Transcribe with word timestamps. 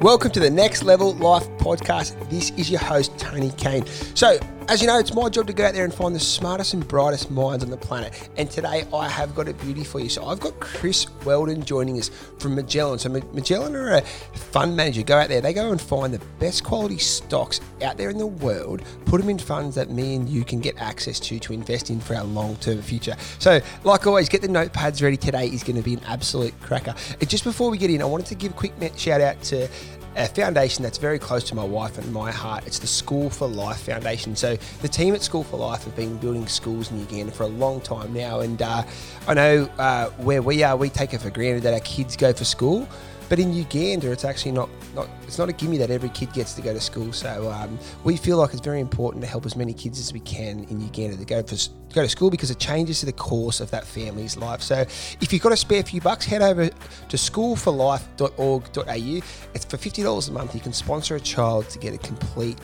Welcome 0.00 0.30
to 0.30 0.40
the 0.40 0.48
Next 0.48 0.82
Level 0.82 1.12
Life 1.16 1.46
podcast. 1.58 2.16
This 2.30 2.52
is 2.52 2.70
your 2.70 2.80
host, 2.80 3.18
Tony 3.18 3.50
Kane. 3.58 3.84
So, 4.14 4.38
as 4.70 4.80
you 4.80 4.86
know, 4.86 5.00
it's 5.00 5.12
my 5.12 5.28
job 5.28 5.48
to 5.48 5.52
go 5.52 5.66
out 5.66 5.74
there 5.74 5.82
and 5.82 5.92
find 5.92 6.14
the 6.14 6.20
smartest 6.20 6.74
and 6.74 6.86
brightest 6.86 7.28
minds 7.28 7.64
on 7.64 7.70
the 7.70 7.76
planet. 7.76 8.30
And 8.36 8.48
today 8.48 8.86
I 8.94 9.08
have 9.08 9.34
got 9.34 9.48
a 9.48 9.52
beauty 9.52 9.82
for 9.82 9.98
you. 9.98 10.08
So, 10.08 10.24
I've 10.24 10.38
got 10.38 10.60
Chris 10.60 11.06
Wheldon 11.24 11.64
joining 11.64 11.98
us 11.98 12.08
from 12.38 12.54
Magellan. 12.54 13.00
So, 13.00 13.08
Magellan 13.08 13.74
are 13.74 13.94
a 13.94 14.02
fund 14.02 14.76
manager. 14.76 15.02
Go 15.02 15.18
out 15.18 15.28
there, 15.28 15.40
they 15.40 15.52
go 15.52 15.72
and 15.72 15.80
find 15.80 16.14
the 16.14 16.24
best 16.38 16.62
quality 16.62 16.98
stocks 16.98 17.60
out 17.82 17.96
there 17.96 18.10
in 18.10 18.18
the 18.18 18.28
world, 18.28 18.82
put 19.06 19.20
them 19.20 19.28
in 19.28 19.40
funds 19.40 19.74
that 19.74 19.90
me 19.90 20.14
and 20.14 20.28
you 20.28 20.44
can 20.44 20.60
get 20.60 20.80
access 20.80 21.18
to 21.18 21.40
to 21.40 21.52
invest 21.52 21.90
in 21.90 21.98
for 21.98 22.14
our 22.14 22.22
long 22.22 22.54
term 22.56 22.80
future. 22.80 23.16
So, 23.40 23.58
like 23.82 24.06
always, 24.06 24.28
get 24.28 24.40
the 24.40 24.46
notepads 24.46 25.02
ready. 25.02 25.16
Today 25.16 25.48
is 25.48 25.64
going 25.64 25.76
to 25.76 25.82
be 25.82 25.94
an 25.94 26.00
absolute 26.06 26.54
cracker. 26.60 26.94
Just 27.26 27.42
before 27.42 27.70
we 27.70 27.78
get 27.78 27.90
in, 27.90 28.00
I 28.02 28.04
wanted 28.04 28.26
to 28.26 28.36
give 28.36 28.52
a 28.52 28.54
quick 28.54 28.72
shout 28.96 29.20
out 29.20 29.42
to 29.42 29.68
a 30.16 30.26
foundation 30.26 30.82
that's 30.82 30.98
very 30.98 31.18
close 31.18 31.44
to 31.44 31.54
my 31.54 31.64
wife 31.64 31.98
and 31.98 32.12
my 32.12 32.32
heart. 32.32 32.66
It's 32.66 32.78
the 32.78 32.86
School 32.86 33.30
for 33.30 33.46
Life 33.46 33.82
Foundation. 33.82 34.34
So 34.34 34.56
the 34.82 34.88
team 34.88 35.14
at 35.14 35.22
School 35.22 35.44
for 35.44 35.56
Life 35.56 35.84
have 35.84 35.94
been 35.94 36.16
building 36.18 36.46
schools 36.46 36.90
in 36.90 36.98
Uganda 36.98 37.32
for 37.32 37.44
a 37.44 37.48
long 37.48 37.80
time 37.80 38.12
now, 38.12 38.40
and 38.40 38.60
uh, 38.60 38.82
I 39.28 39.34
know 39.34 39.70
uh, 39.78 40.10
where 40.18 40.42
we 40.42 40.62
are, 40.62 40.76
we 40.76 40.88
take 40.88 41.14
it 41.14 41.20
for 41.20 41.30
granted 41.30 41.62
that 41.62 41.74
our 41.74 41.80
kids 41.80 42.16
go 42.16 42.32
for 42.32 42.44
school. 42.44 42.88
But 43.30 43.38
in 43.38 43.54
Uganda, 43.54 44.10
it's 44.10 44.24
actually 44.24 44.50
not, 44.50 44.68
not 44.92 45.08
it's 45.22 45.38
not 45.38 45.48
a 45.48 45.52
gimme 45.52 45.78
that 45.78 45.88
every 45.88 46.08
kid 46.08 46.32
gets 46.32 46.52
to 46.54 46.62
go 46.62 46.74
to 46.74 46.80
school. 46.80 47.12
So 47.12 47.48
um, 47.48 47.78
we 48.02 48.16
feel 48.16 48.38
like 48.38 48.52
it's 48.52 48.60
very 48.60 48.80
important 48.80 49.22
to 49.22 49.30
help 49.30 49.46
as 49.46 49.54
many 49.54 49.72
kids 49.72 50.00
as 50.00 50.12
we 50.12 50.18
can 50.18 50.64
in 50.64 50.80
Uganda 50.80 51.16
to 51.16 51.24
go 51.24 51.40
for 51.44 51.54
to 51.54 51.70
go 51.94 52.02
to 52.02 52.08
school 52.08 52.28
because 52.28 52.50
it 52.50 52.58
changes 52.58 53.02
the 53.02 53.12
course 53.12 53.60
of 53.60 53.70
that 53.70 53.86
family's 53.86 54.36
life. 54.36 54.62
So 54.62 54.84
if 55.20 55.32
you've 55.32 55.42
got 55.42 55.52
a 55.52 55.56
spare 55.56 55.84
few 55.84 56.00
bucks, 56.00 56.26
head 56.26 56.42
over 56.42 56.70
to 56.70 57.16
schoolforlife.org.au. 57.16 59.26
It's 59.54 59.64
for 59.64 59.76
fifty 59.76 60.02
dollars 60.02 60.26
a 60.26 60.32
month. 60.32 60.52
You 60.52 60.60
can 60.60 60.72
sponsor 60.72 61.14
a 61.14 61.20
child 61.20 61.70
to 61.70 61.78
get 61.78 61.94
a 61.94 61.98
complete 61.98 62.58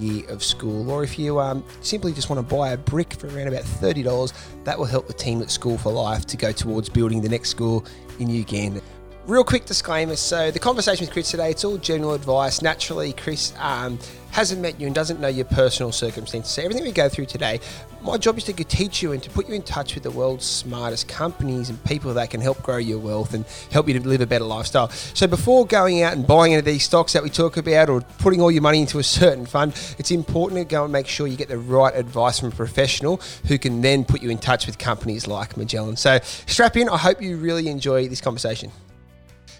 year 0.00 0.28
of 0.28 0.42
school. 0.42 0.90
Or 0.90 1.04
if 1.04 1.16
you 1.16 1.38
um, 1.38 1.64
simply 1.80 2.12
just 2.12 2.28
want 2.28 2.44
to 2.46 2.56
buy 2.56 2.72
a 2.72 2.76
brick 2.76 3.14
for 3.14 3.28
around 3.28 3.46
about 3.46 3.62
$30, 3.62 4.64
that 4.64 4.76
will 4.76 4.84
help 4.84 5.06
the 5.06 5.12
team 5.12 5.40
at 5.42 5.50
School 5.50 5.78
for 5.78 5.92
Life 5.92 6.26
to 6.26 6.36
go 6.36 6.52
towards 6.52 6.88
building 6.88 7.22
the 7.22 7.28
next 7.28 7.50
school 7.50 7.86
in 8.18 8.28
Uganda. 8.28 8.80
Real 9.28 9.44
quick 9.44 9.66
disclaimer. 9.66 10.16
So 10.16 10.50
the 10.50 10.58
conversation 10.58 11.04
with 11.04 11.12
Chris 11.12 11.30
today, 11.30 11.50
it's 11.50 11.62
all 11.62 11.76
general 11.76 12.14
advice. 12.14 12.62
Naturally, 12.62 13.12
Chris 13.12 13.52
um, 13.58 13.98
hasn't 14.30 14.62
met 14.62 14.80
you 14.80 14.86
and 14.86 14.94
doesn't 14.94 15.20
know 15.20 15.28
your 15.28 15.44
personal 15.44 15.92
circumstances. 15.92 16.50
So 16.50 16.62
everything 16.62 16.82
we 16.82 16.92
go 16.92 17.10
through 17.10 17.26
today, 17.26 17.60
my 18.00 18.16
job 18.16 18.38
is 18.38 18.44
to 18.44 18.54
teach 18.54 19.02
you 19.02 19.12
and 19.12 19.22
to 19.22 19.28
put 19.28 19.46
you 19.46 19.52
in 19.52 19.60
touch 19.60 19.94
with 19.94 20.02
the 20.02 20.10
world's 20.10 20.46
smartest 20.46 21.08
companies 21.08 21.68
and 21.68 21.84
people 21.84 22.14
that 22.14 22.30
can 22.30 22.40
help 22.40 22.62
grow 22.62 22.78
your 22.78 23.00
wealth 23.00 23.34
and 23.34 23.44
help 23.70 23.86
you 23.86 24.00
to 24.00 24.08
live 24.08 24.22
a 24.22 24.26
better 24.26 24.46
lifestyle. 24.46 24.88
So 24.88 25.26
before 25.26 25.66
going 25.66 26.02
out 26.02 26.14
and 26.14 26.26
buying 26.26 26.54
any 26.54 26.60
of 26.60 26.64
these 26.64 26.84
stocks 26.84 27.12
that 27.12 27.22
we 27.22 27.28
talk 27.28 27.58
about 27.58 27.90
or 27.90 28.00
putting 28.20 28.40
all 28.40 28.50
your 28.50 28.62
money 28.62 28.80
into 28.80 28.98
a 28.98 29.04
certain 29.04 29.44
fund, 29.44 29.74
it's 29.98 30.10
important 30.10 30.58
to 30.58 30.64
go 30.64 30.84
and 30.84 30.92
make 30.94 31.06
sure 31.06 31.26
you 31.26 31.36
get 31.36 31.48
the 31.48 31.58
right 31.58 31.94
advice 31.94 32.40
from 32.40 32.48
a 32.48 32.52
professional 32.52 33.20
who 33.46 33.58
can 33.58 33.82
then 33.82 34.06
put 34.06 34.22
you 34.22 34.30
in 34.30 34.38
touch 34.38 34.64
with 34.64 34.78
companies 34.78 35.26
like 35.26 35.58
Magellan. 35.58 35.96
So 35.96 36.18
strap 36.22 36.78
in. 36.78 36.88
I 36.88 36.96
hope 36.96 37.20
you 37.20 37.36
really 37.36 37.68
enjoy 37.68 38.08
this 38.08 38.22
conversation. 38.22 38.72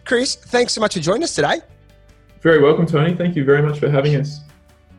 Chris, 0.08 0.36
thanks 0.36 0.72
so 0.72 0.80
much 0.80 0.94
for 0.94 1.00
joining 1.00 1.22
us 1.22 1.34
today. 1.34 1.60
Very 2.40 2.62
welcome, 2.62 2.86
Tony. 2.86 3.14
Thank 3.14 3.36
you 3.36 3.44
very 3.44 3.60
much 3.60 3.78
for 3.78 3.90
having 3.90 4.16
us. 4.16 4.40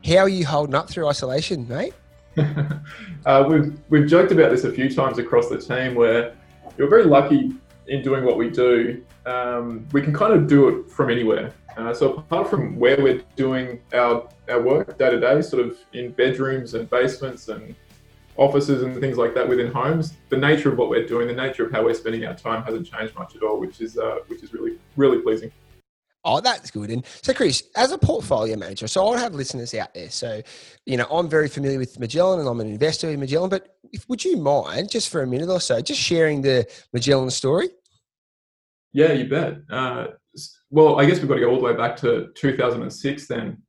How 0.05 0.19
are 0.19 0.29
you 0.29 0.45
holding 0.45 0.75
up 0.75 0.87
through 0.87 1.07
isolation, 1.07 1.67
mate? 1.67 1.95
uh, 3.25 3.43
we've 3.49 3.73
we've 3.89 4.07
joked 4.07 4.31
about 4.31 4.51
this 4.51 4.65
a 4.65 4.71
few 4.71 4.87
times 4.87 5.17
across 5.17 5.49
the 5.49 5.57
team 5.57 5.95
where 5.95 6.35
you're 6.77 6.91
very 6.91 7.05
lucky 7.05 7.53
in 7.87 8.03
doing 8.03 8.23
what 8.23 8.37
we 8.37 8.51
do. 8.51 9.03
Um, 9.25 9.87
we 9.93 10.03
can 10.03 10.13
kind 10.13 10.31
of 10.31 10.45
do 10.45 10.67
it 10.67 10.91
from 10.91 11.09
anywhere. 11.09 11.53
Uh, 11.75 11.91
so 11.91 12.13
apart 12.13 12.47
from 12.47 12.77
where 12.77 13.01
we're 13.01 13.23
doing 13.35 13.81
our 13.95 14.29
our 14.47 14.61
work 14.61 14.95
day 14.99 15.09
to 15.09 15.19
day, 15.19 15.41
sort 15.41 15.65
of 15.65 15.75
in 15.93 16.11
bedrooms 16.11 16.75
and 16.75 16.87
basements 16.87 17.47
and 17.47 17.75
offices 18.39 18.81
and 18.83 18.99
things 18.99 19.17
like 19.17 19.35
that 19.35 19.47
within 19.47 19.71
homes, 19.71 20.13
the 20.29 20.37
nature 20.37 20.71
of 20.71 20.77
what 20.77 20.89
we're 20.89 21.05
doing, 21.05 21.27
the 21.27 21.33
nature 21.33 21.65
of 21.65 21.71
how 21.71 21.83
we're 21.83 21.93
spending 21.93 22.25
our 22.25 22.33
time 22.33 22.63
hasn't 22.63 22.89
changed 22.89 23.13
much 23.15 23.35
at 23.35 23.43
all, 23.43 23.59
which 23.59 23.81
is 23.81 23.97
uh, 23.97 24.19
which 24.27 24.41
is 24.41 24.53
really 24.53 24.77
really 24.95 25.21
pleasing. 25.21 25.51
Oh, 26.25 26.41
that's 26.41 26.69
good. 26.69 26.89
And 26.89 27.05
so, 27.21 27.33
Chris, 27.33 27.63
as 27.77 27.93
a 27.93 27.97
portfolio 27.97 28.57
manager, 28.57 28.87
so 28.87 29.05
I'll 29.05 29.17
have 29.17 29.33
listeners 29.33 29.73
out 29.73 29.93
there. 29.93 30.09
So, 30.09 30.41
you 30.85 30.97
know, 30.97 31.05
I'm 31.09 31.29
very 31.29 31.47
familiar 31.47 31.79
with 31.79 31.97
Magellan 31.97 32.41
and 32.41 32.49
I'm 32.49 32.59
an 32.59 32.67
investor 32.67 33.09
in 33.09 33.21
Magellan. 33.21 33.49
But 33.49 33.77
if, 33.93 34.07
would 34.09 34.25
you 34.25 34.35
mind, 34.35 34.89
just 34.91 35.09
for 35.09 35.21
a 35.21 35.27
minute 35.27 35.49
or 35.49 35.61
so, 35.61 35.79
just 35.79 36.01
sharing 36.01 36.41
the 36.41 36.67
Magellan 36.91 37.29
story? 37.29 37.69
Yeah, 38.91 39.13
you 39.13 39.29
bet. 39.29 39.59
Uh, 39.69 40.07
well, 40.69 40.99
I 40.99 41.05
guess 41.05 41.19
we've 41.19 41.29
got 41.29 41.35
to 41.35 41.41
go 41.41 41.51
all 41.51 41.57
the 41.57 41.63
way 41.63 41.73
back 41.73 41.95
to 41.97 42.31
2006 42.35 43.27
then 43.27 43.61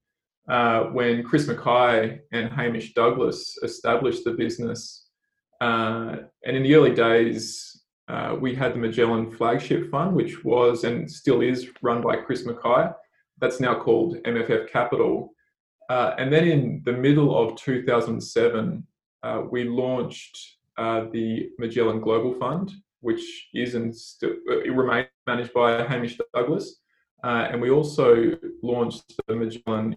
uh, 0.50 0.84
when 0.86 1.22
Chris 1.22 1.46
Mackay 1.46 2.20
and 2.32 2.50
Hamish 2.50 2.92
Douglass 2.92 3.56
established 3.62 4.24
the 4.24 4.32
business. 4.32 5.06
Uh, 5.60 6.16
and 6.44 6.56
in 6.56 6.64
the 6.64 6.74
early 6.74 6.92
days, 6.92 7.82
uh, 8.08 8.36
we 8.38 8.54
had 8.54 8.74
the 8.74 8.78
Magellan 8.78 9.30
Flagship 9.30 9.88
Fund, 9.90 10.16
which 10.16 10.44
was 10.44 10.82
and 10.82 11.08
still 11.08 11.40
is 11.40 11.68
run 11.82 12.02
by 12.02 12.16
Chris 12.16 12.44
Mackay. 12.44 12.90
That's 13.38 13.60
now 13.60 13.80
called 13.80 14.16
MFF 14.24 14.68
Capital. 14.70 15.32
Uh, 15.88 16.14
and 16.18 16.32
then 16.32 16.48
in 16.48 16.82
the 16.84 16.92
middle 16.92 17.38
of 17.38 17.56
2007, 17.56 18.84
uh, 19.22 19.42
we 19.50 19.64
launched 19.64 20.56
the 20.76 21.50
Magellan 21.58 22.00
Global 22.00 22.34
Fund, 22.34 22.72
which 23.00 23.48
is 23.54 23.74
and 23.74 23.94
still 23.94 24.34
remains 24.46 25.08
managed 25.26 25.52
by 25.52 25.84
Hamish 25.84 26.18
Douglass. 26.34 26.80
Uh, 27.22 27.48
and 27.50 27.60
we 27.60 27.70
also 27.70 28.32
launched 28.62 29.12
the 29.28 29.36
Magellan 29.36 29.96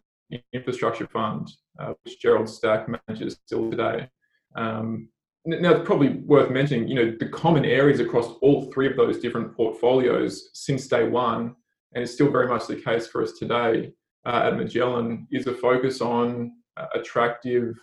infrastructure 0.54 1.08
fund, 1.08 1.50
uh, 1.80 1.94
which 2.04 2.20
Gerald 2.20 2.50
Stack 2.50 2.88
manages 2.88 3.38
still 3.46 3.70
today. 3.70 4.10
Um, 4.56 5.10
now, 5.46 5.74
it's 5.74 5.86
probably 5.86 6.10
worth 6.26 6.50
mentioning, 6.52 6.88
you 6.88 6.96
know, 6.96 7.16
the 7.20 7.28
common 7.28 7.66
areas 7.66 8.00
across 8.00 8.28
all 8.42 8.72
three 8.72 8.88
of 8.88 8.96
those 8.96 9.20
different 9.20 9.54
portfolios 9.56 10.50
since 10.54 10.88
day 10.88 11.08
one, 11.08 11.56
and 11.94 12.04
it's 12.04 12.14
still 12.14 12.32
very 12.32 12.48
much 12.48 12.66
the 12.68 12.78
case 12.78 13.08
for 13.08 13.22
us 13.22 13.34
today 13.34 13.92
uh, 14.26 14.44
at 14.46 14.56
Magellan, 14.56 15.28
is 15.32 15.48
a 15.48 15.54
focus 15.54 16.00
on 16.00 16.54
uh, 16.78 16.86
attractive, 16.96 17.76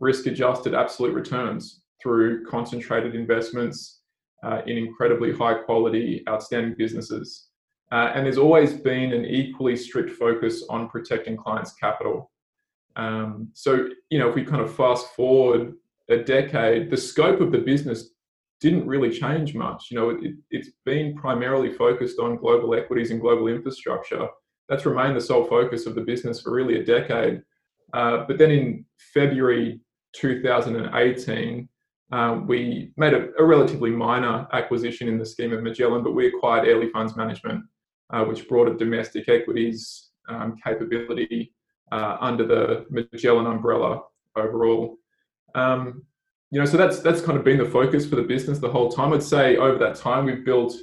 risk-adjusted 0.00 0.74
absolute 0.74 1.14
returns 1.14 1.82
through 2.02 2.44
concentrated 2.46 3.14
investments 3.14 4.00
uh, 4.42 4.62
in 4.66 4.76
incredibly 4.76 5.32
high-quality, 5.32 6.24
outstanding 6.28 6.74
businesses. 6.76 7.48
Uh, 7.92 8.12
and 8.14 8.24
there's 8.24 8.38
always 8.38 8.72
been 8.72 9.12
an 9.12 9.24
equally 9.24 9.76
strict 9.76 10.10
focus 10.10 10.64
on 10.68 10.88
protecting 10.88 11.36
clients' 11.36 11.74
capital. 11.74 12.30
Um, 12.96 13.48
so, 13.52 13.88
you 14.10 14.18
know, 14.18 14.28
if 14.28 14.34
we 14.34 14.44
kind 14.44 14.62
of 14.62 14.74
fast 14.74 15.14
forward 15.14 15.74
a 16.08 16.18
decade, 16.18 16.90
the 16.90 16.96
scope 16.96 17.40
of 17.40 17.52
the 17.52 17.58
business 17.58 18.10
didn't 18.60 18.86
really 18.86 19.10
change 19.10 19.54
much. 19.54 19.90
You 19.90 19.98
know, 19.98 20.10
it, 20.10 20.34
has 20.52 20.70
been 20.84 21.14
primarily 21.14 21.72
focused 21.72 22.18
on 22.18 22.36
global 22.36 22.74
equities 22.74 23.10
and 23.10 23.20
global 23.20 23.48
infrastructure. 23.48 24.26
That's 24.68 24.86
remained 24.86 25.16
the 25.16 25.20
sole 25.20 25.44
focus 25.44 25.86
of 25.86 25.94
the 25.94 26.00
business 26.00 26.40
for 26.40 26.52
really 26.52 26.80
a 26.80 26.84
decade. 26.84 27.42
Uh, 27.92 28.24
but 28.26 28.38
then 28.38 28.50
in 28.50 28.84
February 29.12 29.80
2018, 30.14 31.68
uh, 32.12 32.40
we 32.46 32.92
made 32.96 33.12
a, 33.12 33.28
a, 33.38 33.44
relatively 33.44 33.90
minor 33.90 34.46
acquisition 34.52 35.08
in 35.08 35.18
the 35.18 35.26
scheme 35.26 35.52
of 35.52 35.62
Magellan, 35.62 36.02
but 36.02 36.12
we 36.12 36.28
acquired 36.28 36.66
Airlie 36.66 36.90
Funds 36.90 37.16
Management, 37.16 37.64
uh, 38.12 38.24
which 38.24 38.48
brought 38.48 38.68
a 38.68 38.74
domestic 38.74 39.28
equities 39.28 40.10
um, 40.28 40.56
capability 40.62 41.52
uh, 41.92 42.16
under 42.20 42.46
the 42.46 42.86
Magellan 42.90 43.46
umbrella 43.46 44.02
overall. 44.36 44.96
Um, 45.54 46.02
you 46.50 46.58
know, 46.60 46.66
so 46.66 46.76
that's 46.76 47.00
that's 47.00 47.20
kind 47.20 47.38
of 47.38 47.44
been 47.44 47.58
the 47.58 47.64
focus 47.64 48.06
for 48.06 48.16
the 48.16 48.22
business 48.22 48.58
the 48.58 48.70
whole 48.70 48.90
time. 48.90 49.12
I'd 49.12 49.22
say 49.22 49.56
over 49.56 49.78
that 49.78 49.96
time 49.96 50.26
we've 50.26 50.44
built 50.44 50.74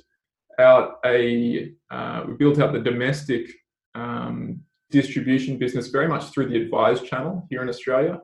out 0.60 1.00
a 1.06 1.72
uh, 1.90 2.24
we 2.28 2.34
built 2.34 2.60
out 2.60 2.74
the 2.74 2.80
domestic 2.80 3.50
um, 3.96 4.62
distribution 4.90 5.58
business 5.58 5.88
very 5.88 6.08
much 6.08 6.26
through 6.26 6.50
the 6.50 6.62
advised 6.62 7.06
channel 7.06 7.48
here 7.50 7.62
in 7.62 7.70
Australia, 7.70 8.20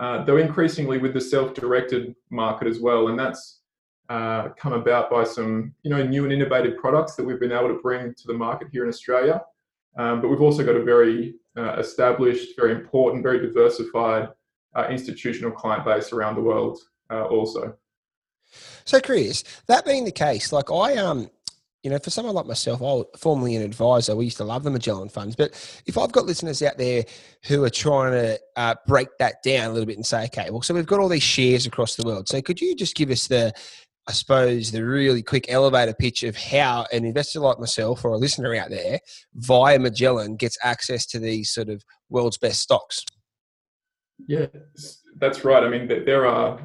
uh, 0.00 0.24
though 0.24 0.36
increasingly 0.36 0.98
with 0.98 1.12
the 1.14 1.20
self-directed 1.20 2.14
market 2.30 2.68
as 2.68 2.78
well, 2.78 3.08
and 3.08 3.18
that's 3.18 3.61
uh, 4.12 4.50
come 4.58 4.74
about 4.74 5.10
by 5.10 5.24
some 5.24 5.74
you 5.82 5.90
know 5.90 6.04
new 6.04 6.24
and 6.24 6.32
innovative 6.32 6.76
products 6.76 7.14
that 7.14 7.24
we've 7.24 7.40
been 7.40 7.50
able 7.50 7.68
to 7.68 7.80
bring 7.82 8.12
to 8.12 8.26
the 8.26 8.34
market 8.34 8.68
here 8.70 8.82
in 8.82 8.90
Australia. 8.90 9.42
Um, 9.96 10.20
but 10.20 10.28
we've 10.28 10.42
also 10.42 10.62
got 10.64 10.76
a 10.76 10.84
very 10.84 11.36
uh, 11.56 11.76
established, 11.78 12.50
very 12.56 12.72
important, 12.72 13.22
very 13.22 13.40
diversified 13.40 14.28
uh, 14.76 14.86
institutional 14.90 15.50
client 15.50 15.86
base 15.86 16.12
around 16.12 16.34
the 16.34 16.42
world 16.42 16.78
uh, 17.10 17.24
also. 17.24 17.74
So, 18.84 19.00
Chris, 19.00 19.44
that 19.66 19.86
being 19.86 20.04
the 20.04 20.12
case, 20.12 20.52
like 20.52 20.70
I 20.70 20.96
um, 20.96 21.30
you 21.82 21.90
know, 21.90 21.98
for 21.98 22.10
someone 22.10 22.34
like 22.34 22.46
myself, 22.46 22.80
I 22.80 22.84
was 22.84 23.06
formerly 23.16 23.56
an 23.56 23.62
advisor. 23.62 24.14
We 24.14 24.26
used 24.26 24.36
to 24.36 24.44
love 24.44 24.62
the 24.62 24.70
Magellan 24.70 25.08
funds, 25.08 25.34
but 25.34 25.50
if 25.86 25.98
I've 25.98 26.12
got 26.12 26.26
listeners 26.26 26.62
out 26.62 26.78
there 26.78 27.04
who 27.46 27.64
are 27.64 27.70
trying 27.70 28.12
to 28.12 28.40
uh, 28.56 28.76
break 28.86 29.08
that 29.18 29.42
down 29.42 29.70
a 29.70 29.72
little 29.72 29.86
bit 29.86 29.96
and 29.96 30.06
say, 30.06 30.24
okay, 30.26 30.50
well, 30.50 30.62
so 30.62 30.74
we've 30.74 30.86
got 30.86 31.00
all 31.00 31.08
these 31.08 31.24
shares 31.24 31.66
across 31.66 31.96
the 31.96 32.06
world. 32.06 32.28
So, 32.28 32.40
could 32.40 32.60
you 32.60 32.76
just 32.76 32.94
give 32.94 33.10
us 33.10 33.26
the 33.26 33.52
I 34.08 34.12
suppose, 34.12 34.72
the 34.72 34.84
really 34.84 35.22
quick 35.22 35.46
elevator 35.48 35.94
pitch 35.94 36.24
of 36.24 36.36
how 36.36 36.86
an 36.92 37.04
investor 37.04 37.40
like 37.40 37.60
myself 37.60 38.04
or 38.04 38.10
a 38.10 38.18
listener 38.18 38.54
out 38.54 38.70
there 38.70 38.98
via 39.34 39.78
Magellan 39.78 40.36
gets 40.36 40.58
access 40.62 41.06
to 41.06 41.20
these 41.20 41.52
sort 41.52 41.68
of 41.68 41.84
world's 42.08 42.38
best 42.38 42.60
stocks. 42.60 43.04
Yeah, 44.26 44.46
that's 45.18 45.44
right. 45.44 45.62
I 45.62 45.68
mean, 45.68 45.86
there 45.86 46.26
are 46.26 46.60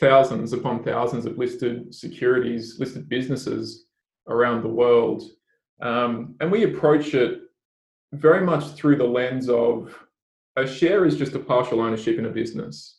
thousands 0.00 0.52
upon 0.52 0.82
thousands 0.82 1.26
of 1.26 1.36
listed 1.36 1.94
securities, 1.94 2.78
listed 2.78 3.08
businesses 3.08 3.86
around 4.28 4.62
the 4.62 4.68
world. 4.68 5.22
Um, 5.80 6.36
and 6.40 6.50
we 6.50 6.64
approach 6.64 7.14
it 7.14 7.40
very 8.12 8.44
much 8.44 8.64
through 8.68 8.96
the 8.96 9.04
lens 9.04 9.48
of 9.48 9.94
a 10.56 10.66
share 10.66 11.04
is 11.04 11.16
just 11.16 11.34
a 11.34 11.38
partial 11.38 11.80
ownership 11.80 12.18
in 12.18 12.26
a 12.26 12.30
business. 12.30 12.97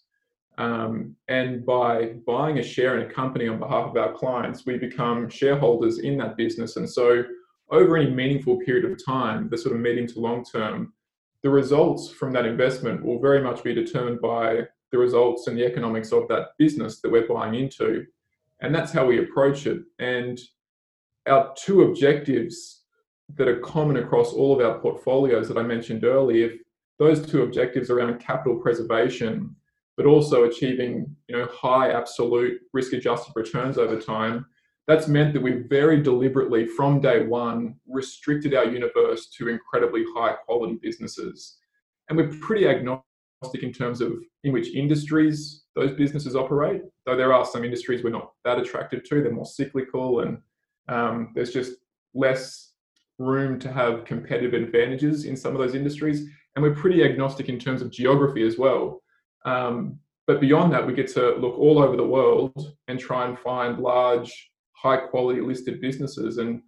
Um, 0.59 1.15
and 1.29 1.65
by 1.65 2.15
buying 2.27 2.59
a 2.59 2.63
share 2.63 2.99
in 2.99 3.09
a 3.09 3.13
company 3.13 3.47
on 3.47 3.59
behalf 3.59 3.89
of 3.89 3.97
our 3.97 4.11
clients, 4.11 4.65
we 4.65 4.77
become 4.77 5.29
shareholders 5.29 5.99
in 5.99 6.17
that 6.17 6.35
business. 6.35 6.75
And 6.75 6.87
so, 6.87 7.23
over 7.71 7.95
any 7.95 8.11
meaningful 8.11 8.57
period 8.57 8.91
of 8.91 9.03
time, 9.03 9.47
the 9.49 9.57
sort 9.57 9.73
of 9.73 9.81
medium 9.81 10.05
to 10.07 10.19
long 10.19 10.43
term, 10.43 10.91
the 11.43 11.49
results 11.49 12.11
from 12.11 12.33
that 12.33 12.45
investment 12.45 13.03
will 13.03 13.19
very 13.19 13.41
much 13.41 13.63
be 13.63 13.73
determined 13.73 14.19
by 14.19 14.67
the 14.91 14.97
results 14.97 15.47
and 15.47 15.57
the 15.57 15.65
economics 15.65 16.11
of 16.11 16.27
that 16.27 16.49
business 16.57 16.99
that 16.99 17.11
we're 17.11 17.27
buying 17.27 17.55
into. 17.55 18.05
And 18.59 18.75
that's 18.75 18.91
how 18.91 19.05
we 19.05 19.19
approach 19.19 19.65
it. 19.65 19.81
And 19.99 20.39
our 21.27 21.53
two 21.55 21.83
objectives 21.83 22.81
that 23.35 23.47
are 23.47 23.59
common 23.59 23.97
across 23.97 24.33
all 24.33 24.59
of 24.59 24.65
our 24.65 24.79
portfolios 24.79 25.47
that 25.47 25.57
I 25.57 25.63
mentioned 25.63 26.03
earlier, 26.03 26.47
if 26.47 26.53
those 26.97 27.25
two 27.25 27.43
objectives 27.43 27.89
around 27.89 28.19
capital 28.19 28.57
preservation, 28.57 29.55
but 29.99 30.05
also 30.05 30.45
achieving 30.45 31.13
you 31.27 31.37
know 31.37 31.45
high 31.51 31.91
absolute 31.91 32.57
risk 32.71 32.93
adjusted 32.93 33.33
returns 33.35 33.77
over 33.77 33.99
time, 33.99 34.45
that's 34.87 35.09
meant 35.09 35.33
that 35.33 35.41
we've 35.41 35.65
very 35.67 36.01
deliberately 36.01 36.65
from 36.65 37.01
day 37.01 37.25
one 37.25 37.75
restricted 37.85 38.53
our 38.53 38.63
universe 38.63 39.27
to 39.37 39.49
incredibly 39.49 40.05
high 40.15 40.35
quality 40.45 40.79
businesses. 40.81 41.57
And 42.07 42.17
we're 42.17 42.29
pretty 42.39 42.65
agnostic 42.65 43.03
in 43.61 43.73
terms 43.73 43.99
of 43.99 44.13
in 44.45 44.53
which 44.53 44.73
industries 44.73 45.65
those 45.75 45.91
businesses 45.91 46.33
operate, 46.33 46.83
though 47.05 47.17
there 47.17 47.33
are 47.33 47.43
some 47.43 47.65
industries 47.65 48.01
we're 48.01 48.11
not 48.11 48.31
that 48.45 48.57
attracted 48.57 49.03
to. 49.03 49.21
They're 49.21 49.33
more 49.33 49.45
cyclical 49.45 50.21
and 50.21 50.37
um, 50.87 51.33
there's 51.35 51.51
just 51.51 51.73
less 52.13 52.71
room 53.17 53.59
to 53.59 53.69
have 53.69 54.05
competitive 54.05 54.53
advantages 54.53 55.25
in 55.25 55.35
some 55.35 55.51
of 55.51 55.59
those 55.59 55.75
industries. 55.75 56.21
And 56.55 56.63
we're 56.63 56.73
pretty 56.73 57.03
agnostic 57.03 57.49
in 57.49 57.59
terms 57.59 57.81
of 57.81 57.91
geography 57.91 58.47
as 58.47 58.57
well. 58.57 59.01
Um, 59.45 59.99
but 60.27 60.41
beyond 60.41 60.71
that, 60.73 60.85
we 60.85 60.93
get 60.93 61.07
to 61.13 61.35
look 61.37 61.57
all 61.57 61.79
over 61.79 61.95
the 61.95 62.03
world 62.03 62.73
and 62.87 62.99
try 62.99 63.27
and 63.27 63.39
find 63.39 63.79
large, 63.79 64.51
high 64.73 64.97
quality 64.97 65.41
listed 65.41 65.81
businesses. 65.81 66.37
And 66.37 66.61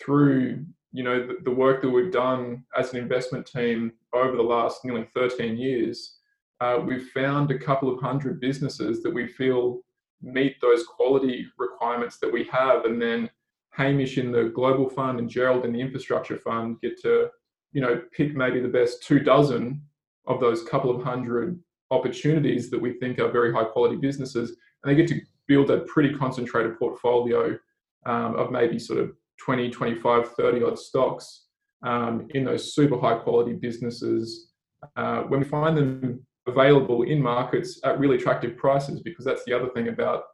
through 0.00 0.64
you 0.92 1.04
know 1.04 1.26
the, 1.26 1.36
the, 1.44 1.50
work 1.50 1.82
that 1.82 1.90
we've 1.90 2.12
done 2.12 2.64
as 2.76 2.92
an 2.92 2.98
investment 2.98 3.46
team 3.46 3.92
over 4.14 4.36
the 4.36 4.42
last 4.42 4.84
nearly 4.84 5.06
13 5.14 5.56
years, 5.56 6.18
uh, 6.60 6.78
we've 6.84 7.08
found 7.10 7.50
a 7.50 7.58
couple 7.58 7.92
of 7.92 8.00
hundred 8.00 8.40
businesses 8.40 9.02
that 9.02 9.12
we 9.12 9.26
feel 9.26 9.80
meet 10.22 10.60
those 10.60 10.84
quality 10.84 11.46
requirements 11.58 12.18
that 12.18 12.32
we 12.32 12.44
have, 12.44 12.84
and 12.84 13.00
then 13.00 13.30
Hamish 13.70 14.18
in 14.18 14.32
the 14.32 14.44
global 14.54 14.88
fund 14.88 15.18
and 15.18 15.30
Gerald 15.30 15.64
in 15.64 15.72
the 15.72 15.80
infrastructure 15.80 16.38
fund 16.38 16.80
get 16.80 17.00
to 17.02 17.28
you 17.72 17.80
know 17.80 18.02
pick 18.12 18.34
maybe 18.34 18.60
the 18.60 18.68
best 18.68 19.02
two 19.02 19.20
dozen 19.20 19.82
of 20.26 20.40
those 20.40 20.62
couple 20.64 20.94
of 20.94 21.02
hundred 21.02 21.58
opportunities 21.90 22.70
that 22.70 22.80
we 22.80 22.94
think 22.94 23.18
are 23.18 23.30
very 23.30 23.52
high 23.52 23.64
quality 23.64 23.96
businesses, 23.96 24.50
and 24.82 24.90
they 24.90 24.94
get 24.94 25.08
to 25.08 25.20
build 25.46 25.70
a 25.70 25.80
pretty 25.80 26.14
concentrated 26.14 26.78
portfolio 26.78 27.58
um, 28.06 28.36
of 28.36 28.50
maybe 28.50 28.78
sort 28.78 29.00
of 29.00 29.12
20, 29.40 29.70
25, 29.70 30.32
30 30.32 30.62
odd 30.62 30.78
stocks 30.78 31.46
um, 31.84 32.28
in 32.34 32.44
those 32.44 32.74
super 32.74 32.98
high 32.98 33.16
quality 33.16 33.52
businesses. 33.52 34.50
Uh, 34.96 35.22
when 35.22 35.40
we 35.40 35.46
find 35.46 35.76
them 35.76 36.24
available 36.46 37.02
in 37.02 37.20
markets 37.20 37.80
at 37.84 37.98
really 37.98 38.16
attractive 38.16 38.56
prices, 38.56 39.00
because 39.00 39.24
that's 39.24 39.44
the 39.44 39.52
other 39.52 39.68
thing 39.70 39.88
about 39.88 40.24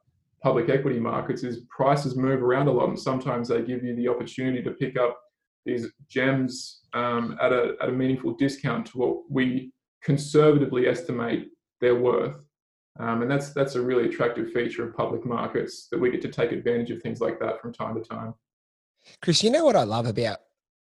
public 0.42 0.68
equity 0.68 1.00
markets 1.00 1.42
is 1.42 1.62
prices 1.70 2.16
move 2.16 2.42
around 2.42 2.68
a 2.68 2.70
lot 2.70 2.88
and 2.90 2.98
sometimes 2.98 3.48
they 3.48 3.62
give 3.62 3.82
you 3.82 3.96
the 3.96 4.06
opportunity 4.06 4.62
to 4.62 4.72
pick 4.72 4.98
up 4.98 5.18
these 5.64 5.86
gems 6.08 6.82
um, 6.92 7.38
at, 7.40 7.50
a, 7.50 7.74
at 7.80 7.88
a 7.88 7.92
meaningful 7.92 8.34
discount 8.34 8.84
to 8.84 8.98
what 8.98 9.16
we 9.30 9.72
conservatively 10.04 10.86
estimate 10.86 11.48
their 11.80 11.94
worth. 11.96 12.36
Um, 13.00 13.22
and 13.22 13.30
that's 13.30 13.52
that's 13.52 13.74
a 13.74 13.82
really 13.82 14.08
attractive 14.08 14.52
feature 14.52 14.86
of 14.86 14.96
public 14.96 15.26
markets 15.26 15.88
that 15.90 15.98
we 15.98 16.10
get 16.10 16.22
to 16.22 16.28
take 16.28 16.52
advantage 16.52 16.92
of 16.92 17.02
things 17.02 17.20
like 17.20 17.40
that 17.40 17.60
from 17.60 17.72
time 17.72 17.96
to 17.96 18.08
time. 18.08 18.34
Chris, 19.20 19.42
you 19.42 19.50
know 19.50 19.64
what 19.64 19.74
I 19.74 19.82
love 19.82 20.06
about 20.06 20.38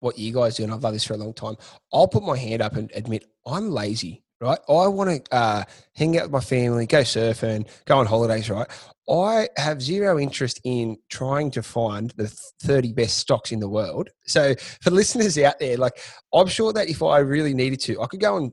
what 0.01 0.19
you 0.19 0.31
guys 0.31 0.57
do, 0.57 0.63
and 0.63 0.71
I've 0.71 0.83
loved 0.83 0.95
this 0.95 1.03
for 1.03 1.13
a 1.13 1.17
long 1.17 1.33
time. 1.33 1.56
I'll 1.91 2.07
put 2.07 2.23
my 2.23 2.38
hand 2.38 2.62
up 2.62 2.75
and 2.75 2.91
admit 2.94 3.25
I'm 3.47 3.71
lazy, 3.71 4.23
right? 4.39 4.59
I 4.69 4.88
want 4.88 5.25
to 5.25 5.35
uh, 5.35 5.63
hang 5.95 6.15
out 6.17 6.23
with 6.23 6.31
my 6.31 6.39
family, 6.41 6.85
go 6.85 7.01
surfing, 7.01 7.67
go 7.85 7.97
on 7.97 8.06
holidays, 8.06 8.50
right? 8.51 8.67
I 9.09 9.50
have 9.57 9.81
zero 9.81 10.19
interest 10.19 10.62
in 10.63 10.97
trying 11.09 11.50
to 11.51 11.63
find 11.63 12.12
the 12.12 12.27
30 12.62 12.94
best 12.94 13.17
stocks 13.17 13.51
in 13.51 13.59
the 13.59 13.69
world. 13.69 14.09
So 14.25 14.56
for 14.81 14.91
listeners 14.91 15.38
out 15.39 15.59
there, 15.59 15.77
like 15.77 15.94
I'm 16.33 16.47
sure 16.47 16.71
that 16.73 16.88
if 16.88 17.01
I 17.01 17.19
really 17.19 17.53
needed 17.56 17.79
to, 17.81 18.01
I 18.01 18.07
could 18.07 18.19
go 18.19 18.38
and 18.38 18.51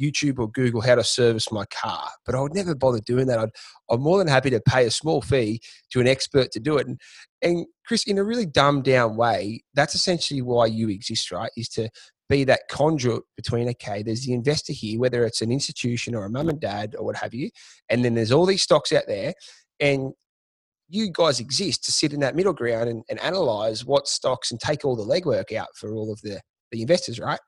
YouTube 0.00 0.38
or 0.38 0.50
Google 0.50 0.80
how 0.80 0.94
to 0.94 1.04
service 1.04 1.50
my 1.52 1.64
car, 1.66 2.08
but 2.24 2.34
I 2.34 2.40
would 2.40 2.54
never 2.54 2.74
bother 2.74 3.00
doing 3.00 3.26
that. 3.26 3.38
i 3.38 3.94
am 3.94 4.00
more 4.00 4.18
than 4.18 4.28
happy 4.28 4.50
to 4.50 4.60
pay 4.60 4.86
a 4.86 4.90
small 4.90 5.20
fee 5.20 5.60
to 5.90 6.00
an 6.00 6.08
expert 6.08 6.50
to 6.52 6.60
do 6.60 6.78
it. 6.78 6.86
And, 6.86 7.00
and 7.42 7.66
Chris, 7.86 8.04
in 8.04 8.18
a 8.18 8.24
really 8.24 8.46
dumbed 8.46 8.84
down 8.84 9.16
way, 9.16 9.62
that's 9.74 9.94
essentially 9.94 10.42
why 10.42 10.66
you 10.66 10.88
exist, 10.88 11.30
right? 11.30 11.50
Is 11.56 11.68
to 11.70 11.88
be 12.28 12.44
that 12.44 12.62
conduit 12.70 13.22
between, 13.36 13.68
okay, 13.68 14.02
there's 14.02 14.24
the 14.24 14.32
investor 14.32 14.72
here, 14.72 14.98
whether 14.98 15.24
it's 15.24 15.42
an 15.42 15.52
institution 15.52 16.14
or 16.14 16.24
a 16.24 16.30
mum 16.30 16.48
and 16.48 16.60
dad 16.60 16.94
or 16.98 17.04
what 17.04 17.16
have 17.16 17.34
you, 17.34 17.50
and 17.88 18.04
then 18.04 18.14
there's 18.14 18.32
all 18.32 18.46
these 18.46 18.62
stocks 18.62 18.92
out 18.92 19.04
there, 19.06 19.34
and 19.80 20.12
you 20.88 21.10
guys 21.10 21.40
exist 21.40 21.84
to 21.84 21.92
sit 21.92 22.12
in 22.12 22.20
that 22.20 22.36
middle 22.36 22.52
ground 22.52 22.88
and, 22.88 23.02
and 23.08 23.18
analyze 23.20 23.84
what 23.84 24.06
stocks 24.06 24.50
and 24.50 24.60
take 24.60 24.84
all 24.84 24.94
the 24.94 25.04
legwork 25.04 25.52
out 25.54 25.68
for 25.74 25.94
all 25.94 26.12
of 26.12 26.20
the, 26.20 26.40
the 26.70 26.82
investors, 26.82 27.18
right? 27.18 27.40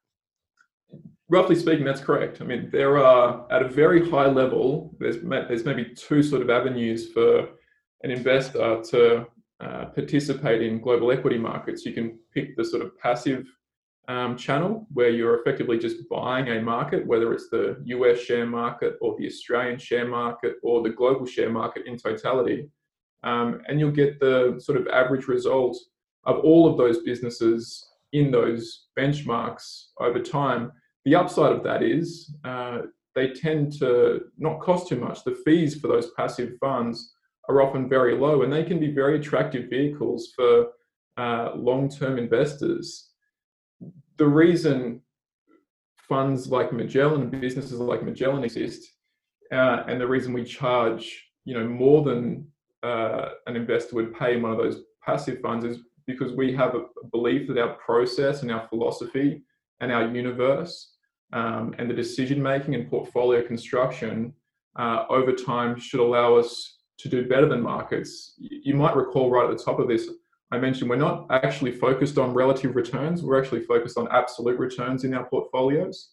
Roughly 1.29 1.57
speaking, 1.57 1.85
that's 1.85 2.01
correct. 2.01 2.41
I 2.41 2.45
mean, 2.45 2.69
there 2.71 2.99
are 2.99 3.51
at 3.51 3.63
a 3.63 3.69
very 3.69 4.09
high 4.09 4.29
level, 4.29 4.95
there's 4.99 5.17
there's 5.23 5.65
maybe 5.65 5.95
two 5.95 6.23
sort 6.23 6.43
of 6.43 6.51
avenues 6.51 7.13
for 7.13 7.49
an 8.03 8.11
investor 8.11 8.83
to 8.91 9.27
uh, 9.61 9.87
participate 9.87 10.63
in 10.63 10.81
global 10.81 11.11
equity 11.11 11.39
markets. 11.39 11.85
You 11.85 11.93
can 11.93 12.19
pick 12.33 12.57
the 12.57 12.65
sort 12.65 12.83
of 12.83 12.99
passive 12.99 13.47
um, 14.09 14.37
channel 14.37 14.87
where 14.93 15.09
you're 15.09 15.41
effectively 15.41 15.79
just 15.79 16.09
buying 16.11 16.49
a 16.49 16.61
market, 16.61 17.07
whether 17.07 17.33
it's 17.33 17.49
the 17.49 17.83
US 17.87 18.19
share 18.21 18.47
market 18.47 18.97
or 19.01 19.17
the 19.17 19.27
Australian 19.27 19.79
share 19.79 20.07
market 20.07 20.57
or 20.63 20.83
the 20.83 20.91
global 20.91 21.25
share 21.25 21.51
market 21.51 21.87
in 21.87 21.97
totality. 21.97 22.69
Um, 23.23 23.63
and 23.67 23.81
you'll 23.81 23.91
get 23.91 24.21
the 24.21 24.61
sort 24.63 24.79
of 24.79 24.87
average 24.89 25.29
result 25.29 25.79
of 26.25 26.41
all 26.41 26.71
of 26.71 26.77
those 26.77 26.99
businesses 26.99 27.89
in 28.13 28.31
those 28.31 28.89
benchmarks 28.99 29.87
over 29.99 30.21
time 30.21 30.71
the 31.05 31.15
upside 31.15 31.53
of 31.53 31.63
that 31.65 31.83
is 31.83 32.35
uh, 32.45 32.83
they 33.15 33.31
tend 33.31 33.73
to 33.79 34.23
not 34.39 34.61
cost 34.61 34.89
too 34.89 34.97
much. 34.97 35.25
The 35.25 35.41
fees 35.45 35.81
for 35.81 35.89
those 35.89 36.11
passive 36.17 36.53
funds 36.61 37.15
are 37.49 37.63
often 37.63 37.89
very 37.89 38.17
low, 38.17 38.43
and 38.43 38.53
they 38.53 38.65
can 38.65 38.81
be 38.81 38.93
very 38.93 39.19
attractive 39.19 39.69
vehicles 39.69 40.33
for 40.35 40.69
uh, 41.17 41.53
long 41.55 41.89
term 41.89 42.19
investors. 42.19 43.11
The 44.17 44.27
reason 44.27 45.01
funds 46.09 46.49
like 46.49 46.73
Magellan 46.73 47.23
and 47.23 47.41
businesses 47.41 47.79
like 47.79 48.03
Magellan 48.03 48.45
exist, 48.45 48.91
uh, 49.53 49.85
and 49.87 50.01
the 50.01 50.09
reason 50.09 50.33
we 50.33 50.45
charge 50.45 51.31
you 51.45 51.55
know 51.55 51.69
more 51.69 52.03
than 52.03 52.47
uh, 52.83 53.31
an 53.47 53.57
investor 53.57 53.97
would 53.97 54.15
pay 54.15 54.37
in 54.37 54.43
one 54.43 54.53
of 54.53 54.59
those 54.59 54.83
passive 55.05 55.41
funds 55.41 55.65
is 55.65 55.79
because 56.07 56.33
we 56.33 56.55
have 56.55 56.75
a 56.75 56.85
belief 57.13 57.49
that 57.49 57.59
our 57.59 57.75
process 57.75 58.43
and 58.43 58.51
our 58.51 58.67
philosophy 58.69 59.43
and 59.81 59.93
our 59.93 60.07
universe 60.09 60.94
um, 61.35 61.75
and 61.79 61.91
the 61.91 61.95
decision 61.95 62.43
making 62.43 62.75
and 62.75 62.89
portfolio 62.89 63.43
construction 63.43 64.33
uh, 64.79 65.05
over 65.11 65.33
time 65.33 65.79
should 65.79 66.01
allow 66.01 66.37
us 66.37 66.79
to 66.99 67.09
do 67.09 67.29
better 67.29 67.49
than 67.49 67.61
markets. 67.61 68.35
You 68.39 68.75
might 68.75 68.97
recall 68.97 69.31
right 69.31 69.51
at 69.51 69.57
the 69.57 69.63
top 69.63 69.81
of 69.81 69.89
this, 69.89 70.09
I 70.53 70.59
mentioned 70.59 70.89
we're 70.89 70.97
not 70.97 71.27
actually 71.31 71.73
focused 71.73 72.19
on 72.19 72.33
relative 72.33 72.77
returns, 72.77 73.23
we're 73.23 73.41
actually 73.41 73.65
focused 73.65 73.99
on 73.99 74.09
absolute 74.13 74.59
returns 74.59 75.05
in 75.05 75.13
our 75.13 75.25
portfolios. 75.25 76.13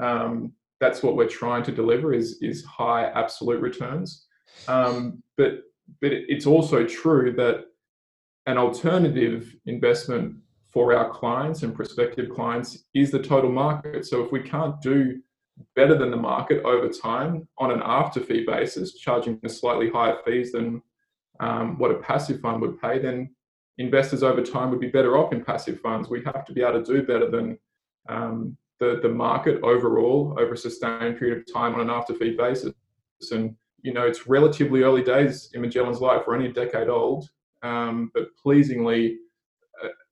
Um, 0.00 0.52
that's 0.80 1.02
what 1.02 1.16
we're 1.16 1.28
trying 1.28 1.62
to 1.62 1.72
deliver 1.72 2.12
is, 2.12 2.38
is 2.42 2.64
high 2.64 3.06
absolute 3.10 3.60
returns. 3.60 4.26
Um, 4.68 5.22
but 5.36 5.62
but 6.00 6.10
it's 6.12 6.46
also 6.46 6.84
true 6.84 7.32
that 7.36 7.66
an 8.46 8.58
alternative 8.58 9.54
investment 9.66 10.36
for 10.76 10.94
our 10.94 11.08
clients 11.08 11.62
and 11.62 11.74
prospective 11.74 12.28
clients 12.28 12.84
is 12.92 13.10
the 13.10 13.18
total 13.18 13.50
market. 13.50 14.04
So 14.04 14.22
if 14.22 14.30
we 14.30 14.42
can't 14.42 14.78
do 14.82 15.22
better 15.74 15.96
than 15.96 16.10
the 16.10 16.18
market 16.18 16.62
over 16.64 16.90
time 16.90 17.48
on 17.56 17.70
an 17.70 17.80
after 17.82 18.20
fee 18.20 18.44
basis, 18.46 18.92
charging 18.92 19.40
a 19.42 19.48
slightly 19.48 19.88
higher 19.88 20.18
fees 20.22 20.52
than 20.52 20.82
um, 21.40 21.78
what 21.78 21.92
a 21.92 21.94
passive 21.94 22.42
fund 22.42 22.60
would 22.60 22.78
pay, 22.78 22.98
then 22.98 23.34
investors 23.78 24.22
over 24.22 24.42
time 24.42 24.68
would 24.68 24.80
be 24.80 24.88
better 24.88 25.16
off 25.16 25.32
in 25.32 25.42
passive 25.42 25.80
funds. 25.80 26.10
We 26.10 26.22
have 26.26 26.44
to 26.44 26.52
be 26.52 26.60
able 26.60 26.84
to 26.84 26.92
do 26.92 27.06
better 27.06 27.30
than 27.30 27.58
um, 28.10 28.58
the, 28.78 29.00
the 29.02 29.08
market 29.08 29.62
overall 29.62 30.36
over 30.38 30.52
a 30.52 30.58
sustained 30.58 31.18
period 31.18 31.38
of 31.38 31.50
time 31.50 31.74
on 31.74 31.80
an 31.80 31.88
after 31.88 32.12
fee 32.12 32.36
basis. 32.36 32.74
And, 33.32 33.56
you 33.80 33.94
know, 33.94 34.06
it's 34.06 34.26
relatively 34.26 34.82
early 34.82 35.02
days 35.02 35.48
in 35.54 35.62
Magellan's 35.62 36.02
life. 36.02 36.24
We're 36.26 36.34
only 36.34 36.50
a 36.50 36.52
decade 36.52 36.90
old. 36.90 37.30
Um, 37.62 38.10
but 38.12 38.36
pleasingly, 38.36 39.20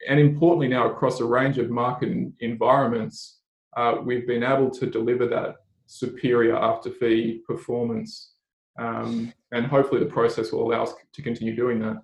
and 0.09 0.21
importantly 0.21 0.69
now 0.69 0.90
across 0.90 1.21
a 1.21 1.25
range 1.25 1.59
of 1.59 1.71
market 1.71 2.11
environments, 2.40 3.38
uh, 3.76 3.97
we've 4.02 4.26
been 4.26 4.43
able 4.43 4.71
to 4.71 4.87
deliver 4.87 5.26
that 5.26 5.57
superior 5.87 6.57
after 6.57 6.90
fee 6.90 7.43
performance. 7.47 8.33
Um, 8.78 9.33
and 9.52 9.66
hopefully 9.66 10.00
the 10.00 10.11
process 10.11 10.50
will 10.52 10.66
allow 10.66 10.83
us 10.83 10.95
to 11.12 11.23
continue 11.23 11.54
doing 11.54 11.78
that. 11.81 12.02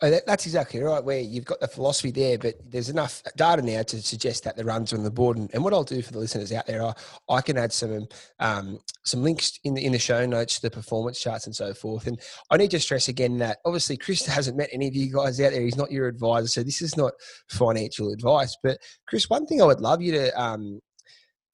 Oh, 0.00 0.10
that, 0.10 0.26
that's 0.26 0.46
exactly 0.46 0.80
right. 0.80 1.02
Where 1.02 1.20
you've 1.20 1.44
got 1.44 1.60
the 1.60 1.68
philosophy 1.68 2.10
there, 2.10 2.38
but 2.38 2.54
there's 2.70 2.88
enough 2.88 3.22
data 3.36 3.62
now 3.62 3.82
to 3.82 4.02
suggest 4.02 4.44
that 4.44 4.56
the 4.56 4.64
runs 4.64 4.92
are 4.92 4.96
on 4.96 5.04
the 5.04 5.10
board. 5.10 5.36
And, 5.36 5.52
and 5.54 5.62
what 5.62 5.72
I'll 5.72 5.84
do 5.84 6.02
for 6.02 6.12
the 6.12 6.18
listeners 6.18 6.52
out 6.52 6.66
there, 6.66 6.82
I, 6.82 6.92
I 7.28 7.40
can 7.40 7.56
add 7.56 7.72
some 7.72 8.06
um, 8.40 8.78
some 9.04 9.22
links 9.22 9.58
in 9.64 9.74
the 9.74 9.84
in 9.84 9.92
the 9.92 9.98
show 9.98 10.26
notes 10.26 10.58
the 10.58 10.70
performance 10.70 11.20
charts 11.20 11.46
and 11.46 11.54
so 11.54 11.74
forth. 11.74 12.06
And 12.06 12.20
I 12.50 12.56
need 12.56 12.70
to 12.72 12.80
stress 12.80 13.08
again 13.08 13.38
that 13.38 13.58
obviously 13.64 13.96
Chris 13.96 14.26
hasn't 14.26 14.56
met 14.56 14.70
any 14.72 14.88
of 14.88 14.94
you 14.94 15.12
guys 15.12 15.40
out 15.40 15.52
there. 15.52 15.62
He's 15.62 15.76
not 15.76 15.92
your 15.92 16.08
advisor, 16.08 16.48
so 16.48 16.62
this 16.62 16.82
is 16.82 16.96
not 16.96 17.12
financial 17.48 18.12
advice. 18.12 18.56
But 18.62 18.78
Chris, 19.06 19.30
one 19.30 19.46
thing 19.46 19.62
I 19.62 19.66
would 19.66 19.80
love 19.80 20.02
you 20.02 20.12
to 20.12 20.40
um, 20.40 20.80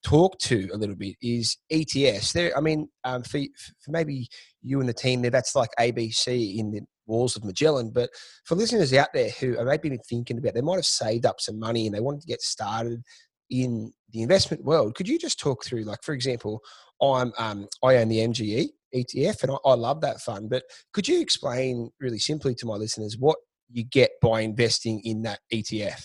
talk 0.03 0.37
to 0.39 0.69
a 0.73 0.77
little 0.77 0.95
bit 0.95 1.15
is 1.21 1.57
ETFs. 1.71 2.33
There, 2.33 2.55
I 2.57 2.61
mean, 2.61 2.89
um, 3.03 3.23
for, 3.23 3.39
for 3.79 3.91
maybe 3.91 4.27
you 4.61 4.79
and 4.79 4.89
the 4.89 4.93
team 4.93 5.21
there, 5.21 5.31
that's 5.31 5.55
like 5.55 5.69
ABC 5.79 6.57
in 6.57 6.71
the 6.71 6.81
walls 7.11 7.35
of 7.35 7.43
Magellan. 7.43 7.91
But 7.91 8.09
for 8.45 8.55
listeners 8.55 8.93
out 8.93 9.09
there 9.13 9.29
who 9.29 9.57
are 9.59 9.65
maybe 9.65 9.97
thinking 10.09 10.37
about, 10.37 10.55
they 10.55 10.61
might 10.61 10.77
have 10.77 10.85
saved 10.85 11.25
up 11.25 11.39
some 11.39 11.59
money 11.59 11.85
and 11.85 11.95
they 11.95 11.99
wanted 11.99 12.21
to 12.21 12.27
get 12.27 12.41
started 12.41 13.03
in 13.49 13.93
the 14.11 14.21
investment 14.21 14.63
world. 14.63 14.95
Could 14.95 15.07
you 15.07 15.19
just 15.19 15.39
talk 15.39 15.63
through, 15.63 15.83
like, 15.83 16.01
for 16.03 16.13
example, 16.13 16.61
I'm 17.01 17.33
um, 17.37 17.67
I 17.83 17.97
own 17.97 18.09
the 18.09 18.19
MGE 18.19 18.69
ETF 18.95 19.43
and 19.43 19.51
I, 19.51 19.55
I 19.65 19.73
love 19.73 20.01
that 20.01 20.21
fund. 20.21 20.49
But 20.49 20.63
could 20.93 21.07
you 21.07 21.19
explain 21.19 21.91
really 21.99 22.19
simply 22.19 22.55
to 22.55 22.65
my 22.65 22.75
listeners 22.75 23.17
what 23.17 23.37
you 23.71 23.83
get 23.83 24.11
by 24.21 24.41
investing 24.41 25.01
in 25.03 25.23
that 25.23 25.39
ETF? 25.53 26.03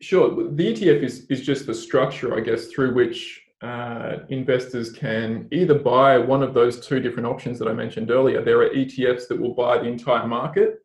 Sure. 0.00 0.28
The 0.30 0.74
ETF 0.74 1.02
is, 1.02 1.26
is 1.30 1.40
just 1.40 1.66
the 1.66 1.74
structure, 1.74 2.36
I 2.36 2.40
guess, 2.40 2.66
through 2.66 2.94
which 2.94 3.43
uh, 3.64 4.18
investors 4.28 4.92
can 4.92 5.48
either 5.50 5.74
buy 5.74 6.18
one 6.18 6.42
of 6.42 6.52
those 6.52 6.86
two 6.86 7.00
different 7.00 7.26
options 7.26 7.58
that 7.58 7.66
I 7.66 7.72
mentioned 7.72 8.10
earlier. 8.10 8.44
There 8.44 8.60
are 8.60 8.68
ETFs 8.68 9.26
that 9.28 9.40
will 9.40 9.54
buy 9.54 9.78
the 9.78 9.86
entire 9.86 10.26
market, 10.26 10.80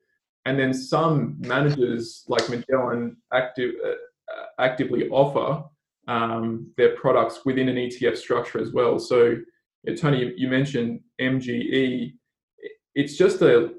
and 0.46 0.58
then 0.58 0.74
some 0.74 1.36
managers 1.40 2.24
like 2.30 2.48
Magellan 2.50 3.18
active, 3.34 3.72
uh, 3.86 4.46
actively 4.60 5.10
offer 5.10 5.66
um, 6.08 6.72
their 6.78 6.96
products 6.96 7.42
within 7.44 7.68
an 7.68 7.76
ETF 7.76 8.18
structure 8.18 8.62
as 8.62 8.72
well. 8.72 8.98
So, 8.98 9.36
yeah, 9.84 9.96
Tony, 9.96 10.34
you 10.38 10.48
mentioned 10.48 11.02
MGE. 11.20 12.14
It's 12.96 13.18
just 13.18 13.42
a 13.42 13.74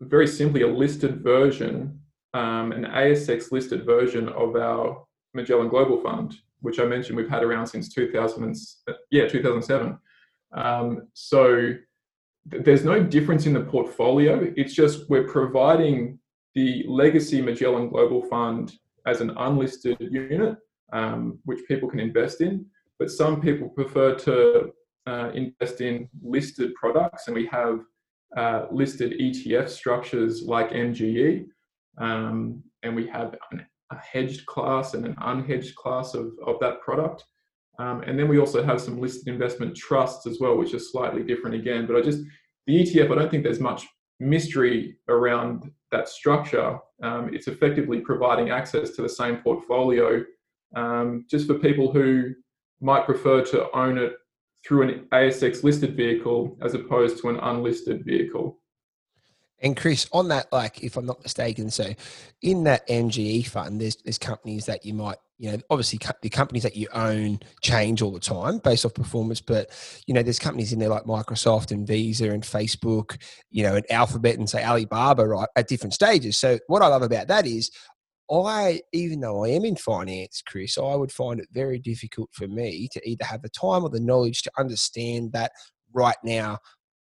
very 0.00 0.26
simply 0.26 0.62
a 0.62 0.66
listed 0.66 1.22
version, 1.22 2.00
um, 2.34 2.72
an 2.72 2.84
ASX 2.84 3.52
listed 3.52 3.86
version 3.86 4.28
of 4.30 4.56
our 4.56 5.04
Magellan 5.34 5.68
Global 5.68 6.00
Fund 6.00 6.36
which 6.60 6.78
I 6.78 6.84
mentioned 6.84 7.16
we've 7.16 7.28
had 7.28 7.42
around 7.42 7.66
since 7.66 7.92
2000 7.92 8.44
and, 8.44 8.56
yeah 9.10 9.28
2007. 9.28 9.98
Um, 10.52 11.08
so 11.14 11.74
th- 12.50 12.64
there's 12.64 12.84
no 12.84 13.02
difference 13.02 13.46
in 13.46 13.52
the 13.52 13.60
portfolio. 13.60 14.52
It's 14.56 14.74
just 14.74 15.08
we're 15.08 15.28
providing 15.28 16.18
the 16.54 16.84
legacy 16.88 17.40
Magellan 17.40 17.88
Global 17.88 18.22
Fund 18.22 18.72
as 19.06 19.20
an 19.20 19.30
unlisted 19.36 19.96
unit, 20.00 20.56
um, 20.92 21.38
which 21.44 21.60
people 21.68 21.88
can 21.88 22.00
invest 22.00 22.40
in. 22.40 22.66
But 22.98 23.10
some 23.10 23.40
people 23.40 23.68
prefer 23.68 24.14
to 24.16 24.72
uh, 25.06 25.30
invest 25.34 25.80
in 25.80 26.08
listed 26.22 26.74
products, 26.74 27.26
and 27.26 27.34
we 27.34 27.46
have 27.46 27.80
uh, 28.36 28.66
listed 28.70 29.18
ETF 29.18 29.68
structures 29.68 30.42
like 30.42 30.70
MGE, 30.70 31.46
um, 31.98 32.62
and 32.82 32.94
we 32.94 33.06
have 33.06 33.34
an 33.52 33.64
a 33.90 33.96
hedged 33.96 34.46
class 34.46 34.94
and 34.94 35.04
an 35.04 35.14
unhedged 35.16 35.74
class 35.74 36.14
of, 36.14 36.32
of 36.46 36.56
that 36.60 36.80
product. 36.80 37.24
Um, 37.78 38.02
and 38.02 38.18
then 38.18 38.28
we 38.28 38.38
also 38.38 38.62
have 38.62 38.80
some 38.80 39.00
listed 39.00 39.28
investment 39.28 39.76
trusts 39.76 40.26
as 40.26 40.38
well, 40.40 40.56
which 40.56 40.74
are 40.74 40.78
slightly 40.78 41.22
different 41.22 41.56
again. 41.56 41.86
But 41.86 41.96
I 41.96 42.02
just, 42.02 42.20
the 42.66 42.82
ETF, 42.82 43.10
I 43.10 43.14
don't 43.14 43.30
think 43.30 43.42
there's 43.42 43.60
much 43.60 43.86
mystery 44.20 44.98
around 45.08 45.70
that 45.90 46.08
structure. 46.08 46.78
Um, 47.02 47.30
it's 47.32 47.48
effectively 47.48 48.00
providing 48.00 48.50
access 48.50 48.90
to 48.90 49.02
the 49.02 49.08
same 49.08 49.38
portfolio 49.38 50.22
um, 50.76 51.24
just 51.28 51.46
for 51.46 51.54
people 51.54 51.90
who 51.90 52.34
might 52.80 53.06
prefer 53.06 53.42
to 53.46 53.70
own 53.76 53.98
it 53.98 54.12
through 54.66 54.82
an 54.82 55.06
ASX 55.12 55.64
listed 55.64 55.96
vehicle 55.96 56.56
as 56.62 56.74
opposed 56.74 57.18
to 57.18 57.28
an 57.28 57.38
unlisted 57.38 58.04
vehicle. 58.04 58.59
And 59.62 59.76
Chris, 59.76 60.08
on 60.12 60.28
that, 60.28 60.50
like 60.52 60.82
if 60.82 60.96
I'm 60.96 61.06
not 61.06 61.22
mistaken, 61.22 61.70
so 61.70 61.92
in 62.42 62.64
that 62.64 62.86
MGE 62.88 63.46
fund, 63.46 63.80
there's 63.80 63.96
there's 63.96 64.18
companies 64.18 64.66
that 64.66 64.86
you 64.86 64.94
might, 64.94 65.18
you 65.38 65.52
know, 65.52 65.58
obviously 65.68 65.98
the 66.22 66.30
companies 66.30 66.62
that 66.62 66.76
you 66.76 66.88
own 66.94 67.40
change 67.62 68.00
all 68.00 68.12
the 68.12 68.20
time 68.20 68.58
based 68.58 68.86
off 68.86 68.94
performance, 68.94 69.40
but 69.40 69.70
you 70.06 70.14
know, 70.14 70.22
there's 70.22 70.38
companies 70.38 70.72
in 70.72 70.78
there 70.78 70.88
like 70.88 71.04
Microsoft 71.04 71.72
and 71.72 71.86
Visa 71.86 72.30
and 72.30 72.42
Facebook, 72.42 73.20
you 73.50 73.62
know, 73.62 73.76
and 73.76 73.90
Alphabet 73.90 74.38
and 74.38 74.48
say 74.48 74.64
Alibaba, 74.64 75.26
right, 75.26 75.48
at 75.56 75.68
different 75.68 75.94
stages. 75.94 76.38
So 76.38 76.58
what 76.68 76.82
I 76.82 76.86
love 76.86 77.02
about 77.02 77.28
that 77.28 77.46
is 77.46 77.70
I, 78.32 78.80
even 78.92 79.20
though 79.20 79.44
I 79.44 79.48
am 79.48 79.64
in 79.64 79.76
finance, 79.76 80.42
Chris, 80.46 80.78
I 80.78 80.94
would 80.94 81.10
find 81.10 81.40
it 81.40 81.48
very 81.52 81.78
difficult 81.80 82.30
for 82.32 82.46
me 82.46 82.88
to 82.92 83.08
either 83.08 83.24
have 83.24 83.42
the 83.42 83.48
time 83.48 83.82
or 83.82 83.90
the 83.90 84.00
knowledge 84.00 84.42
to 84.42 84.52
understand 84.56 85.32
that 85.32 85.52
right 85.92 86.16
now 86.22 86.58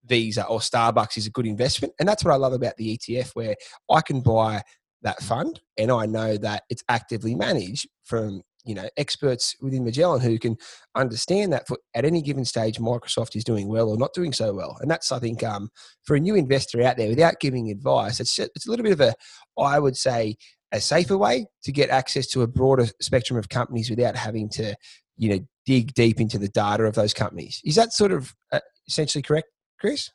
Visa 0.06 0.46
or 0.48 0.60
Starbucks 0.60 1.18
is 1.18 1.28
a 1.28 1.32
good 1.32 1.46
investment. 1.46 1.94
And 2.00 2.08
that's 2.08 2.24
what 2.24 2.34
I 2.34 2.38
love 2.38 2.54
about 2.54 2.78
the 2.78 2.98
ETF, 2.98 3.32
where 3.36 3.56
I 3.90 4.02
can 4.02 4.22
buy 4.22 4.62
that 5.02 5.22
fund 5.22 5.60
and 5.78 5.92
I 5.92 6.06
know 6.06 6.38
that 6.38 6.64
it's 6.70 6.84
actively 6.90 7.36
managed 7.36 7.88
from 8.04 8.44
you 8.66 8.76
know 8.76 8.88
experts 8.98 9.56
within 9.62 9.84
Magellan 9.84 10.22
who 10.22 10.38
can 10.38 10.58
understand 10.96 11.52
that 11.54 11.68
for 11.68 11.78
at 11.96 12.06
any 12.06 12.22
given 12.22 12.46
stage 12.46 12.78
Microsoft 12.78 13.36
is 13.36 13.44
doing 13.44 13.68
well 13.68 13.90
or 13.90 13.98
not 13.98 14.14
doing 14.14 14.34
so 14.34 14.54
well, 14.54 14.78
and 14.82 14.90
that's 14.90 15.12
I 15.12 15.20
think 15.20 15.44
um, 15.44 15.70
for 16.04 16.16
a 16.16 16.20
new 16.20 16.36
investor 16.36 16.82
out 16.82 16.98
there 16.98 17.10
without 17.10 17.40
giving 17.40 17.72
advice, 17.72 18.20
it's 18.20 18.38
it's 18.38 18.68
a 18.68 18.70
little 18.70 18.84
bit 18.84 18.94
of 18.94 19.02
a 19.02 19.16
I 19.60 19.80
would 19.80 19.98
say 19.98 20.36
a 20.72 20.80
safer 20.80 21.18
way 21.18 21.48
to 21.64 21.72
get 21.72 21.90
access 21.90 22.28
to 22.28 22.44
a 22.44 22.48
broader 22.48 22.88
spectrum 23.02 23.38
of 23.38 23.50
companies 23.50 23.90
without 23.90 24.16
having 24.16 24.50
to 24.50 24.76
you 25.18 25.30
know 25.30 25.40
dig 25.66 25.94
deep 25.94 26.20
into 26.20 26.38
the 26.38 26.50
data 26.50 26.84
of 26.84 26.96
those 26.96 27.14
companies. 27.14 27.62
Is 27.66 27.76
that 27.76 27.94
sort 27.94 28.12
of 28.12 28.34
uh, 28.52 28.60
essentially 28.88 29.22
correct? 29.22 29.48
Chris? 29.82 30.12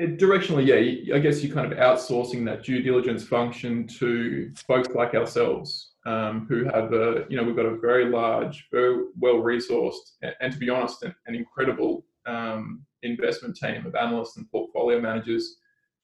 Directionally, 0.00 0.66
yeah. 0.66 1.14
I 1.14 1.18
guess 1.18 1.44
you're 1.44 1.54
kind 1.54 1.70
of 1.70 1.78
outsourcing 1.78 2.46
that 2.46 2.64
due 2.64 2.82
diligence 2.82 3.22
function 3.22 3.86
to 3.98 4.50
folks 4.66 4.88
like 4.94 5.14
ourselves, 5.14 5.92
um, 6.06 6.46
who 6.48 6.64
have 6.64 6.94
a, 6.94 7.26
you 7.28 7.36
know, 7.36 7.44
we've 7.44 7.54
got 7.54 7.66
a 7.66 7.76
very 7.76 8.06
large, 8.06 8.68
very 8.72 9.04
well 9.20 9.34
resourced, 9.34 10.16
and 10.40 10.50
to 10.50 10.58
be 10.58 10.70
honest, 10.70 11.02
an, 11.02 11.14
an 11.26 11.34
incredible 11.34 12.06
um, 12.24 12.82
investment 13.02 13.54
team 13.54 13.84
of 13.84 13.94
analysts 13.94 14.38
and 14.38 14.50
portfolio 14.50 14.98
managers 14.98 15.58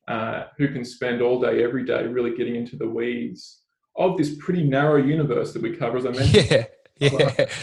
uh, 0.07 0.45
who 0.59 0.69
can 0.69 0.85
spend 0.85 1.23
all 1.23 1.41
day, 1.41 1.65
every 1.65 1.85
day, 1.85 2.07
really 2.07 2.37
getting 2.37 2.57
into 2.57 2.77
the 2.77 2.89
weeds 2.89 3.63
of 3.97 4.19
this 4.19 4.37
pretty 4.39 4.65
narrow 4.65 5.03
universe 5.03 5.55
that 5.55 5.63
we 5.63 5.75
cover, 5.75 5.97
as 5.97 6.05
I 6.05 6.11
mentioned. 6.11 6.47
Yeah. 6.51 6.65
Yeah. 6.99 7.47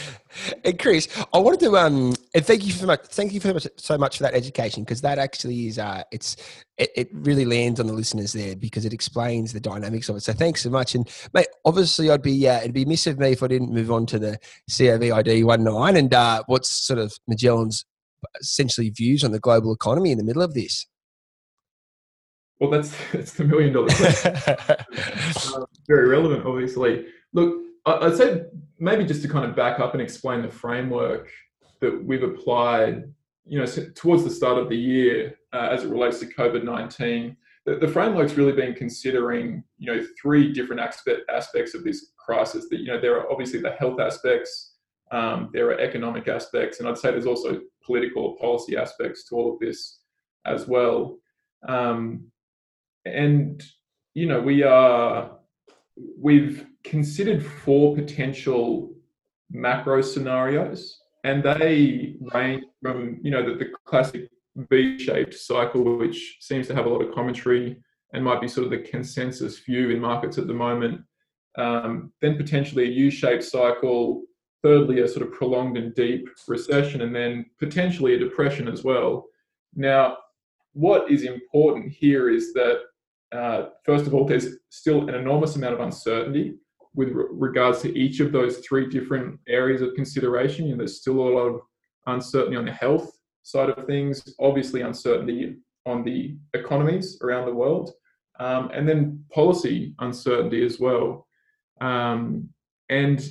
And 0.65 0.77
Chris, 0.77 1.08
I 1.32 1.38
wanted 1.38 1.62
to 1.62 1.77
um 1.77 2.13
and 2.34 2.46
thank 2.46 2.65
you 2.65 2.74
so 2.74 2.86
much 2.86 3.04
thank 3.06 3.32
you 3.32 3.39
so 3.39 3.54
much 3.54 3.68
so 3.77 3.98
much 3.98 4.18
for 4.18 4.24
that 4.24 4.34
education 4.34 4.84
because 4.84 5.00
that 5.00 5.18
actually 5.18 5.68
is 5.68 5.80
uh 5.80 6.04
it's 6.12 6.36
it, 6.77 6.89
it 6.94 7.10
really 7.13 7.46
lands 7.46 7.80
on 7.80 7.88
the 7.88 7.94
listeners 7.94 8.34
there 8.34 8.54
because 8.54 8.84
it 8.84 8.92
explains 8.92 9.54
the 9.54 9.62
dynamics 9.62 10.10
of 10.10 10.18
it. 10.18 10.24
So 10.24 10.34
thanks 10.34 10.62
so 10.62 10.70
much. 10.70 10.94
And 10.94 11.10
mate, 11.34 11.48
obviously 11.63 12.12
I'd 12.12 12.22
be 12.22 12.50
uh, 12.50 12.60
it'd 12.60 12.74
be 12.74 12.84
miss 12.84 13.08
of 13.08 13.18
me 13.18 13.32
if 13.32 13.44
I 13.44 13.48
didn't 13.48 13.72
move 13.72 13.89
on 13.94 14.06
to 14.08 14.20
the 14.20 14.38
COVID 14.70 15.63
19 15.63 15.96
and 15.96 16.13
uh 16.13 16.44
what's 16.48 16.70
sort 16.70 17.00
of 17.00 17.13
Magellan's 17.30 17.86
essentially 18.42 18.89
views 18.89 19.24
on 19.24 19.32
the 19.32 19.39
global 19.39 19.72
economy 19.74 20.12
in 20.12 20.18
the 20.18 20.24
middle 20.25 20.42
of 20.42 20.54
this. 20.54 20.86
Well, 22.60 22.70
that's 22.70 22.94
that's 23.13 23.34
the 23.34 23.44
million 23.46 23.74
dollar 23.74 23.89
question. 23.89 24.36
uh, 24.48 25.65
very 25.88 26.08
relevant, 26.08 26.46
obviously. 26.46 27.06
Look, 27.34 27.64
I'd 27.86 28.15
say 28.15 28.44
maybe 28.80 29.06
just 29.06 29.22
to 29.22 29.27
kind 29.27 29.46
of 29.46 29.56
back 29.56 29.80
up 29.80 29.94
and 29.94 30.01
explain 30.01 30.42
the 30.42 30.50
framework 30.50 31.30
that 31.82 32.04
we've 32.04 32.24
applied, 32.24 33.04
you 33.46 33.60
know, 33.60 33.65
towards 33.96 34.24
the 34.24 34.30
start 34.30 34.58
of 34.58 34.70
the 34.70 34.77
year 34.77 35.36
uh, 35.54 35.70
as 35.72 35.84
it 35.84 35.89
relates 35.89 36.20
to 36.20 36.25
COVID 36.25 36.63
nineteen. 36.63 37.38
The, 37.65 37.88
framework's 37.88 38.36
really 38.36 38.51
been 38.51 38.75
considering, 38.75 39.63
you 39.80 39.92
know, 39.92 40.06
three 40.22 40.54
different 40.54 40.80
aspect, 40.80 41.22
aspects 41.32 41.74
of 41.74 41.84
this 41.84 42.12
crisis. 42.24 42.68
That 42.70 42.80
you 42.80 42.88
know, 42.88 43.01
there 43.01 43.20
are 43.20 43.32
obviously 43.32 43.60
the 43.60 43.72
health 43.72 44.00
aspects, 44.00 44.75
um, 45.12 45.50
there 45.51 45.68
are 45.70 45.80
economic 45.80 46.27
aspects, 46.27 46.80
and 46.80 46.88
I'd 46.88 46.98
say 46.98 47.10
there's 47.12 47.25
also 47.25 47.62
political 47.84 48.36
policy 48.36 48.77
aspects 48.77 49.27
to 49.30 49.36
all 49.36 49.54
of 49.54 49.60
this 49.60 50.00
as 50.46 50.68
well. 50.68 51.18
Um, 51.68 52.32
and 53.06 53.63
you 54.13 54.25
know 54.27 54.42
we 54.42 54.63
are 54.63 55.32
we've 55.96 56.66
considered 56.84 57.46
four 57.46 57.96
potential 57.96 58.94
macro 59.52 60.02
scenarios, 60.02 61.00
and 61.24 61.44
they 61.44 62.16
range 62.34 62.64
from 62.82 63.20
you 63.22 63.32
know 63.32 63.46
the, 63.48 63.56
the 63.56 63.72
classic 63.86 64.30
V-shaped 64.56 65.34
cycle, 65.34 65.98
which 65.98 66.38
seems 66.40 66.68
to 66.68 66.75
have 66.75 66.86
a 66.86 66.90
lot 66.90 67.02
of 67.02 67.14
commentary 67.14 67.78
and 68.14 68.24
might 68.24 68.40
be 68.40 68.48
sort 68.48 68.66
of 68.66 68.72
the 68.72 68.90
consensus 68.90 69.60
view 69.60 69.90
in 69.90 70.00
markets 70.00 70.38
at 70.38 70.48
the 70.48 70.54
moment. 70.54 71.02
Um, 71.58 72.12
then 72.22 72.38
potentially 72.38 72.86
a 72.86 72.92
U-shaped 72.92 73.44
cycle. 73.44 74.24
Thirdly, 74.64 75.02
a 75.02 75.08
sort 75.08 75.28
of 75.28 75.34
prolonged 75.34 75.78
and 75.78 75.94
deep 75.94 76.28
recession, 76.48 77.02
and 77.02 77.16
then 77.16 77.46
potentially 77.60 78.16
a 78.16 78.20
depression 78.20 78.68
as 78.68 78.84
well. 78.84 79.25
Now, 79.75 80.18
what 80.74 81.12
is 81.12 81.24
important 81.24 81.92
here 81.92 82.30
is 82.30 82.52
that 82.54 82.80
uh, 83.36 83.70
first 83.84 84.08
of 84.08 84.13
all, 84.13 84.25
there's 84.25 84.48
still 84.70 85.08
an 85.10 85.15
enormous 85.15 85.56
amount 85.56 85.74
of 85.74 85.80
uncertainty 85.80 86.56
with 86.96 87.10
re- 87.10 87.25
regards 87.32 87.82
to 87.82 87.98
each 87.98 88.20
of 88.20 88.32
those 88.32 88.60
three 88.60 88.88
different 88.88 89.39
areas 89.48 89.82
of 89.82 89.94
consideration. 89.96 90.65
You 90.65 90.72
know, 90.72 90.77
there's 90.80 91.00
still 91.00 91.20
a 91.20 91.30
lot 91.30 91.48
of 91.48 91.62
uncertainty 92.08 92.58
on 92.58 92.65
the 92.65 92.72
health 92.72 93.12
side 93.44 93.70
of 93.70 93.86
things, 93.86 94.36
obviously 94.39 94.82
uncertainty 94.82 95.58
on 95.86 96.04
the 96.04 96.36
economies 96.54 97.20
around 97.22 97.46
the 97.46 97.54
world, 97.54 97.92
um, 98.39 98.72
and 98.74 98.88
then 98.88 99.24
policy 99.32 99.94
uncertainty 100.00 100.65
as 100.65 100.80
well. 100.80 101.27
Um, 101.82 102.50
and 102.89 103.27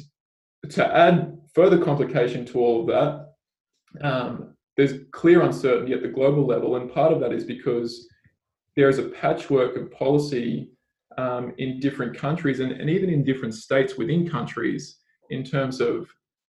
to 0.71 0.97
add 0.97 1.39
further 1.55 1.83
complication 1.83 2.45
to 2.47 2.59
all 2.59 2.81
of 2.81 2.87
that, 2.87 4.07
um, 4.07 4.55
there's 4.77 4.95
clear 5.13 5.43
uncertainty 5.43 5.93
at 5.93 6.03
the 6.03 6.09
global 6.09 6.47
level, 6.47 6.77
and 6.77 6.93
part 6.93 7.13
of 7.13 7.21
that 7.21 7.33
is 7.33 7.45
because 7.45 8.09
there 8.77 8.89
is 8.89 8.99
a 8.99 9.05
patchwork 9.05 9.77
of 9.77 9.91
policy 9.93 10.71
um, 11.17 11.55
in 11.59 11.81
different 11.81 12.17
countries 12.17 12.61
and, 12.61 12.73
and 12.73 12.91
even 12.91 13.09
in 13.09 13.25
different 13.25 13.55
states 13.55 13.97
within 13.97 14.29
countries 14.29 14.99
in 15.31 15.45
terms 15.45 15.81
of 15.81 16.09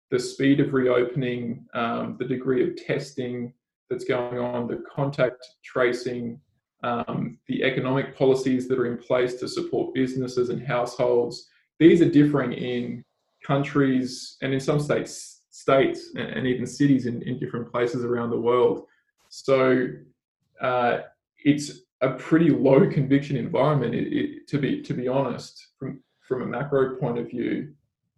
the 0.09 0.19
speed 0.19 0.59
of 0.59 0.73
reopening, 0.73 1.65
um, 1.73 2.15
the 2.19 2.25
degree 2.25 2.63
of 2.63 2.75
testing 2.75 3.53
that's 3.89 4.05
going 4.05 4.39
on, 4.39 4.67
the 4.67 4.83
contact 4.93 5.43
tracing, 5.63 6.39
um, 6.83 7.37
the 7.47 7.63
economic 7.63 8.15
policies 8.17 8.67
that 8.67 8.77
are 8.77 8.85
in 8.85 8.97
place 8.97 9.35
to 9.35 9.47
support 9.47 9.93
businesses 9.93 10.49
and 10.49 10.65
households. 10.65 11.49
These 11.79 12.01
are 12.01 12.09
differing 12.09 12.53
in 12.53 13.03
countries 13.45 14.37
and 14.41 14.53
in 14.53 14.59
some 14.59 14.79
states, 14.79 15.41
states 15.49 16.11
and, 16.15 16.47
even 16.47 16.65
cities 16.65 17.05
in, 17.05 17.21
in 17.23 17.39
different 17.39 17.71
places 17.71 18.03
around 18.05 18.29
the 18.29 18.39
world. 18.39 18.85
So 19.29 19.87
uh, 20.61 20.99
it's 21.43 21.81
a 22.03 22.11
pretty 22.11 22.49
low 22.49 22.87
conviction 22.89 23.37
environment, 23.37 23.95
it, 23.95 24.13
it, 24.13 24.47
to 24.49 24.59
be 24.59 24.81
to 24.81 24.93
be 24.93 25.07
honest, 25.07 25.69
from 25.79 26.01
from 26.19 26.41
a 26.41 26.45
macro 26.45 26.95
point 26.97 27.17
of 27.17 27.29
view. 27.29 27.73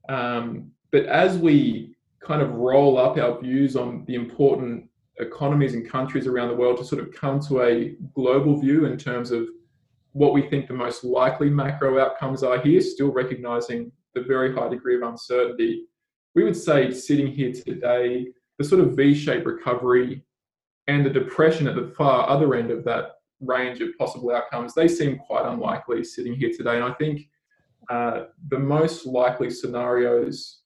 Um, 0.10 0.72
but 0.92 1.06
as 1.06 1.38
we 1.38 1.96
kind 2.22 2.42
of 2.42 2.56
roll 2.56 2.98
up 2.98 3.18
our 3.18 3.40
views 3.40 3.76
on 3.76 4.04
the 4.06 4.16
important 4.16 4.90
economies 5.20 5.74
and 5.74 5.90
countries 5.90 6.28
around 6.28 6.50
the 6.50 6.56
world 6.56 6.78
to 6.78 6.84
sort 6.84 7.02
of 7.02 7.14
come 7.14 7.40
to 7.40 7.62
a 7.62 7.96
global 8.14 8.60
view 8.60 8.86
in 8.86 8.98
terms 8.98 9.32
of 9.32 9.48
what 10.12 10.34
we 10.34 10.42
think 10.50 10.68
the 10.68 10.74
most 10.74 11.04
likely 11.04 11.50
macro 11.50 12.00
outcomes 12.00 12.44
are 12.44 12.60
here, 12.60 12.82
still 12.82 13.12
recognizing 13.12 13.92
the 14.14 14.22
very 14.22 14.54
high 14.54 14.70
degree 14.70 14.96
of 14.96 15.04
uncertainty. 15.04 15.86
We 16.36 16.44
would 16.44 16.56
say, 16.56 16.92
sitting 16.92 17.28
here 17.28 17.52
today, 17.54 18.28
the 18.58 18.64
sort 18.64 18.82
of 18.82 18.96
V 18.96 19.14
shaped 19.14 19.46
recovery 19.46 20.24
and 20.88 21.06
the 21.06 21.10
depression 21.10 21.68
at 21.68 21.76
the 21.76 21.94
far 21.98 22.30
other 22.30 22.56
end 22.56 22.72
of 22.72 22.84
that 22.86 23.16
range 23.46 23.82
of 23.82 23.90
possible 23.98 24.34
outcomes, 24.34 24.74
they 24.74 24.88
seem 24.88 25.18
quite 25.18 25.46
unlikely 25.46 26.04
sitting 26.04 26.36
here 26.36 26.52
today. 26.56 26.76
And 26.76 26.84
I 26.84 26.94
think 26.94 27.30
uh, 27.90 28.26
the 28.50 28.60
most 28.60 29.06
likely 29.06 29.50
scenarios, 29.50 30.62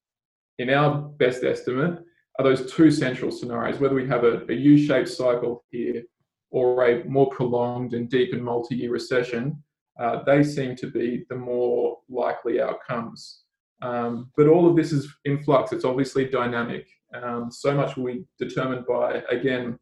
in 0.58 0.70
our 0.70 1.00
best 1.00 1.44
estimate, 1.44 2.00
are 2.38 2.44
those 2.44 2.72
two 2.72 2.90
central 2.90 3.32
scenarios 3.32 3.80
whether 3.80 3.96
we 3.96 4.08
have 4.08 4.24
a 4.24 4.46
a 4.50 4.54
U-shaped 4.54 5.10
cycle 5.10 5.66
here 5.72 6.04
or 6.52 6.86
a 6.86 7.04
more 7.04 7.30
prolonged 7.30 7.94
and 7.94 8.10
deep 8.10 8.34
and 8.34 8.44
multi 8.44 8.76
year 8.76 8.92
recession. 8.92 9.62
Uh, 10.00 10.24
they 10.24 10.44
seem 10.44 10.76
to 10.78 10.88
be 10.88 11.26
the 11.30 11.36
more 11.36 11.98
likely 12.10 12.62
outcomes. 12.62 13.44
Um, 13.82 14.32
but 14.36 14.48
all 14.48 14.70
of 14.70 14.76
this 14.76 14.92
is 14.92 15.14
in 15.26 15.44
flux. 15.44 15.72
It's 15.72 15.86
obviously 15.86 16.26
dynamic. 16.26 16.88
Um, 17.14 17.52
so 17.52 17.74
much 17.74 17.98
will 17.98 18.06
be 18.06 18.26
determined 18.38 18.86
by, 18.86 19.24
again, 19.30 19.78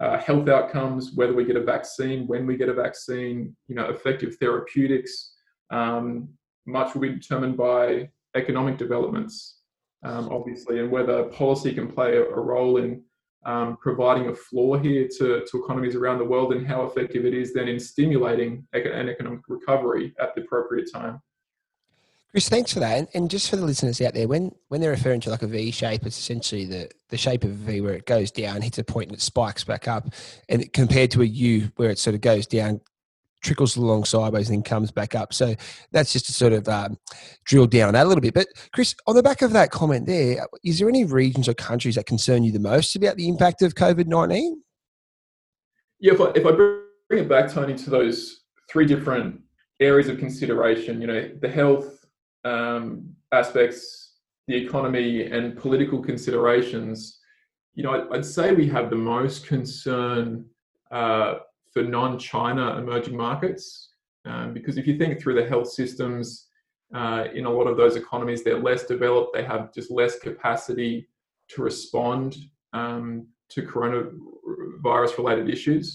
uh, 0.00 0.18
health 0.18 0.48
outcomes, 0.48 1.12
whether 1.14 1.34
we 1.34 1.44
get 1.44 1.56
a 1.56 1.62
vaccine, 1.62 2.26
when 2.26 2.46
we 2.46 2.56
get 2.56 2.68
a 2.68 2.74
vaccine, 2.74 3.56
you 3.66 3.74
know, 3.74 3.86
effective 3.86 4.36
therapeutics. 4.36 5.34
Um, 5.70 6.30
much 6.66 6.94
will 6.94 7.00
be 7.00 7.10
determined 7.10 7.56
by 7.56 8.10
economic 8.36 8.76
developments, 8.76 9.60
um, 10.04 10.28
obviously, 10.30 10.80
and 10.80 10.90
whether 10.90 11.24
policy 11.24 11.72
can 11.72 11.90
play 11.90 12.16
a, 12.16 12.24
a 12.24 12.40
role 12.40 12.76
in 12.76 13.02
um, 13.46 13.78
providing 13.80 14.28
a 14.28 14.34
floor 14.34 14.78
here 14.78 15.08
to, 15.18 15.44
to 15.50 15.62
economies 15.62 15.94
around 15.94 16.18
the 16.18 16.24
world 16.24 16.52
and 16.52 16.66
how 16.66 16.82
effective 16.82 17.24
it 17.24 17.34
is 17.34 17.52
then 17.52 17.68
in 17.68 17.78
stimulating 17.78 18.66
an 18.72 19.08
economic 19.08 19.40
recovery 19.48 20.14
at 20.20 20.34
the 20.34 20.42
appropriate 20.42 20.90
time. 20.92 21.20
Chris, 22.30 22.48
thanks 22.48 22.72
for 22.72 22.80
that. 22.80 22.98
And, 22.98 23.08
and, 23.14 23.30
just 23.30 23.48
for 23.48 23.56
the 23.56 23.64
listeners 23.64 24.00
out 24.02 24.12
there, 24.12 24.28
when, 24.28 24.54
when 24.68 24.80
they're 24.80 24.90
referring 24.90 25.20
to 25.20 25.30
like 25.30 25.42
a 25.42 25.46
V 25.46 25.70
shape, 25.70 26.04
it's 26.04 26.18
essentially 26.18 26.66
the, 26.66 26.90
the 27.08 27.16
shape 27.16 27.42
of 27.42 27.50
a 27.50 27.54
V 27.54 27.80
where 27.80 27.94
it 27.94 28.06
goes 28.06 28.30
down, 28.30 28.60
hits 28.60 28.78
a 28.78 28.84
point, 28.84 29.08
and 29.08 29.16
it 29.16 29.22
spikes 29.22 29.64
back 29.64 29.88
up. 29.88 30.12
And 30.48 30.70
compared 30.74 31.10
to 31.12 31.22
a 31.22 31.26
U 31.26 31.70
where 31.76 31.90
it 31.90 31.98
sort 31.98 32.14
of 32.14 32.20
goes 32.20 32.46
down, 32.46 32.82
trickles 33.42 33.76
along 33.76 34.04
sideways, 34.04 34.50
and 34.50 34.58
then 34.58 34.62
comes 34.62 34.90
back 34.90 35.14
up. 35.14 35.32
So 35.32 35.54
that's 35.90 36.12
just 36.12 36.26
to 36.26 36.32
sort 36.32 36.52
of 36.52 36.68
um, 36.68 36.98
drill 37.46 37.66
down 37.66 37.94
that 37.94 38.04
a 38.04 38.08
little 38.08 38.20
bit. 38.20 38.34
But 38.34 38.48
Chris, 38.74 38.94
on 39.06 39.14
the 39.14 39.22
back 39.22 39.40
of 39.40 39.52
that 39.52 39.70
comment 39.70 40.06
there, 40.06 40.46
is 40.62 40.78
there 40.78 40.88
any 40.88 41.04
regions 41.04 41.48
or 41.48 41.54
countries 41.54 41.94
that 41.94 42.04
concern 42.04 42.44
you 42.44 42.52
the 42.52 42.58
most 42.58 42.94
about 42.94 43.16
the 43.16 43.28
impact 43.28 43.62
of 43.62 43.74
COVID 43.74 44.06
19? 44.06 44.62
Yeah, 46.00 46.12
if 46.12 46.20
I, 46.20 46.24
if 46.34 46.44
I 46.44 46.50
bring 46.52 47.24
it 47.24 47.28
back, 47.28 47.50
Tony, 47.50 47.74
to 47.74 47.90
those 47.90 48.42
three 48.70 48.84
different 48.84 49.40
areas 49.80 50.08
of 50.08 50.18
consideration, 50.18 51.00
you 51.00 51.06
know, 51.06 51.30
the 51.40 51.48
health, 51.48 51.97
um, 52.50 52.84
aspects, 53.40 53.80
the 54.48 54.56
economy, 54.64 55.10
and 55.36 55.44
political 55.64 56.00
considerations, 56.10 56.96
you 57.74 57.82
know, 57.84 57.92
I'd 58.14 58.24
say 58.36 58.46
we 58.52 58.68
have 58.76 58.86
the 58.90 59.02
most 59.14 59.38
concern 59.54 60.24
uh, 61.00 61.30
for 61.72 61.82
non-China 61.82 62.64
emerging 62.82 63.16
markets, 63.26 63.64
um, 64.30 64.46
because 64.56 64.76
if 64.80 64.84
you 64.88 64.94
think 64.98 65.12
through 65.20 65.36
the 65.40 65.48
health 65.52 65.68
systems 65.80 66.26
uh, 66.98 67.24
in 67.38 67.44
a 67.50 67.50
lot 67.58 67.66
of 67.70 67.76
those 67.76 67.94
economies, 68.02 68.40
they're 68.42 68.64
less 68.70 68.82
developed. 68.94 69.30
They 69.34 69.44
have 69.52 69.62
just 69.78 69.90
less 70.00 70.14
capacity 70.18 70.94
to 71.50 71.56
respond 71.70 72.36
um, 72.80 73.06
to 73.52 73.58
coronavirus-related 73.62 75.46
issues. 75.56 75.86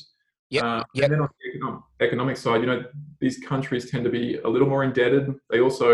Yeah. 0.49 0.65
Uh, 0.65 0.83
yep. 0.93 1.05
And 1.05 1.13
then 1.13 1.21
on 1.25 1.29
the 1.39 1.49
economic, 1.51 1.81
economic 2.07 2.37
side, 2.37 2.59
you 2.61 2.69
know, 2.71 2.81
these 3.23 3.37
countries 3.51 3.83
tend 3.91 4.03
to 4.09 4.13
be 4.19 4.25
a 4.47 4.49
little 4.53 4.69
more 4.73 4.83
indebted. 4.89 5.25
They 5.49 5.61
also 5.67 5.89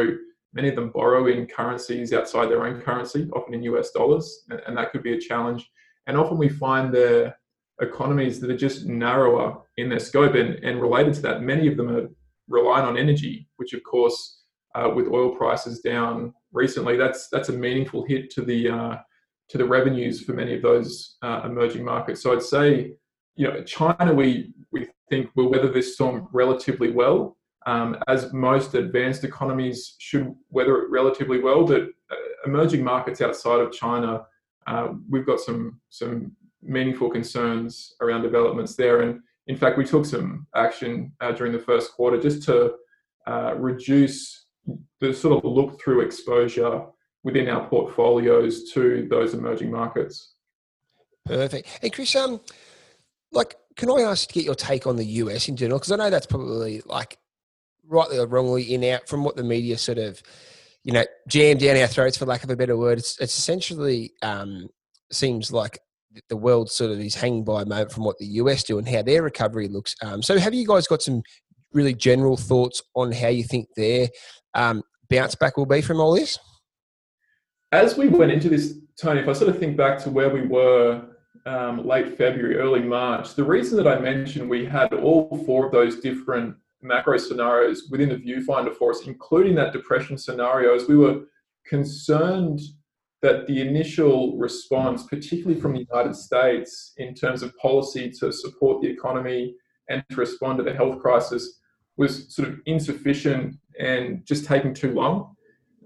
Many 0.53 0.69
of 0.69 0.75
them 0.75 0.89
borrow 0.89 1.27
in 1.27 1.45
currencies 1.45 2.11
outside 2.11 2.49
their 2.49 2.65
own 2.65 2.81
currency, 2.81 3.29
often 3.33 3.53
in 3.53 3.63
US 3.63 3.91
dollars, 3.91 4.45
and 4.65 4.77
that 4.77 4.91
could 4.91 5.03
be 5.03 5.13
a 5.13 5.19
challenge. 5.19 5.69
And 6.07 6.17
often 6.17 6.37
we 6.37 6.49
find 6.49 6.93
their 6.93 7.37
economies 7.81 8.39
that 8.39 8.49
are 8.49 8.57
just 8.57 8.85
narrower 8.85 9.61
in 9.77 9.89
their 9.89 9.99
scope. 9.99 10.35
And, 10.35 10.55
and 10.63 10.81
related 10.81 11.13
to 11.15 11.21
that, 11.21 11.41
many 11.41 11.67
of 11.67 11.77
them 11.77 11.89
are 11.89 12.09
relying 12.47 12.85
on 12.85 12.97
energy, 12.97 13.47
which 13.57 13.73
of 13.73 13.83
course, 13.83 14.41
uh, 14.75 14.89
with 14.93 15.07
oil 15.07 15.35
prices 15.35 15.79
down 15.79 16.33
recently, 16.51 16.97
that's 16.97 17.27
that's 17.29 17.49
a 17.49 17.53
meaningful 17.53 18.05
hit 18.05 18.29
to 18.31 18.41
the 18.41 18.69
uh, 18.69 18.95
to 19.49 19.57
the 19.57 19.65
revenues 19.65 20.23
for 20.23 20.33
many 20.33 20.55
of 20.55 20.61
those 20.61 21.17
uh, 21.21 21.41
emerging 21.45 21.83
markets. 21.83 22.21
So 22.21 22.33
I'd 22.33 22.43
say, 22.43 22.93
you 23.35 23.47
know, 23.47 23.63
China, 23.63 24.13
we 24.13 24.53
we 24.71 24.87
think 25.09 25.29
will 25.35 25.49
weather 25.49 25.71
this 25.71 25.95
storm 25.95 26.27
relatively 26.31 26.91
well 26.91 27.37
um, 27.65 27.97
as 28.07 28.31
most 28.33 28.73
advanced 28.75 29.23
economies 29.23 29.95
should 29.99 30.33
weather 30.49 30.83
it 30.83 30.89
relatively 30.89 31.39
well. 31.39 31.65
But 31.65 31.83
uh, 32.11 32.15
emerging 32.45 32.83
markets 32.83 33.21
outside 33.21 33.59
of 33.59 33.71
China, 33.71 34.25
uh, 34.67 34.89
we've 35.09 35.25
got 35.25 35.39
some 35.39 35.79
some 35.89 36.35
meaningful 36.61 37.09
concerns 37.09 37.95
around 38.01 38.21
developments 38.21 38.75
there. 38.75 39.01
And 39.01 39.21
in 39.47 39.55
fact, 39.55 39.77
we 39.77 39.85
took 39.85 40.05
some 40.05 40.45
action 40.55 41.11
uh, 41.21 41.31
during 41.31 41.53
the 41.53 41.59
first 41.59 41.93
quarter 41.93 42.19
just 42.19 42.43
to 42.43 42.73
uh, 43.27 43.55
reduce 43.55 44.45
the 44.99 45.13
sort 45.13 45.37
of 45.37 45.49
look 45.49 45.81
through 45.81 46.01
exposure 46.01 46.83
within 47.23 47.49
our 47.49 47.67
portfolios 47.67 48.71
to 48.71 49.07
those 49.09 49.33
emerging 49.33 49.71
markets. 49.71 50.33
Perfect. 51.25 51.67
Hey, 51.81 51.89
Chris, 51.89 52.15
um, 52.15 52.39
like, 53.31 53.55
can 53.75 53.89
I 53.89 54.01
ask 54.01 54.27
to 54.27 54.33
get 54.33 54.45
your 54.45 54.55
take 54.55 54.87
on 54.87 54.95
the 54.95 55.05
US 55.05 55.47
in 55.47 55.55
general? 55.55 55.79
Because 55.79 55.91
I 55.91 55.95
know 55.95 56.09
that's 56.09 56.25
probably 56.25 56.81
like 56.85 57.17
rightly 57.89 58.17
or 58.17 58.27
wrongly, 58.27 58.73
in 58.73 58.83
out 58.83 59.07
from 59.07 59.23
what 59.23 59.35
the 59.35 59.43
media 59.43 59.77
sort 59.77 59.97
of, 59.97 60.21
you 60.83 60.93
know, 60.93 61.03
jammed 61.27 61.59
down 61.59 61.77
our 61.77 61.87
throats, 61.87 62.17
for 62.17 62.25
lack 62.25 62.43
of 62.43 62.49
a 62.49 62.55
better 62.55 62.77
word. 62.77 62.99
It's, 62.99 63.19
it's 63.19 63.37
essentially 63.37 64.13
um, 64.21 64.69
seems 65.11 65.51
like 65.51 65.79
the 66.29 66.37
world 66.37 66.71
sort 66.71 66.91
of 66.91 66.99
is 66.99 67.15
hanging 67.15 67.43
by 67.43 67.61
a 67.61 67.65
moment 67.65 67.91
from 67.91 68.03
what 68.03 68.17
the 68.17 68.25
US 68.25 68.63
do 68.63 68.77
and 68.77 68.87
how 68.87 69.01
their 69.01 69.23
recovery 69.23 69.67
looks. 69.67 69.95
Um, 70.01 70.21
so, 70.21 70.37
have 70.37 70.53
you 70.53 70.65
guys 70.65 70.87
got 70.87 71.01
some 71.01 71.21
really 71.73 71.93
general 71.93 72.37
thoughts 72.37 72.81
on 72.95 73.11
how 73.11 73.27
you 73.27 73.43
think 73.43 73.67
their 73.75 74.07
um, 74.53 74.83
bounce 75.09 75.35
back 75.35 75.57
will 75.57 75.65
be 75.65 75.81
from 75.81 75.99
all 75.99 76.13
this? 76.13 76.37
As 77.71 77.97
we 77.97 78.07
went 78.07 78.31
into 78.31 78.49
this, 78.49 78.75
Tony, 78.99 79.21
if 79.21 79.27
I 79.27 79.33
sort 79.33 79.49
of 79.49 79.59
think 79.59 79.77
back 79.77 79.99
to 79.99 80.09
where 80.09 80.29
we 80.29 80.41
were 80.41 81.05
um, 81.45 81.87
late 81.87 82.17
February, 82.17 82.57
early 82.57 82.81
March, 82.81 83.35
the 83.35 83.43
reason 83.43 83.77
that 83.77 83.87
I 83.87 83.99
mentioned 83.99 84.49
we 84.49 84.65
had 84.65 84.93
all 84.93 85.43
four 85.45 85.67
of 85.67 85.71
those 85.71 85.99
different 85.99 86.55
macro 86.81 87.17
scenarios 87.17 87.87
within 87.89 88.09
the 88.09 88.15
viewfinder 88.15 88.73
for 88.75 88.91
us, 88.91 89.01
including 89.05 89.55
that 89.55 89.73
depression 89.73 90.17
scenario, 90.17 90.75
is 90.75 90.87
we 90.87 90.97
were 90.97 91.21
concerned 91.65 92.59
that 93.21 93.47
the 93.47 93.61
initial 93.61 94.37
response, 94.37 95.03
particularly 95.03 95.59
from 95.59 95.73
the 95.73 95.85
United 95.91 96.15
States, 96.15 96.93
in 96.97 97.13
terms 97.13 97.43
of 97.43 97.55
policy 97.57 98.09
to 98.09 98.31
support 98.31 98.81
the 98.81 98.87
economy 98.87 99.55
and 99.89 100.03
to 100.09 100.15
respond 100.15 100.57
to 100.57 100.63
the 100.63 100.73
health 100.73 100.99
crisis, 101.01 101.59
was 101.97 102.33
sort 102.33 102.47
of 102.47 102.59
insufficient 102.65 103.55
and 103.79 104.25
just 104.25 104.45
taking 104.45 104.73
too 104.73 104.93
long. 104.93 105.35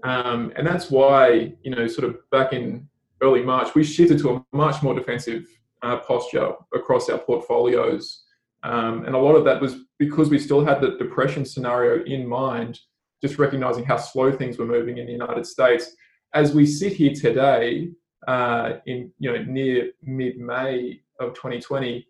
Um, 0.04 0.52
and 0.54 0.66
that's 0.66 0.90
why, 0.90 1.54
you 1.62 1.70
know, 1.74 1.86
sort 1.88 2.08
of 2.08 2.18
back 2.30 2.52
in 2.52 2.88
early 3.20 3.42
March, 3.42 3.74
we 3.74 3.82
shifted 3.82 4.18
to 4.18 4.34
a 4.36 4.44
much 4.56 4.82
more 4.82 4.94
defensive 4.94 5.46
uh, 5.82 5.96
posture 5.98 6.52
across 6.72 7.08
our 7.08 7.18
portfolios. 7.18 8.23
Um, 8.64 9.04
and 9.04 9.14
a 9.14 9.18
lot 9.18 9.34
of 9.34 9.44
that 9.44 9.60
was 9.60 9.76
because 9.98 10.30
we 10.30 10.38
still 10.38 10.64
had 10.64 10.80
the 10.80 10.96
depression 10.98 11.44
scenario 11.44 12.02
in 12.04 12.26
mind, 12.26 12.80
just 13.22 13.38
recognizing 13.38 13.84
how 13.84 13.98
slow 13.98 14.32
things 14.32 14.58
were 14.58 14.66
moving 14.66 14.98
in 14.98 15.06
the 15.06 15.12
United 15.12 15.46
States. 15.46 15.94
As 16.32 16.54
we 16.54 16.66
sit 16.66 16.94
here 16.94 17.12
today, 17.12 17.90
uh, 18.26 18.78
in 18.86 19.12
you 19.18 19.30
know 19.30 19.42
near 19.44 19.90
mid-May 20.02 21.00
of 21.20 21.34
2020, 21.34 22.06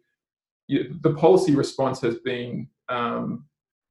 you, 0.69 0.95
the 1.03 1.13
policy 1.15 1.55
response 1.55 2.01
has 2.01 2.19
been 2.19 2.69
um, 2.89 3.45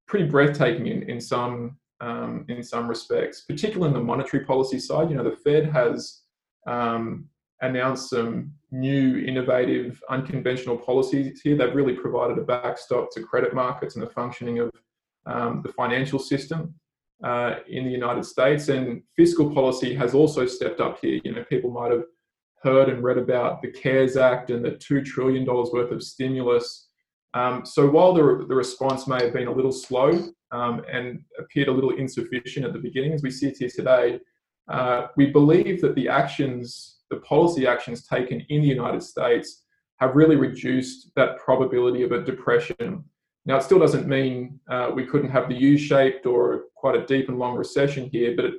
pretty 0.07 0.25
breathtaking 0.25 0.87
in, 0.87 1.03
in 1.03 1.19
some 1.19 1.77
um, 1.99 2.45
in 2.47 2.63
some 2.63 2.87
respects, 2.87 3.41
particularly 3.41 3.93
in 3.93 3.93
the 3.93 4.03
monetary 4.03 4.45
policy 4.45 4.79
side. 4.79 5.09
You 5.09 5.17
know, 5.17 5.23
the 5.23 5.35
Fed 5.35 5.65
has 5.65 6.21
um, 6.65 7.27
announced 7.63 8.09
some 8.09 8.51
new, 8.71 9.19
innovative, 9.19 10.01
unconventional 10.09 10.77
policies 10.77 11.41
here. 11.41 11.55
They've 11.55 11.73
really 11.73 11.95
provided 11.95 12.37
a 12.37 12.41
backstop 12.41 13.11
to 13.11 13.23
credit 13.23 13.53
markets 13.53 13.95
and 13.95 14.03
the 14.03 14.09
functioning 14.09 14.59
of 14.59 14.71
um, 15.25 15.61
the 15.63 15.71
financial 15.71 16.19
system 16.19 16.73
uh, 17.23 17.55
in 17.67 17.85
the 17.85 17.91
United 17.91 18.25
States. 18.25 18.69
And 18.69 19.03
fiscal 19.15 19.53
policy 19.53 19.95
has 19.95 20.13
also 20.13 20.45
stepped 20.45 20.81
up 20.81 20.99
here. 21.01 21.21
You 21.23 21.33
know, 21.33 21.43
people 21.45 21.71
might 21.71 21.91
have 21.91 22.03
heard 22.61 22.89
and 22.89 23.03
read 23.03 23.17
about 23.17 23.61
the 23.61 23.71
CARES 23.71 24.17
Act 24.17 24.49
and 24.49 24.63
the 24.63 24.71
$2 24.71 25.05
trillion 25.05 25.45
worth 25.45 25.91
of 25.91 26.01
stimulus. 26.03 26.87
Um, 27.33 27.65
so 27.65 27.89
while 27.89 28.13
the, 28.13 28.45
the 28.47 28.55
response 28.55 29.07
may 29.07 29.23
have 29.23 29.33
been 29.33 29.47
a 29.47 29.53
little 29.53 29.71
slow 29.71 30.29
um, 30.51 30.83
and 30.91 31.23
appeared 31.39 31.67
a 31.67 31.71
little 31.71 31.91
insufficient 31.91 32.65
at 32.65 32.73
the 32.73 32.79
beginning, 32.79 33.13
as 33.13 33.23
we 33.23 33.31
see 33.31 33.47
it 33.47 33.57
here 33.57 33.69
today, 33.73 34.19
uh, 34.69 35.07
we 35.17 35.27
believe 35.27 35.81
that 35.81 35.95
the 35.95 36.07
actions, 36.07 36.99
the 37.13 37.21
policy 37.21 37.67
actions 37.67 38.07
taken 38.07 38.45
in 38.49 38.61
the 38.61 38.67
United 38.67 39.03
States, 39.03 39.63
have 39.99 40.15
really 40.15 40.35
reduced 40.35 41.11
that 41.15 41.37
probability 41.37 42.03
of 42.03 42.11
a 42.11 42.23
depression. 42.23 43.03
Now, 43.45 43.57
it 43.57 43.63
still 43.63 43.79
doesn't 43.79 44.07
mean 44.07 44.59
uh, 44.69 44.91
we 44.93 45.05
couldn't 45.05 45.29
have 45.29 45.47
the 45.47 45.55
U 45.55 45.77
shaped 45.77 46.25
or 46.25 46.65
quite 46.75 46.95
a 46.95 47.05
deep 47.05 47.29
and 47.29 47.37
long 47.37 47.55
recession 47.55 48.09
here, 48.11 48.35
but 48.35 48.45
it, 48.45 48.53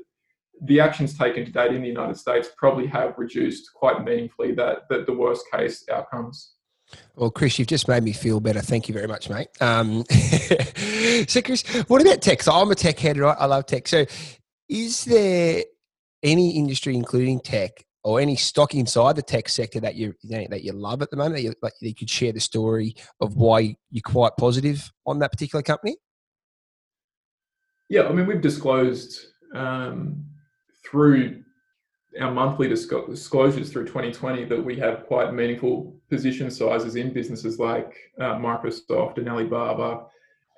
the 0.63 0.81
actions 0.81 1.19
taken 1.19 1.45
to 1.45 1.51
date 1.51 1.73
in 1.73 1.83
the 1.83 1.89
United 1.89 2.17
States 2.17 2.49
probably 2.57 2.87
have 2.87 3.15
reduced 3.19 3.71
quite 3.75 4.05
meaningfully 4.05 4.53
that, 4.53 4.89
that 4.89 5.07
the 5.07 5.13
worst 5.13 5.45
case 5.53 5.85
outcomes. 5.91 6.53
Well, 7.17 7.31
Chris, 7.31 7.59
you've 7.59 7.69
just 7.69 7.89
made 7.89 8.05
me 8.05 8.13
feel 8.13 8.41
better. 8.41 8.61
Thank 8.61 8.89
you 8.89 8.95
very 8.95 9.09
much, 9.09 9.29
mate. 9.29 9.49
Um, 9.61 10.05
so, 11.27 11.43
Chris, 11.43 11.63
what 11.89 12.03
about 12.03 12.21
tech? 12.21 12.43
So, 12.43 12.53
I'm 12.53 12.71
a 12.71 12.75
tech 12.75 12.99
head, 12.99 13.19
right? 13.19 13.37
I 13.39 13.47
love 13.47 13.67
tech. 13.67 13.89
So, 13.89 14.05
is 14.69 15.05
there 15.07 15.65
any 16.23 16.57
industry, 16.57 16.95
including 16.95 17.41
tech, 17.41 17.85
or 18.05 18.21
any 18.21 18.37
stock 18.37 18.75
inside 18.75 19.17
the 19.17 19.23
tech 19.23 19.49
sector 19.49 19.81
that 19.81 19.95
you, 19.97 20.15
you 20.23 20.39
know, 20.39 20.47
that 20.51 20.63
you 20.63 20.73
love 20.73 21.01
at 21.01 21.11
the 21.11 21.17
moment 21.17 21.37
that 21.37 21.43
you, 21.43 21.55
you 21.81 21.95
could 21.95 22.11
share 22.11 22.33
the 22.33 22.41
story 22.41 22.95
of 23.21 23.35
why 23.37 23.75
you're 23.91 24.03
quite 24.05 24.33
positive 24.39 24.93
on 25.07 25.19
that 25.19 25.33
particular 25.33 25.63
company? 25.63 25.97
Yeah, 27.89 28.03
I 28.03 28.13
mean, 28.13 28.27
we've 28.27 28.41
disclosed 28.41 29.19
um, 29.55 30.25
through 30.85 31.43
our 32.21 32.31
monthly 32.31 32.69
disclosures 32.69 33.73
through 33.73 33.87
2020 33.87 34.45
that 34.45 34.63
we 34.63 34.77
have 34.77 35.07
quite 35.07 35.33
meaningful 35.33 35.97
position 36.11 36.51
sizes 36.51 36.97
in 36.97 37.13
businesses 37.13 37.59
like 37.59 37.97
uh, 38.21 38.35
Microsoft 38.35 39.19
and 39.19 39.29
Alibaba 39.29 40.05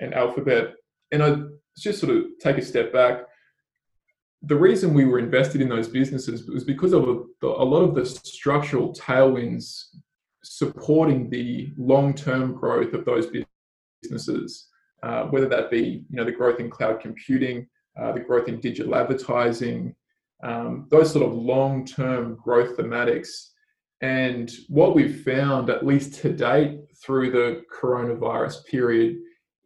and 0.01 0.13
Alphabet. 0.15 0.75
And 1.13 1.23
I 1.23 1.37
just 1.79 2.01
sort 2.01 2.15
of 2.15 2.25
take 2.43 2.59
a 2.59 2.63
step 2.63 2.93
back 2.93 3.23
the 4.43 4.57
reason 4.57 4.95
we 4.95 5.05
were 5.05 5.19
invested 5.19 5.61
in 5.61 5.69
those 5.69 5.89
businesses 5.89 6.47
was 6.49 6.65
because 6.65 6.93
of 6.93 7.05
a, 7.09 7.47
a 7.47 7.47
lot 7.47 7.83
of 7.83 7.95
the 7.95 8.05
structural 8.05 8.93
tailwinds 8.93 9.87
supporting 10.45 11.29
the 11.29 11.73
long-term 11.77 12.55
growth 12.55 12.93
of 12.93 13.05
those 13.05 13.27
businesses, 14.03 14.69
uh, 15.03 15.25
whether 15.25 15.49
that 15.49 15.71
be 15.71 16.05
you 16.09 16.17
know 16.17 16.25
the 16.25 16.33
growth 16.33 16.61
in 16.61 16.71
cloud 16.71 17.01
computing, 17.01 17.67
uh, 18.01 18.13
the 18.13 18.21
growth 18.21 18.49
in 18.49 18.61
digital 18.61 18.95
advertising, 18.95 19.95
um, 20.43 20.87
those 20.91 21.13
sort 21.13 21.27
of 21.27 21.35
long-term 21.35 22.39
growth 22.43 22.77
thematics. 22.77 23.51
And 24.03 24.53
what 24.69 24.95
we've 24.95 25.23
found, 25.23 25.71
at 25.71 25.87
least 25.87 26.21
to 26.21 26.33
date, 26.33 26.81
through 27.03 27.31
the 27.31 27.63
coronavirus 27.75 28.67
period, 28.67 29.17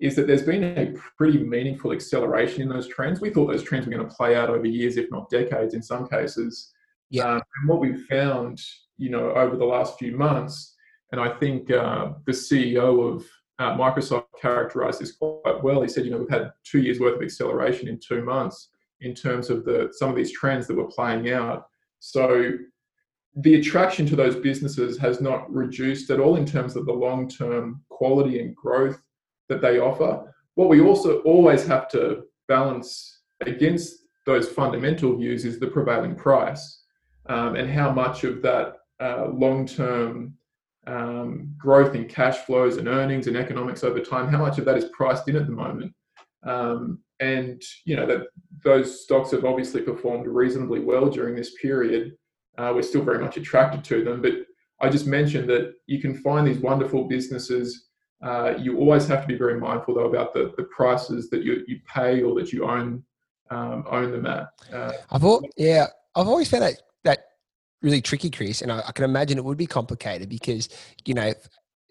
is 0.01 0.17
that 0.17 0.27
there's 0.27 0.43
been 0.43 0.65
a 0.65 0.95
pretty 1.19 1.39
meaningful 1.39 1.93
acceleration 1.93 2.63
in 2.63 2.69
those 2.69 2.89
trends. 2.89 3.21
We 3.21 3.31
thought 3.31 3.49
those 3.49 3.63
trends 3.63 3.87
were 3.87 3.93
going 3.93 4.09
to 4.09 4.15
play 4.15 4.35
out 4.35 4.49
over 4.49 4.67
years, 4.67 4.97
if 4.97 5.11
not 5.11 5.29
decades, 5.29 5.75
in 5.75 5.83
some 5.83 6.09
cases. 6.09 6.73
Yeah. 7.11 7.35
Um, 7.35 7.43
and 7.61 7.69
what 7.69 7.81
we've 7.81 8.07
found, 8.07 8.61
you 8.97 9.11
know, 9.11 9.31
over 9.33 9.57
the 9.57 9.65
last 9.65 9.99
few 9.99 10.17
months, 10.17 10.75
and 11.13 11.21
I 11.21 11.29
think 11.29 11.71
uh, 11.71 12.13
the 12.25 12.33
CEO 12.33 13.15
of 13.15 13.27
uh, 13.59 13.77
Microsoft 13.77 14.25
characterized 14.41 15.01
this 15.01 15.13
quite 15.13 15.63
well. 15.63 15.83
He 15.83 15.89
said, 15.89 16.07
you 16.07 16.11
know, 16.11 16.19
we've 16.19 16.31
had 16.31 16.53
two 16.65 16.81
years 16.81 16.99
worth 16.99 17.17
of 17.17 17.23
acceleration 17.23 17.89
in 17.89 17.99
two 17.99 18.25
months 18.25 18.71
in 19.01 19.15
terms 19.15 19.51
of 19.51 19.65
the 19.65 19.91
some 19.93 20.09
of 20.09 20.17
these 20.17 20.33
trends 20.33 20.67
that 20.67 20.77
were 20.77 20.87
playing 20.87 21.31
out. 21.31 21.67
So 21.99 22.53
the 23.37 23.57
attraction 23.57 24.07
to 24.07 24.17
those 24.17 24.37
businesses 24.37 24.97
has 24.99 25.21
not 25.21 25.53
reduced 25.53 26.11
at 26.11 26.21
all 26.21 26.37
in 26.37 26.47
terms 26.47 26.75
of 26.75 26.87
the 26.87 26.93
long-term 26.93 27.83
quality 27.91 28.41
and 28.41 28.57
growth 28.57 29.01
that 29.51 29.61
they 29.61 29.79
offer. 29.79 30.33
What 30.55 30.71
we 30.71 30.81
also 30.81 31.21
always 31.21 31.67
have 31.67 31.89
to 31.91 32.23
balance 32.49 33.21
against 33.43 34.07
those 34.25 34.49
fundamental 34.49 35.17
views 35.17 35.45
is 35.45 35.59
the 35.59 35.67
prevailing 35.67 36.15
price 36.15 36.85
um, 37.27 37.57
and 37.57 37.71
how 37.71 37.93
much 37.93 38.25
of 38.25 38.41
that 38.43 38.77
uh, 39.01 39.27
long 39.29 39.67
term 39.67 40.35
um, 40.87 41.55
growth 41.59 41.95
in 41.95 42.07
cash 42.07 42.39
flows 42.39 42.79
and 42.79 42.89
earnings 42.89 43.27
and 43.27 43.37
economics 43.37 43.85
over 43.85 44.01
time, 44.01 44.29
how 44.29 44.39
much 44.39 44.59
of 44.59 44.65
that 44.65 44.79
is 44.79 44.87
priced 44.87 45.29
in 45.29 45.37
at 45.37 45.47
the 45.47 45.53
moment. 45.53 45.93
Um, 46.43 47.01
and 47.21 47.61
you 47.85 47.97
know 47.97 48.07
that 48.07 48.29
those 48.65 49.03
stocks 49.03 49.31
have 49.33 49.45
obviously 49.45 49.83
performed 49.83 50.27
reasonably 50.27 50.81
well 50.81 51.11
during 51.11 51.35
this 51.37 51.55
period. 51.61 52.13
Uh, 52.57 52.73
we're 52.75 52.83
still 52.83 53.05
very 53.05 53.19
much 53.19 53.37
attracted 53.37 53.85
to 53.85 54.03
them, 54.05 54.23
but 54.23 54.33
I 54.81 54.89
just 54.89 55.07
mentioned 55.07 55.49
that 55.51 55.75
you 55.87 56.01
can 56.01 56.15
find 56.15 56.47
these 56.47 56.59
wonderful 56.59 57.05
businesses 57.05 57.90
uh, 58.23 58.55
you 58.59 58.79
always 58.79 59.07
have 59.07 59.23
to 59.23 59.27
be 59.27 59.37
very 59.37 59.59
mindful 59.59 59.95
though 59.95 60.09
about 60.09 60.35
the, 60.35 60.53
the 60.57 60.65
prices 60.65 61.31
that 61.31 61.43
you, 61.43 61.65
you 61.67 61.81
pay 61.87 62.23
or 62.23 62.35
that 62.35 62.53
you 62.53 62.65
own 62.65 63.03
um, 63.51 63.85
own 63.91 64.13
them 64.13 64.27
at. 64.27 64.49
Uh, 64.73 64.93
I've 65.11 65.25
all, 65.25 65.43
yeah, 65.57 65.87
I've 66.15 66.29
always 66.29 66.49
found 66.49 66.63
that 66.63 66.83
that 67.05 67.19
really 67.83 68.01
tricky, 68.01 68.31
Chris, 68.31 68.63
and 68.63 68.71
I, 68.71 68.83
I, 68.87 68.93
can 68.93 69.05
imagine 69.05 69.39
it 69.39 69.45
would 69.45 69.59
be 69.59 69.67
complicated 69.67 70.29
because 70.29 70.69
you 71.05 71.15
know 71.15 71.33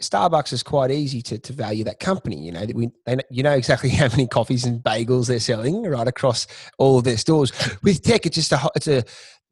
Starbucks 0.01 0.53
is 0.53 0.63
quite 0.63 0.91
easy 0.91 1.21
to, 1.23 1.37
to 1.37 1.53
value 1.53 1.83
that 1.83 1.99
company. 1.99 2.39
You 2.39 2.51
know, 2.53 2.65
we, 2.73 2.89
they, 3.05 3.17
you 3.29 3.43
know 3.43 3.53
exactly 3.53 3.89
how 3.89 4.07
many 4.07 4.27
coffees 4.27 4.65
and 4.65 4.81
bagels 4.81 5.27
they're 5.27 5.39
selling 5.39 5.83
right 5.83 6.07
across 6.07 6.47
all 6.77 6.97
of 6.99 7.03
their 7.03 7.17
stores. 7.17 7.51
With 7.83 8.03
tech, 8.03 8.25
it's 8.25 8.35
just 8.35 8.51
a, 8.51 8.71
it's 8.75 8.87
a, 8.87 9.03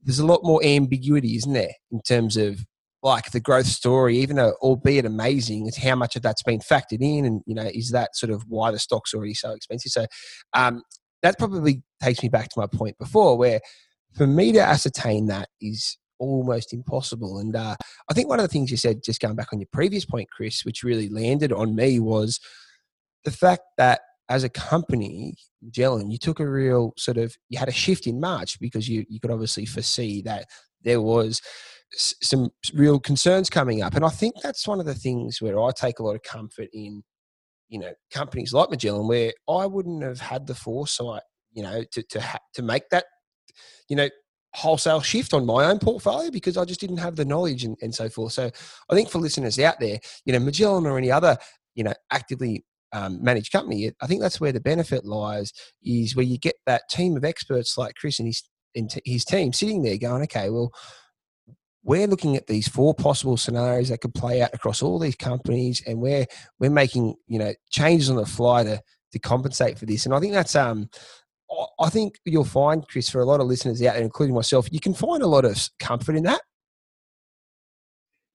there's 0.03 0.19
a 0.19 0.25
lot 0.25 0.43
more 0.43 0.63
ambiguity, 0.63 1.35
isn't 1.35 1.53
there, 1.53 1.73
in 1.91 2.01
terms 2.01 2.37
of 2.37 2.65
like 3.03 3.31
the 3.31 3.39
growth 3.39 3.67
story, 3.67 4.17
even 4.17 4.35
though 4.35 4.55
albeit 4.61 5.05
amazing, 5.05 5.67
is 5.67 5.77
how 5.77 5.95
much 5.95 6.15
of 6.15 6.21
that's 6.21 6.43
been 6.43 6.59
factored 6.59 7.01
in, 7.01 7.25
and 7.25 7.41
you 7.45 7.55
know, 7.55 7.69
is 7.73 7.91
that 7.91 8.15
sort 8.15 8.31
of 8.31 8.43
why 8.47 8.71
the 8.71 8.79
stock's 8.79 9.13
already 9.13 9.33
so 9.33 9.51
expensive? 9.51 9.91
So 9.91 10.05
um, 10.53 10.81
that 11.21 11.37
probably 11.37 11.83
takes 12.01 12.23
me 12.23 12.29
back 12.29 12.49
to 12.49 12.59
my 12.59 12.67
point 12.67 12.97
before, 12.97 13.37
where 13.37 13.59
for 14.15 14.27
me 14.27 14.51
to 14.51 14.59
ascertain 14.59 15.27
that 15.27 15.49
is 15.61 15.97
almost 16.19 16.73
impossible. 16.73 17.37
And 17.39 17.55
uh, 17.55 17.75
I 18.09 18.13
think 18.13 18.27
one 18.27 18.39
of 18.39 18.43
the 18.43 18.51
things 18.51 18.71
you 18.71 18.77
said, 18.77 19.03
just 19.03 19.21
going 19.21 19.35
back 19.35 19.53
on 19.53 19.59
your 19.59 19.67
previous 19.71 20.05
point, 20.05 20.29
Chris, 20.31 20.65
which 20.65 20.83
really 20.83 21.09
landed 21.09 21.51
on 21.51 21.75
me 21.75 21.99
was 21.99 22.39
the 23.23 23.31
fact 23.31 23.63
that 23.77 24.01
as 24.29 24.43
a 24.43 24.49
company, 24.49 25.35
Magellan, 25.61 26.11
you 26.11 26.17
took 26.17 26.39
a 26.39 26.49
real 26.49 26.93
sort 26.97 27.17
of 27.17 27.35
you 27.49 27.57
had 27.57 27.69
a 27.69 27.73
shift 27.73 28.07
in 28.07 28.19
March 28.19 28.59
because 28.59 28.89
you 28.89 29.05
you 29.09 29.19
could 29.19 29.31
obviously 29.31 29.65
foresee 29.65 30.21
that 30.23 30.45
there 30.83 31.01
was 31.01 31.41
some 31.93 32.49
real 32.73 32.99
concerns 32.99 33.49
coming 33.49 33.81
up. 33.81 33.95
And 33.95 34.05
I 34.05 34.09
think 34.09 34.35
that's 34.41 34.67
one 34.67 34.79
of 34.79 34.85
the 34.85 34.95
things 34.95 35.41
where 35.41 35.59
I 35.59 35.71
take 35.71 35.99
a 35.99 36.03
lot 36.03 36.15
of 36.15 36.23
comfort 36.23 36.69
in 36.73 37.03
you 37.69 37.79
know 37.79 37.93
companies 38.13 38.53
like 38.53 38.69
Magellan 38.69 39.07
where 39.07 39.33
I 39.49 39.65
wouldn't 39.65 40.03
have 40.03 40.19
had 40.19 40.47
the 40.47 40.55
foresight, 40.55 41.23
you 41.53 41.63
know, 41.63 41.83
to 41.91 42.03
to 42.03 42.21
ha- 42.21 42.39
to 42.55 42.61
make 42.61 42.89
that, 42.89 43.05
you 43.89 43.95
know, 43.95 44.09
wholesale 44.53 45.01
shift 45.01 45.33
on 45.33 45.45
my 45.45 45.65
own 45.65 45.79
portfolio 45.79 46.31
because 46.31 46.57
I 46.57 46.65
just 46.65 46.79
didn't 46.79 46.97
have 46.97 47.15
the 47.15 47.25
knowledge 47.25 47.63
and, 47.63 47.77
and 47.81 47.93
so 47.93 48.09
forth. 48.09 48.33
So 48.33 48.49
I 48.89 48.95
think 48.95 49.09
for 49.09 49.19
listeners 49.19 49.59
out 49.59 49.79
there, 49.79 49.99
you 50.25 50.33
know, 50.33 50.39
Magellan 50.39 50.85
or 50.85 50.97
any 50.97 51.11
other, 51.11 51.37
you 51.75 51.83
know, 51.83 51.93
actively 52.11 52.65
um, 52.91 53.21
managed 53.23 53.51
company, 53.51 53.91
I 54.01 54.07
think 54.07 54.21
that's 54.21 54.41
where 54.41 54.51
the 54.51 54.59
benefit 54.59 55.05
lies 55.05 55.53
is 55.83 56.15
where 56.15 56.25
you 56.25 56.37
get 56.39 56.55
that 56.65 56.89
team 56.89 57.15
of 57.17 57.25
experts 57.25 57.77
like 57.77 57.95
Chris 57.95 58.19
and 58.19 58.27
his, 58.27 58.43
and 58.75 58.91
his 59.05 59.25
team 59.25 59.53
sitting 59.53 59.83
there 59.83 59.97
going, 59.97 60.23
okay, 60.23 60.49
well, 60.49 60.71
we're 61.83 62.07
looking 62.07 62.35
at 62.35 62.47
these 62.47 62.67
four 62.67 62.93
possible 62.93 63.37
scenarios 63.37 63.89
that 63.89 64.01
could 64.01 64.13
play 64.13 64.41
out 64.41 64.53
across 64.53 64.81
all 64.81 64.99
these 64.99 65.15
companies 65.15 65.81
and 65.87 65.99
we're 65.99 66.25
we're 66.59 66.69
making 66.69 67.15
you 67.27 67.39
know 67.39 67.53
changes 67.69 68.09
on 68.09 68.17
the 68.17 68.25
fly 68.25 68.63
to 68.63 68.81
to 69.11 69.19
compensate 69.19 69.79
for 69.79 69.85
this. 69.85 70.05
And 70.05 70.13
i 70.13 70.19
think 70.19 70.33
that's 70.33 70.55
um 70.55 70.89
i 71.79 71.89
think 71.89 72.19
you'll 72.25 72.43
find 72.43 72.87
chris 72.87 73.09
for 73.09 73.21
a 73.21 73.25
lot 73.25 73.39
of 73.39 73.47
listeners 73.47 73.81
out 73.81 73.93
there 73.93 74.03
including 74.03 74.35
myself 74.35 74.67
you 74.71 74.81
can 74.81 74.93
find 74.93 75.23
a 75.23 75.27
lot 75.27 75.45
of 75.45 75.69
comfort 75.79 76.15
in 76.15 76.23
that 76.23 76.41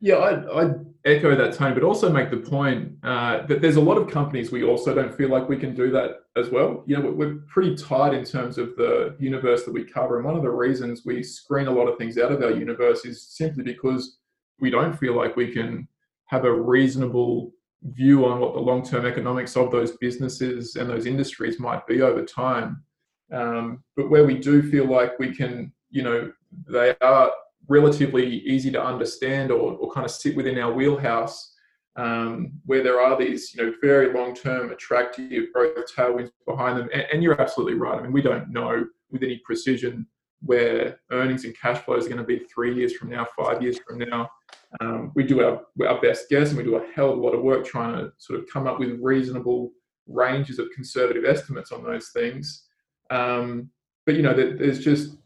yeah, 0.02 0.18
I'd, 0.18 0.46
I'd, 0.48 0.74
echo 1.04 1.34
that 1.34 1.52
tone, 1.54 1.74
but 1.74 1.82
also 1.82 2.12
make 2.12 2.30
the 2.30 2.36
point 2.36 2.92
uh, 3.02 3.44
that 3.46 3.60
there's 3.60 3.74
a 3.74 3.80
lot 3.80 3.98
of 3.98 4.08
companies 4.08 4.52
we 4.52 4.62
also 4.62 4.94
don't 4.94 5.12
feel 5.12 5.28
like 5.28 5.48
we 5.48 5.56
can 5.56 5.74
do 5.74 5.90
that 5.90 6.26
as 6.36 6.48
well. 6.48 6.84
You 6.86 6.96
know, 6.96 7.10
we're 7.10 7.40
pretty 7.48 7.74
tight 7.74 8.14
in 8.14 8.24
terms 8.24 8.56
of 8.56 8.76
the 8.76 9.16
universe 9.18 9.64
that 9.64 9.72
we 9.72 9.82
cover. 9.82 10.16
And 10.16 10.24
one 10.24 10.36
of 10.36 10.42
the 10.42 10.50
reasons 10.50 11.02
we 11.04 11.20
screen 11.24 11.66
a 11.66 11.72
lot 11.72 11.88
of 11.88 11.98
things 11.98 12.18
out 12.18 12.30
of 12.30 12.40
our 12.40 12.52
universe 12.52 13.04
is 13.04 13.20
simply 13.20 13.64
because 13.64 14.18
we 14.60 14.70
don't 14.70 14.96
feel 14.96 15.16
like 15.16 15.34
we 15.34 15.52
can 15.52 15.88
have 16.26 16.44
a 16.44 16.52
reasonable 16.52 17.52
view 17.82 18.24
on 18.24 18.38
what 18.38 18.54
the 18.54 18.60
long 18.60 18.84
term 18.84 19.04
economics 19.04 19.56
of 19.56 19.72
those 19.72 19.96
businesses 19.96 20.76
and 20.76 20.88
those 20.88 21.06
industries 21.06 21.58
might 21.58 21.84
be 21.88 22.00
over 22.00 22.24
time. 22.24 22.80
Um, 23.32 23.82
but 23.96 24.08
where 24.08 24.24
we 24.24 24.38
do 24.38 24.62
feel 24.70 24.86
like 24.86 25.18
we 25.18 25.34
can, 25.34 25.72
you 25.90 26.02
know, 26.02 26.32
they 26.68 26.94
are 27.00 27.32
relatively 27.68 28.38
easy 28.40 28.70
to 28.70 28.83
understand 28.83 29.51
or, 29.51 29.75
or 29.75 29.92
kind 29.92 30.05
of 30.05 30.11
sit 30.11 30.37
within 30.37 30.59
our 30.59 30.72
wheelhouse 30.72 31.53
um, 31.96 32.53
where 32.64 32.83
there 32.83 33.01
are 33.01 33.18
these 33.18 33.55
you 33.55 33.62
know 33.62 33.72
very 33.81 34.12
long-term 34.12 34.70
attractive 34.70 35.53
growth 35.53 35.77
tailwinds 35.94 36.31
behind 36.46 36.79
them. 36.79 36.88
And, 36.92 37.05
and, 37.12 37.22
you're 37.22 37.40
absolutely 37.40 37.75
right. 37.75 37.98
I 37.98 38.03
mean 38.03 38.12
we 38.12 38.22
don't 38.22 38.51
know 38.51 38.87
with 39.11 39.22
any 39.22 39.38
precision 39.44 40.07
where 40.40 40.98
earnings 41.11 41.44
and 41.44 41.57
cash 41.59 41.85
flows 41.85 42.07
are 42.07 42.09
going 42.09 42.18
to 42.18 42.25
be 42.25 42.40
three 42.53 42.75
years 42.75 42.96
from 42.96 43.11
now 43.11 43.27
five 43.38 43.62
years 43.62 43.79
from 43.87 43.98
now. 43.98 44.29
Um, 44.81 45.12
we 45.14 45.22
do 45.22 45.44
our, 45.44 45.62
our 45.87 46.01
best 46.01 46.29
guess 46.31 46.48
and 46.48 46.59
we 46.59 46.64
do 46.64 46.77
a 46.77 46.87
hell 46.94 47.12
of 47.12 47.18
a 47.18 47.20
lot 47.20 47.35
of 47.35 47.42
work 47.42 47.64
trying 47.64 47.94
to 47.94 48.12
sort 48.18 48.40
of 48.40 48.46
come 48.51 48.66
up 48.66 48.81
with 48.81 48.98
reasonable 49.01 49.70
ranges 50.07 50.59
of 50.59 50.70
conservative 50.75 51.25
estimates 51.25 51.72
on 51.72 51.85
those 51.85 52.09
things. 52.09 52.66
Um, 53.11 53.70
but 54.07 54.16
you 54.16 54.22
know 54.22 54.35
there's 54.35 54.81
just 54.81 55.16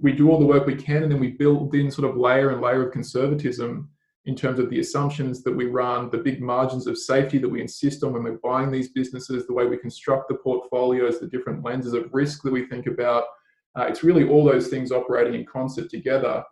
we 0.00 0.12
do 0.12 0.30
all 0.30 0.38
the 0.38 0.46
work 0.46 0.66
we 0.66 0.74
can, 0.74 1.02
and 1.02 1.12
then 1.12 1.20
we 1.20 1.30
build 1.30 1.74
in 1.74 1.90
sort 1.90 2.08
of 2.08 2.16
layer 2.16 2.50
and 2.50 2.60
layer 2.60 2.86
of 2.86 2.92
conservatism 2.92 3.88
in 4.24 4.36
terms 4.36 4.58
of 4.58 4.70
the 4.70 4.78
assumptions 4.78 5.42
that 5.42 5.54
we 5.54 5.66
run, 5.66 6.08
the 6.10 6.18
big 6.18 6.40
margins 6.40 6.86
of 6.86 6.96
safety 6.96 7.38
that 7.38 7.48
we 7.48 7.60
insist 7.60 8.04
on 8.04 8.12
when 8.12 8.22
we're 8.22 8.38
buying 8.38 8.70
these 8.70 8.90
businesses, 8.90 9.46
the 9.46 9.52
way 9.52 9.66
we 9.66 9.76
construct 9.76 10.28
the 10.28 10.34
portfolios, 10.36 11.18
the 11.18 11.26
different 11.26 11.64
lenses 11.64 11.92
of 11.92 12.08
risk 12.12 12.42
that 12.42 12.52
we 12.52 12.66
think 12.66 12.86
about. 12.86 13.24
Uh, 13.76 13.84
it's 13.84 14.04
really 14.04 14.28
all 14.28 14.44
those 14.44 14.68
things 14.68 14.92
operating 14.92 15.34
in 15.34 15.44
concert 15.44 15.90
together 15.90 16.44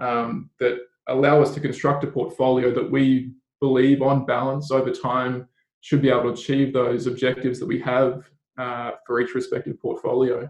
um, 0.00 0.48
that 0.58 0.78
allow 1.08 1.42
us 1.42 1.52
to 1.52 1.60
construct 1.60 2.04
a 2.04 2.06
portfolio 2.06 2.72
that 2.72 2.90
we 2.90 3.32
believe 3.60 4.00
on 4.00 4.24
balance 4.24 4.70
over 4.70 4.90
time 4.90 5.46
should 5.80 6.00
be 6.00 6.08
able 6.08 6.22
to 6.22 6.28
achieve 6.30 6.72
those 6.72 7.06
objectives 7.06 7.58
that 7.58 7.66
we 7.66 7.80
have 7.80 8.30
uh, 8.58 8.92
for 9.06 9.20
each 9.20 9.34
respective 9.34 9.80
portfolio. 9.80 10.48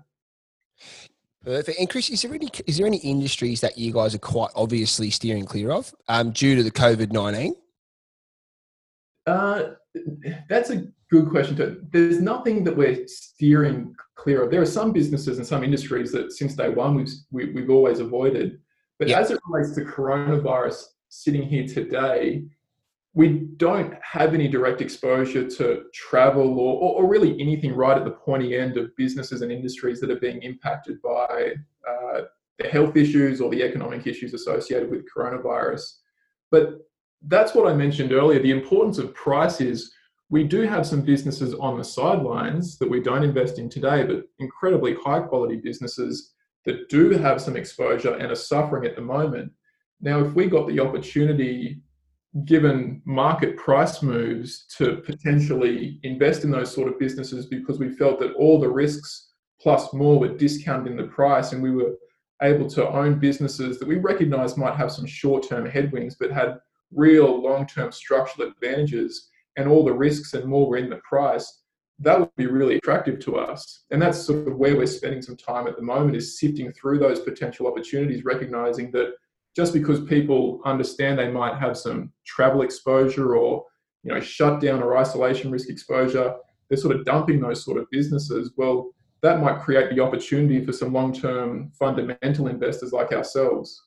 Perfect. 1.49 1.79
And 1.79 1.89
Chris, 1.89 2.11
is 2.11 2.21
there 2.21 2.35
any 2.35 2.51
is 2.67 2.77
there 2.77 2.87
any 2.87 2.99
industries 2.99 3.63
that 3.63 3.79
you 3.79 3.91
guys 3.91 4.15
are 4.15 4.19
quite 4.19 4.51
obviously 4.55 5.09
steering 5.09 5.47
clear 5.47 5.71
of 5.71 5.95
um, 6.07 6.31
due 6.31 6.55
to 6.55 6.63
the 6.63 6.71
COVID 6.71 7.11
nineteen? 7.11 7.55
Uh, 9.27 9.71
that's 10.51 10.69
a 10.69 10.89
good 11.11 11.31
question. 11.31 11.57
To, 11.57 11.81
there's 11.91 12.21
nothing 12.21 12.65
that 12.65 12.77
we're 12.77 13.07
steering 13.07 13.95
clear 14.15 14.43
of. 14.43 14.51
There 14.51 14.61
are 14.61 14.67
some 14.67 14.93
businesses 14.93 15.39
and 15.39 15.47
some 15.47 15.65
industries 15.65 16.13
that 16.13 16.33
since 16.33 16.55
day 16.55 16.69
one 16.69 16.95
we've 16.95 17.09
we, 17.31 17.47
have 17.47 17.55
we 17.55 17.63
have 17.63 17.71
always 17.71 18.01
avoided. 18.01 18.61
But 18.99 19.09
yep. 19.09 19.23
as 19.23 19.31
it 19.31 19.41
relates 19.49 19.75
to 19.77 19.87
coronavirus, 19.87 20.85
sitting 21.09 21.45
here 21.45 21.67
today, 21.67 22.45
we 23.19 23.49
don't 23.57 23.95
have 24.01 24.33
any 24.33 24.47
direct 24.47 24.81
exposure 24.81 25.45
to 25.45 25.83
travel 25.93 26.57
or, 26.61 26.81
or, 26.81 27.03
or, 27.03 27.09
really 27.09 27.33
anything 27.41 27.75
right 27.75 27.99
at 27.99 28.05
the 28.05 28.13
pointy 28.13 28.57
end 28.57 28.77
of 28.77 28.95
businesses 28.95 29.43
and 29.43 29.51
industries 29.51 29.99
that 29.99 30.13
are 30.13 30.21
being 30.21 30.41
impacted 30.43 31.03
by 31.03 31.55
uh, 31.91 32.21
the 32.61 32.69
health 32.69 32.97
issues 32.97 33.41
or 33.41 33.51
the 33.51 33.61
economic 33.61 34.07
issues 34.07 34.35
associated 34.35 34.89
with 34.89 35.05
coronavirus. 35.13 35.95
But 36.53 36.75
that's 37.23 37.57
what 37.57 37.67
I 37.67 37.75
mentioned 37.75 38.13
earlier. 38.13 38.41
The 38.41 38.53
importance 38.53 38.99
of 38.99 39.13
price 39.15 39.61
is 39.61 39.91
we 40.31 40.45
do 40.45 40.61
have 40.61 40.87
some 40.87 41.03
businesses 41.03 41.55
on 41.55 41.77
the 41.77 41.83
sidelines 41.83 42.79
that 42.79 42.89
we 42.89 43.01
don't 43.01 43.25
invest 43.25 43.59
in 43.59 43.69
today, 43.69 44.05
but 44.05 44.27
incredibly 44.39 44.95
high 44.95 45.23
quality 45.23 45.57
businesses 45.57 46.35
that 46.67 46.89
do 46.89 47.11
have 47.11 47.41
some 47.41 47.57
exposure 47.57 48.15
and 48.15 48.31
are 48.31 48.37
suffering 48.37 48.87
at 48.87 48.95
the 48.95 49.03
moment. 49.03 49.51
Now, 50.01 50.21
if 50.21 50.35
we 50.35 50.47
got 50.47 50.69
the 50.69 50.79
opportunity 50.79 51.83
given 52.45 53.01
market 53.05 53.57
price 53.57 54.03
moves 54.03 54.67
to 54.77 54.99
potentially 54.99 55.99
invest 56.03 56.45
in 56.45 56.51
those 56.51 56.73
sort 56.73 56.89
of 56.89 56.99
businesses 56.99 57.47
because 57.47 57.79
we 57.79 57.89
felt 57.89 58.21
that 58.21 58.35
all 58.35 58.61
the 58.61 58.69
risks 58.69 59.31
plus 59.61 59.93
more 59.93 60.19
were 60.19 60.37
discounted 60.37 60.91
in 60.91 60.97
the 60.97 61.05
price 61.05 61.53
and 61.53 61.63
we 61.63 61.71
were 61.71 61.95
able 62.43 62.69
to 62.69 62.89
own 62.89 63.19
businesses 63.19 63.79
that 63.79 63.89
we 63.89 63.97
recognized 63.97 64.57
might 64.57 64.77
have 64.77 64.93
some 64.93 65.07
short-term 65.07 65.67
headwinds 65.67 66.17
but 66.21 66.31
had 66.31 66.59
real 66.93 67.43
long-term 67.43 67.91
structural 67.91 68.47
advantages 68.49 69.29
and 69.57 69.67
all 69.67 69.85
the 69.85 69.93
risks 69.93 70.35
and 70.35 70.45
more 70.45 70.69
were 70.69 70.77
in 70.77 70.91
the 70.91 71.01
price 71.09 71.63
that 72.01 72.19
would 72.19 72.35
be 72.37 72.47
really 72.47 72.77
attractive 72.77 73.19
to 73.21 73.37
us. 73.37 73.85
And 73.91 74.01
that's 74.01 74.19
sort 74.19 74.47
of 74.47 74.57
where 74.57 74.77
we're 74.77 74.87
spending 74.87 75.23
some 75.23 75.37
time 75.37 75.67
at 75.67 75.77
the 75.77 75.83
moment 75.83 76.17
is 76.17 76.39
sifting 76.39 76.71
through 76.73 76.99
those 76.99 77.21
potential 77.21 77.67
opportunities 77.67 78.25
recognizing 78.25 78.91
that 78.93 79.15
just 79.59 79.73
because 79.73 80.01
people 80.05 80.61
understand 80.65 81.19
they 81.19 81.29
might 81.29 81.59
have 81.59 81.77
some 81.77 82.13
travel 82.25 82.63
exposure 82.63 83.35
or 83.35 83.65
you 84.05 84.15
know 84.15 84.21
shutdown 84.21 84.81
or 84.81 84.97
isolation 84.97 85.51
risk 85.51 85.69
exposure 85.69 86.33
they're 86.71 86.79
sort 86.79 86.95
of 86.95 87.05
dumping 87.05 87.41
those 87.41 87.65
sort 87.65 87.77
of 87.77 87.85
businesses 87.91 88.53
well 88.57 88.93
that 89.21 89.41
might 89.41 89.59
create 89.59 89.91
the 89.91 90.01
opportunity 90.01 90.65
for 90.65 90.73
some 90.73 90.93
long-term 90.93 91.73
fundamental 91.77 92.47
investors 92.47 92.93
like 92.93 93.11
ourselves. 93.11 93.83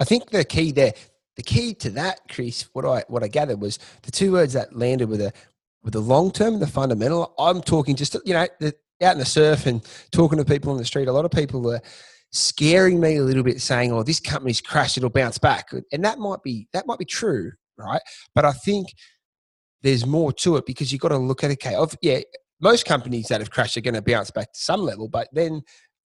I 0.00 0.02
think 0.02 0.30
the 0.30 0.44
key 0.44 0.72
there 0.72 0.94
the 1.36 1.44
key 1.44 1.72
to 1.74 1.90
that 1.90 2.18
chris 2.28 2.68
what 2.72 2.84
i 2.84 3.04
what 3.06 3.22
i 3.22 3.28
gathered 3.28 3.60
was 3.60 3.78
the 4.02 4.10
two 4.10 4.32
words 4.32 4.54
that 4.54 4.74
landed 4.74 5.08
with 5.08 5.20
a 5.20 5.32
with 5.84 5.92
the 5.92 6.00
long 6.00 6.32
term 6.32 6.54
and 6.54 6.62
the 6.62 6.66
fundamental. 6.66 7.32
I'm 7.38 7.62
talking 7.62 7.94
just 7.94 8.16
you 8.24 8.34
know 8.34 8.48
the, 8.58 8.74
out 9.02 9.12
in 9.12 9.18
the 9.20 9.24
surf 9.24 9.66
and 9.66 9.80
talking 10.10 10.38
to 10.38 10.44
people 10.44 10.72
on 10.72 10.78
the 10.78 10.84
street 10.84 11.06
a 11.06 11.12
lot 11.12 11.24
of 11.24 11.30
people 11.30 11.72
are 11.72 11.80
scaring 12.32 13.00
me 13.00 13.16
a 13.16 13.22
little 13.22 13.42
bit 13.42 13.60
saying 13.60 13.92
oh 13.92 14.02
this 14.02 14.20
company's 14.20 14.60
crashed 14.60 14.96
it'll 14.96 15.10
bounce 15.10 15.38
back. 15.38 15.70
And 15.92 16.04
that 16.04 16.18
might 16.18 16.42
be 16.42 16.68
that 16.72 16.86
might 16.86 16.98
be 16.98 17.04
true 17.04 17.52
right? 17.78 18.02
But 18.34 18.44
i 18.44 18.52
think 18.52 18.88
there's 19.82 20.04
more 20.04 20.32
to 20.34 20.56
it 20.56 20.66
because 20.66 20.92
you've 20.92 21.00
got 21.00 21.08
to 21.08 21.16
look 21.16 21.42
at 21.42 21.50
okay 21.50 21.74
of 21.74 21.96
yeah 22.02 22.20
most 22.60 22.84
companies 22.84 23.28
that 23.28 23.40
have 23.40 23.50
crashed 23.50 23.76
are 23.76 23.80
going 23.80 23.94
to 23.94 24.02
bounce 24.02 24.30
back 24.30 24.52
to 24.52 24.60
some 24.60 24.82
level 24.82 25.08
but 25.08 25.28
then 25.32 25.62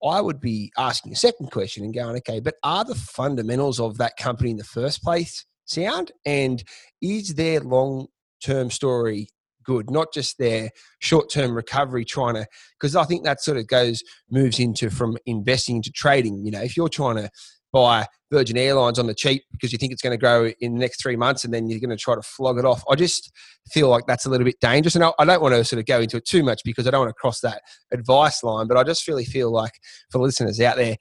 i 0.04 0.20
would 0.20 0.42
be 0.42 0.70
asking 0.78 1.14
a 1.14 1.16
second 1.16 1.50
question 1.50 1.86
and 1.86 1.94
going 1.94 2.18
okay 2.18 2.42
but 2.42 2.56
are 2.64 2.84
the 2.84 2.96
fundamentals 2.96 3.80
of 3.80 3.98
that 3.98 4.18
company 4.18 4.52
in 4.52 4.58
the 4.58 4.64
first 4.66 5.02
place 5.02 5.46
sound? 5.72 6.12
And 6.26 6.64
is 7.02 7.36
their 7.36 7.62
long 7.62 8.08
term 8.44 8.70
story 8.70 9.30
good, 9.72 9.90
not 9.90 10.14
just 10.14 10.38
their 10.38 10.70
short 11.00 11.30
term 11.30 11.54
recovery 11.54 12.06
trying 12.06 12.36
to, 12.36 12.46
because 12.80 12.96
I 12.96 13.04
think 13.04 13.24
that 13.24 13.42
sort 13.42 13.58
of 13.58 13.68
goes, 13.68 14.04
moves 14.30 14.60
into 14.60 14.90
from 14.90 15.18
investing 15.26 15.78
into 15.78 15.92
trading. 15.92 16.46
You 16.46 16.52
know, 16.52 16.62
if 16.62 16.76
you're 16.76 16.90
trying 16.90 17.18
to 17.18 17.30
buy 17.74 18.06
Virgin 18.32 18.58
Airlines 18.58 19.00
on 19.00 19.08
the 19.08 19.14
cheap 19.14 19.44
because 19.52 19.72
you 19.72 19.78
think 19.78 19.92
it's 19.92 20.02
going 20.02 20.12
to 20.12 20.18
grow 20.18 20.52
in 20.60 20.74
the 20.74 20.80
next 20.80 21.02
three 21.02 21.16
months 21.16 21.46
and 21.46 21.54
then 21.54 21.70
you're 21.70 21.80
going 21.80 21.90
to 21.90 21.98
try 21.98 22.16
to 22.16 22.22
flog 22.22 22.58
it 22.60 22.66
off. 22.66 22.84
I 22.90 22.96
just 22.96 23.32
feel 23.72 23.88
like 23.88 24.06
that's 24.08 24.26
a 24.26 24.30
little 24.30 24.46
bit 24.46 24.60
dangerous. 24.60 24.96
And 24.96 25.06
I 25.06 25.26
don't 25.26 25.42
want 25.42 25.56
to 25.56 25.64
sort 25.64 25.80
of 25.80 25.86
go 25.86 26.02
into 26.02 26.18
it 26.18 26.26
too 26.26 26.44
much 26.44 26.62
because 26.66 26.88
I 26.88 26.92
don't 26.92 27.02
want 27.02 27.10
to 27.10 27.20
cross 27.20 27.40
that 27.42 27.62
advice 27.94 28.44
line, 28.44 28.68
but 28.68 28.78
I 28.78 28.84
just 28.84 29.08
really 29.08 29.26
feel 29.26 29.52
like 29.52 29.74
for 30.12 30.20
listeners 30.20 30.60
out 30.60 30.76
there, 30.76 30.98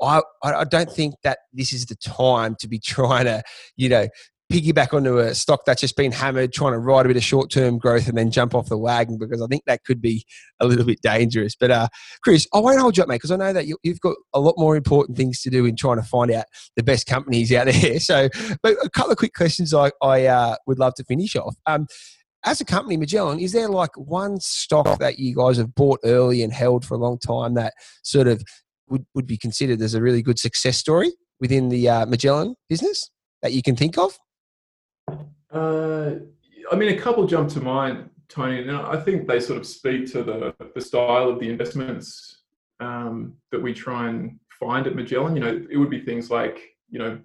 I, 0.00 0.22
I 0.42 0.64
don't 0.64 0.90
think 0.90 1.14
that 1.24 1.38
this 1.52 1.72
is 1.72 1.86
the 1.86 1.96
time 1.96 2.56
to 2.60 2.68
be 2.68 2.78
trying 2.84 3.24
to, 3.26 3.42
you 3.76 3.88
know, 3.88 4.08
piggyback 4.50 4.94
onto 4.94 5.18
a 5.18 5.34
stock 5.34 5.64
that's 5.66 5.80
just 5.80 5.96
been 5.96 6.12
hammered, 6.12 6.52
trying 6.52 6.72
to 6.72 6.78
ride 6.78 7.04
a 7.04 7.08
bit 7.08 7.16
of 7.16 7.22
short 7.22 7.50
term 7.50 7.78
growth 7.78 8.08
and 8.08 8.16
then 8.16 8.30
jump 8.30 8.54
off 8.54 8.68
the 8.68 8.78
wagon 8.78 9.18
because 9.18 9.42
I 9.42 9.46
think 9.46 9.64
that 9.66 9.84
could 9.84 10.00
be 10.00 10.24
a 10.60 10.66
little 10.66 10.86
bit 10.86 11.00
dangerous. 11.02 11.54
But 11.54 11.70
uh, 11.70 11.88
Chris, 12.22 12.46
I 12.54 12.58
won't 12.58 12.80
hold 12.80 12.96
you 12.96 13.02
up, 13.02 13.08
mate, 13.08 13.16
because 13.16 13.30
I 13.30 13.36
know 13.36 13.52
that 13.52 13.66
you, 13.66 13.76
have 13.84 14.00
got 14.00 14.16
a 14.32 14.40
lot 14.40 14.54
more 14.56 14.76
important 14.76 15.18
things 15.18 15.42
to 15.42 15.50
do 15.50 15.66
in 15.66 15.76
trying 15.76 15.96
to 15.96 16.02
find 16.02 16.30
out 16.30 16.46
the 16.76 16.82
best 16.82 17.06
companies 17.06 17.52
out 17.52 17.66
there. 17.72 18.00
So, 18.00 18.28
but 18.62 18.76
a 18.82 18.90
couple 18.90 19.12
of 19.12 19.18
quick 19.18 19.34
questions 19.34 19.74
I, 19.74 19.90
I 20.02 20.26
uh, 20.26 20.56
would 20.66 20.78
love 20.78 20.94
to 20.94 21.04
finish 21.04 21.36
off. 21.36 21.56
Um, 21.66 21.86
as 22.44 22.60
a 22.60 22.64
company, 22.64 22.96
Magellan, 22.96 23.40
is 23.40 23.52
there 23.52 23.68
like 23.68 23.90
one 23.96 24.40
stock 24.40 24.98
that 25.00 25.18
you 25.18 25.34
guys 25.34 25.56
have 25.58 25.74
bought 25.74 25.98
early 26.04 26.42
and 26.42 26.52
held 26.52 26.84
for 26.84 26.94
a 26.94 26.98
long 26.98 27.18
time 27.18 27.54
that 27.54 27.74
sort 28.02 28.28
of 28.28 28.42
would, 28.88 29.04
would 29.14 29.26
be 29.26 29.36
considered 29.36 29.82
as 29.82 29.94
a 29.94 30.00
really 30.00 30.22
good 30.22 30.38
success 30.38 30.78
story 30.78 31.12
within 31.40 31.68
the 31.68 31.88
uh, 31.88 32.06
Magellan 32.06 32.54
business 32.68 33.10
that 33.42 33.52
you 33.52 33.62
can 33.62 33.76
think 33.76 33.98
of? 33.98 34.18
Uh, 35.50 36.10
I 36.70 36.76
mean, 36.76 36.90
a 36.90 36.98
couple 36.98 37.26
jump 37.26 37.48
to 37.50 37.60
mind, 37.60 38.10
Tony, 38.28 38.60
and 38.60 38.70
I 38.70 39.00
think 39.00 39.26
they 39.26 39.40
sort 39.40 39.58
of 39.58 39.66
speak 39.66 40.10
to 40.12 40.22
the, 40.22 40.54
the 40.74 40.80
style 40.80 41.28
of 41.28 41.40
the 41.40 41.48
investments 41.48 42.42
um, 42.80 43.34
that 43.50 43.62
we 43.62 43.72
try 43.72 44.08
and 44.08 44.38
find 44.60 44.86
at 44.86 44.94
Magellan. 44.94 45.34
You 45.34 45.42
know, 45.42 45.66
it 45.70 45.76
would 45.76 45.90
be 45.90 46.00
things 46.00 46.30
like, 46.30 46.58
you 46.90 46.98
know, 46.98 47.18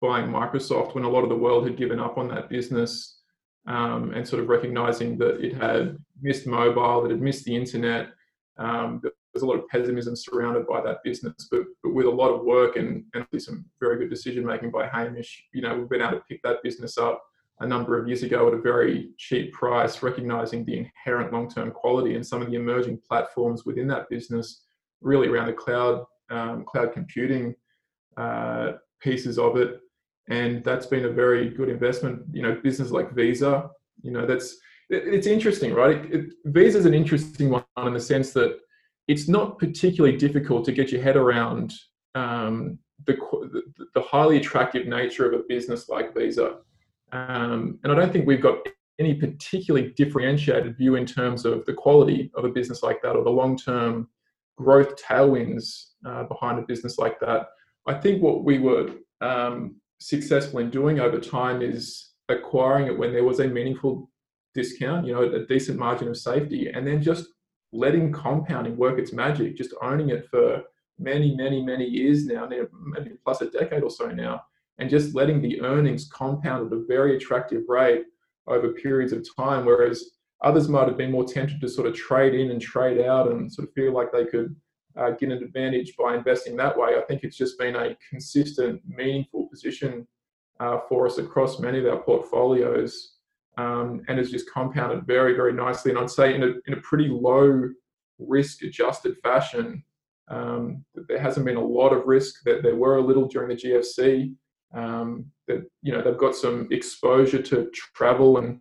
buying 0.00 0.30
Microsoft 0.30 0.94
when 0.94 1.04
a 1.04 1.08
lot 1.08 1.22
of 1.22 1.28
the 1.28 1.36
world 1.36 1.64
had 1.64 1.76
given 1.76 2.00
up 2.00 2.18
on 2.18 2.28
that 2.28 2.48
business 2.48 3.20
um, 3.66 4.12
and 4.14 4.26
sort 4.26 4.42
of 4.42 4.48
recognizing 4.48 5.18
that 5.18 5.40
it 5.44 5.54
had 5.54 5.98
missed 6.20 6.46
mobile, 6.46 7.02
that 7.02 7.10
it 7.10 7.14
had 7.14 7.22
missed 7.22 7.44
the 7.44 7.54
internet. 7.54 8.08
Um, 8.58 9.00
there's 9.02 9.42
a 9.42 9.46
lot 9.46 9.58
of 9.58 9.68
pessimism 9.68 10.16
surrounded 10.16 10.66
by 10.66 10.80
that 10.82 11.02
business, 11.04 11.48
but, 11.50 11.62
but 11.82 11.94
with 11.94 12.06
a 12.06 12.10
lot 12.10 12.30
of 12.30 12.44
work 12.44 12.76
and, 12.76 13.04
and 13.14 13.26
some 13.40 13.64
very 13.78 13.98
good 13.98 14.10
decision 14.10 14.44
making 14.44 14.70
by 14.70 14.88
Hamish, 14.88 15.44
you 15.52 15.62
know, 15.62 15.76
we've 15.76 15.88
been 15.88 16.02
able 16.02 16.18
to 16.18 16.24
pick 16.28 16.42
that 16.42 16.62
business 16.62 16.98
up 16.98 17.22
a 17.60 17.66
number 17.66 17.98
of 17.98 18.08
years 18.08 18.22
ago 18.22 18.48
at 18.48 18.54
a 18.54 18.60
very 18.60 19.10
cheap 19.18 19.52
price, 19.52 20.02
recognizing 20.02 20.64
the 20.64 20.78
inherent 20.78 21.32
long 21.32 21.48
term 21.48 21.70
quality 21.70 22.14
and 22.14 22.26
some 22.26 22.42
of 22.42 22.50
the 22.50 22.56
emerging 22.56 23.00
platforms 23.06 23.64
within 23.64 23.86
that 23.88 24.08
business, 24.08 24.64
really 25.00 25.28
around 25.28 25.46
the 25.46 25.52
cloud, 25.52 26.04
um, 26.30 26.64
cloud 26.64 26.92
computing 26.92 27.54
uh, 28.16 28.72
pieces 29.00 29.38
of 29.38 29.56
it 29.56 29.80
and 30.30 30.62
that's 30.64 30.86
been 30.86 31.04
a 31.04 31.10
very 31.10 31.50
good 31.50 31.68
investment. 31.68 32.22
You 32.32 32.42
know, 32.42 32.54
business 32.62 32.90
like 32.90 33.12
Visa, 33.12 33.68
you 34.02 34.12
know, 34.12 34.26
that's 34.26 34.56
it, 34.88 35.02
it's 35.06 35.26
interesting, 35.26 35.74
right? 35.74 36.10
Visa 36.44 36.78
is 36.78 36.86
an 36.86 36.94
interesting 36.94 37.50
one 37.50 37.64
in 37.78 37.92
the 37.92 38.00
sense 38.00 38.32
that 38.32 38.58
it's 39.08 39.28
not 39.28 39.58
particularly 39.58 40.16
difficult 40.16 40.64
to 40.64 40.72
get 40.72 40.92
your 40.92 41.02
head 41.02 41.16
around 41.16 41.74
um, 42.14 42.78
the, 43.06 43.16
the 43.94 44.00
highly 44.00 44.36
attractive 44.36 44.86
nature 44.86 45.26
of 45.26 45.38
a 45.38 45.42
business 45.48 45.88
like 45.88 46.14
Visa, 46.14 46.58
um, 47.12 47.78
and 47.82 47.92
I 47.92 47.94
don't 47.94 48.12
think 48.12 48.26
we've 48.26 48.40
got 48.40 48.58
any 48.98 49.14
particularly 49.14 49.92
differentiated 49.96 50.76
view 50.76 50.96
in 50.96 51.06
terms 51.06 51.44
of 51.44 51.64
the 51.64 51.72
quality 51.72 52.30
of 52.34 52.44
a 52.44 52.50
business 52.50 52.82
like 52.82 53.00
that 53.02 53.16
or 53.16 53.24
the 53.24 53.30
long-term 53.30 54.08
growth 54.56 54.94
tailwinds 55.02 55.92
uh, 56.06 56.24
behind 56.24 56.58
a 56.58 56.62
business 56.62 56.98
like 56.98 57.18
that. 57.20 57.46
I 57.86 57.94
think 57.94 58.22
what 58.22 58.44
we 58.44 58.58
were 58.58 58.90
um, 59.22 59.76
successful 60.00 60.58
in 60.60 60.70
doing 60.70 61.00
over 61.00 61.18
time 61.18 61.62
is 61.62 62.10
acquiring 62.28 62.88
it 62.88 62.98
when 62.98 63.12
there 63.12 63.24
was 63.24 63.40
a 63.40 63.48
meaningful 63.48 64.10
discount, 64.54 65.06
you 65.06 65.14
know, 65.14 65.22
a 65.22 65.46
decent 65.46 65.78
margin 65.78 66.08
of 66.08 66.16
safety, 66.16 66.68
and 66.68 66.86
then 66.86 67.02
just 67.02 67.26
letting 67.72 68.12
compounding 68.12 68.76
work 68.76 68.98
its 68.98 69.12
magic, 69.12 69.56
just 69.56 69.74
owning 69.80 70.10
it 70.10 70.28
for 70.28 70.62
many, 70.98 71.34
many, 71.34 71.64
many 71.64 71.86
years 71.86 72.26
now, 72.26 72.46
maybe 72.46 73.12
plus 73.24 73.40
a 73.40 73.50
decade 73.50 73.82
or 73.82 73.90
so 73.90 74.08
now, 74.08 74.42
and 74.80 74.90
just 74.90 75.14
letting 75.14 75.40
the 75.40 75.60
earnings 75.60 76.08
compound 76.08 76.66
at 76.66 76.78
a 76.78 76.84
very 76.88 77.16
attractive 77.16 77.62
rate 77.68 78.02
over 78.46 78.72
periods 78.72 79.12
of 79.12 79.26
time. 79.36 79.64
Whereas 79.64 80.02
others 80.42 80.68
might 80.68 80.88
have 80.88 80.96
been 80.96 81.12
more 81.12 81.24
tempted 81.24 81.60
to 81.60 81.68
sort 81.68 81.86
of 81.86 81.94
trade 81.94 82.34
in 82.34 82.50
and 82.50 82.60
trade 82.60 83.00
out 83.00 83.30
and 83.30 83.52
sort 83.52 83.68
of 83.68 83.74
feel 83.74 83.92
like 83.92 84.10
they 84.10 84.24
could 84.24 84.56
uh, 84.96 85.10
get 85.10 85.30
an 85.30 85.42
advantage 85.44 85.94
by 85.96 86.16
investing 86.16 86.56
that 86.56 86.76
way. 86.76 86.96
I 86.96 87.02
think 87.02 87.22
it's 87.22 87.36
just 87.36 87.58
been 87.58 87.76
a 87.76 87.96
consistent, 88.08 88.80
meaningful 88.86 89.46
position 89.46 90.06
uh, 90.58 90.78
for 90.88 91.06
us 91.06 91.18
across 91.18 91.60
many 91.60 91.78
of 91.78 91.86
our 91.86 92.02
portfolios 92.02 93.16
um, 93.58 94.02
and 94.08 94.18
has 94.18 94.30
just 94.30 94.50
compounded 94.50 95.06
very, 95.06 95.34
very 95.34 95.52
nicely. 95.52 95.90
And 95.90 96.00
I'd 96.00 96.10
say 96.10 96.34
in 96.34 96.42
a, 96.42 96.52
in 96.66 96.72
a 96.72 96.80
pretty 96.80 97.08
low 97.08 97.68
risk 98.18 98.62
adjusted 98.62 99.16
fashion. 99.22 99.84
Um, 100.28 100.84
there 100.94 101.18
hasn't 101.18 101.46
been 101.46 101.56
a 101.56 101.64
lot 101.64 101.92
of 101.92 102.06
risk 102.06 102.42
that 102.44 102.62
there 102.62 102.76
were 102.76 102.96
a 102.96 103.02
little 103.02 103.26
during 103.26 103.48
the 103.48 103.62
GFC. 103.62 104.34
Um, 104.72 105.26
that 105.48 105.68
you 105.82 105.92
know 105.92 106.02
they've 106.02 106.16
got 106.16 106.34
some 106.34 106.68
exposure 106.70 107.42
to 107.42 107.70
travel 107.94 108.38
and 108.38 108.60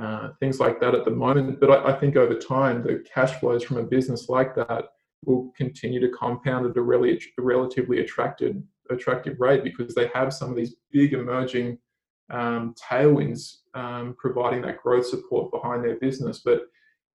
uh, 0.00 0.30
things 0.38 0.60
like 0.60 0.80
that 0.80 0.94
at 0.94 1.04
the 1.04 1.10
moment. 1.10 1.58
But 1.60 1.70
I, 1.70 1.92
I, 1.92 1.98
think 1.98 2.16
over 2.16 2.34
time, 2.34 2.82
the 2.82 3.04
cash 3.12 3.40
flows 3.40 3.64
from 3.64 3.78
a 3.78 3.82
business 3.82 4.28
like 4.28 4.54
that 4.54 4.84
will 5.24 5.52
continue 5.56 6.00
to 6.00 6.16
compound 6.16 6.66
at 6.66 6.76
a 6.76 6.82
really 6.82 7.20
a 7.38 7.42
relatively 7.42 8.00
attractive 8.00 8.56
attractive 8.90 9.40
rate 9.40 9.64
because 9.64 9.94
they 9.94 10.08
have 10.14 10.32
some 10.32 10.50
of 10.50 10.56
these 10.56 10.76
big 10.92 11.12
emerging 11.12 11.78
um, 12.30 12.74
tailwinds 12.80 13.58
um, 13.74 14.14
providing 14.18 14.62
that 14.62 14.82
growth 14.82 15.06
support 15.06 15.50
behind 15.50 15.84
their 15.84 15.96
business. 15.96 16.42
But 16.44 16.62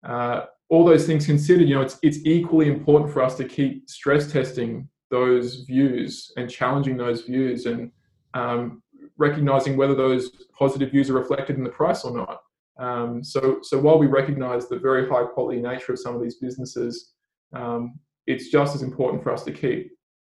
uh, 0.08 0.46
all 0.70 0.86
those 0.86 1.06
things 1.06 1.26
considered, 1.26 1.68
you 1.68 1.76
know, 1.76 1.82
it's 1.82 1.98
it's 2.04 2.20
equally 2.26 2.68
important 2.68 3.12
for 3.12 3.24
us 3.24 3.36
to 3.38 3.46
keep 3.46 3.90
stress 3.90 4.32
testing 4.32 4.90
those 5.12 5.62
views 5.62 6.32
and 6.38 6.50
challenging 6.50 6.98
those 6.98 7.22
views 7.22 7.68
and 7.68 7.92
um, 8.36 8.84
recognizing 9.18 9.78
whether 9.78 9.96
those 9.96 10.30
positive 10.58 10.92
views 10.92 11.10
are 11.10 11.14
reflected 11.14 11.58
in 11.58 11.64
the 11.64 11.70
price 11.70 12.04
or 12.04 12.16
not. 12.16 12.42
Um, 12.78 13.24
so, 13.24 13.60
so 13.62 13.80
while 13.80 13.98
we 13.98 14.08
recognize 14.08 14.68
the 14.68 14.78
very 14.78 15.08
high 15.10 15.24
quality 15.24 15.62
nature 15.62 15.94
of 15.94 16.00
some 16.00 16.16
of 16.16 16.22
these 16.22 16.36
businesses, 16.36 17.14
um, 17.54 17.98
it's 18.28 18.50
just 18.50 18.76
as 18.76 18.82
important 18.82 19.24
for 19.24 19.32
us 19.32 19.44
to 19.46 19.52
keep 19.52 19.92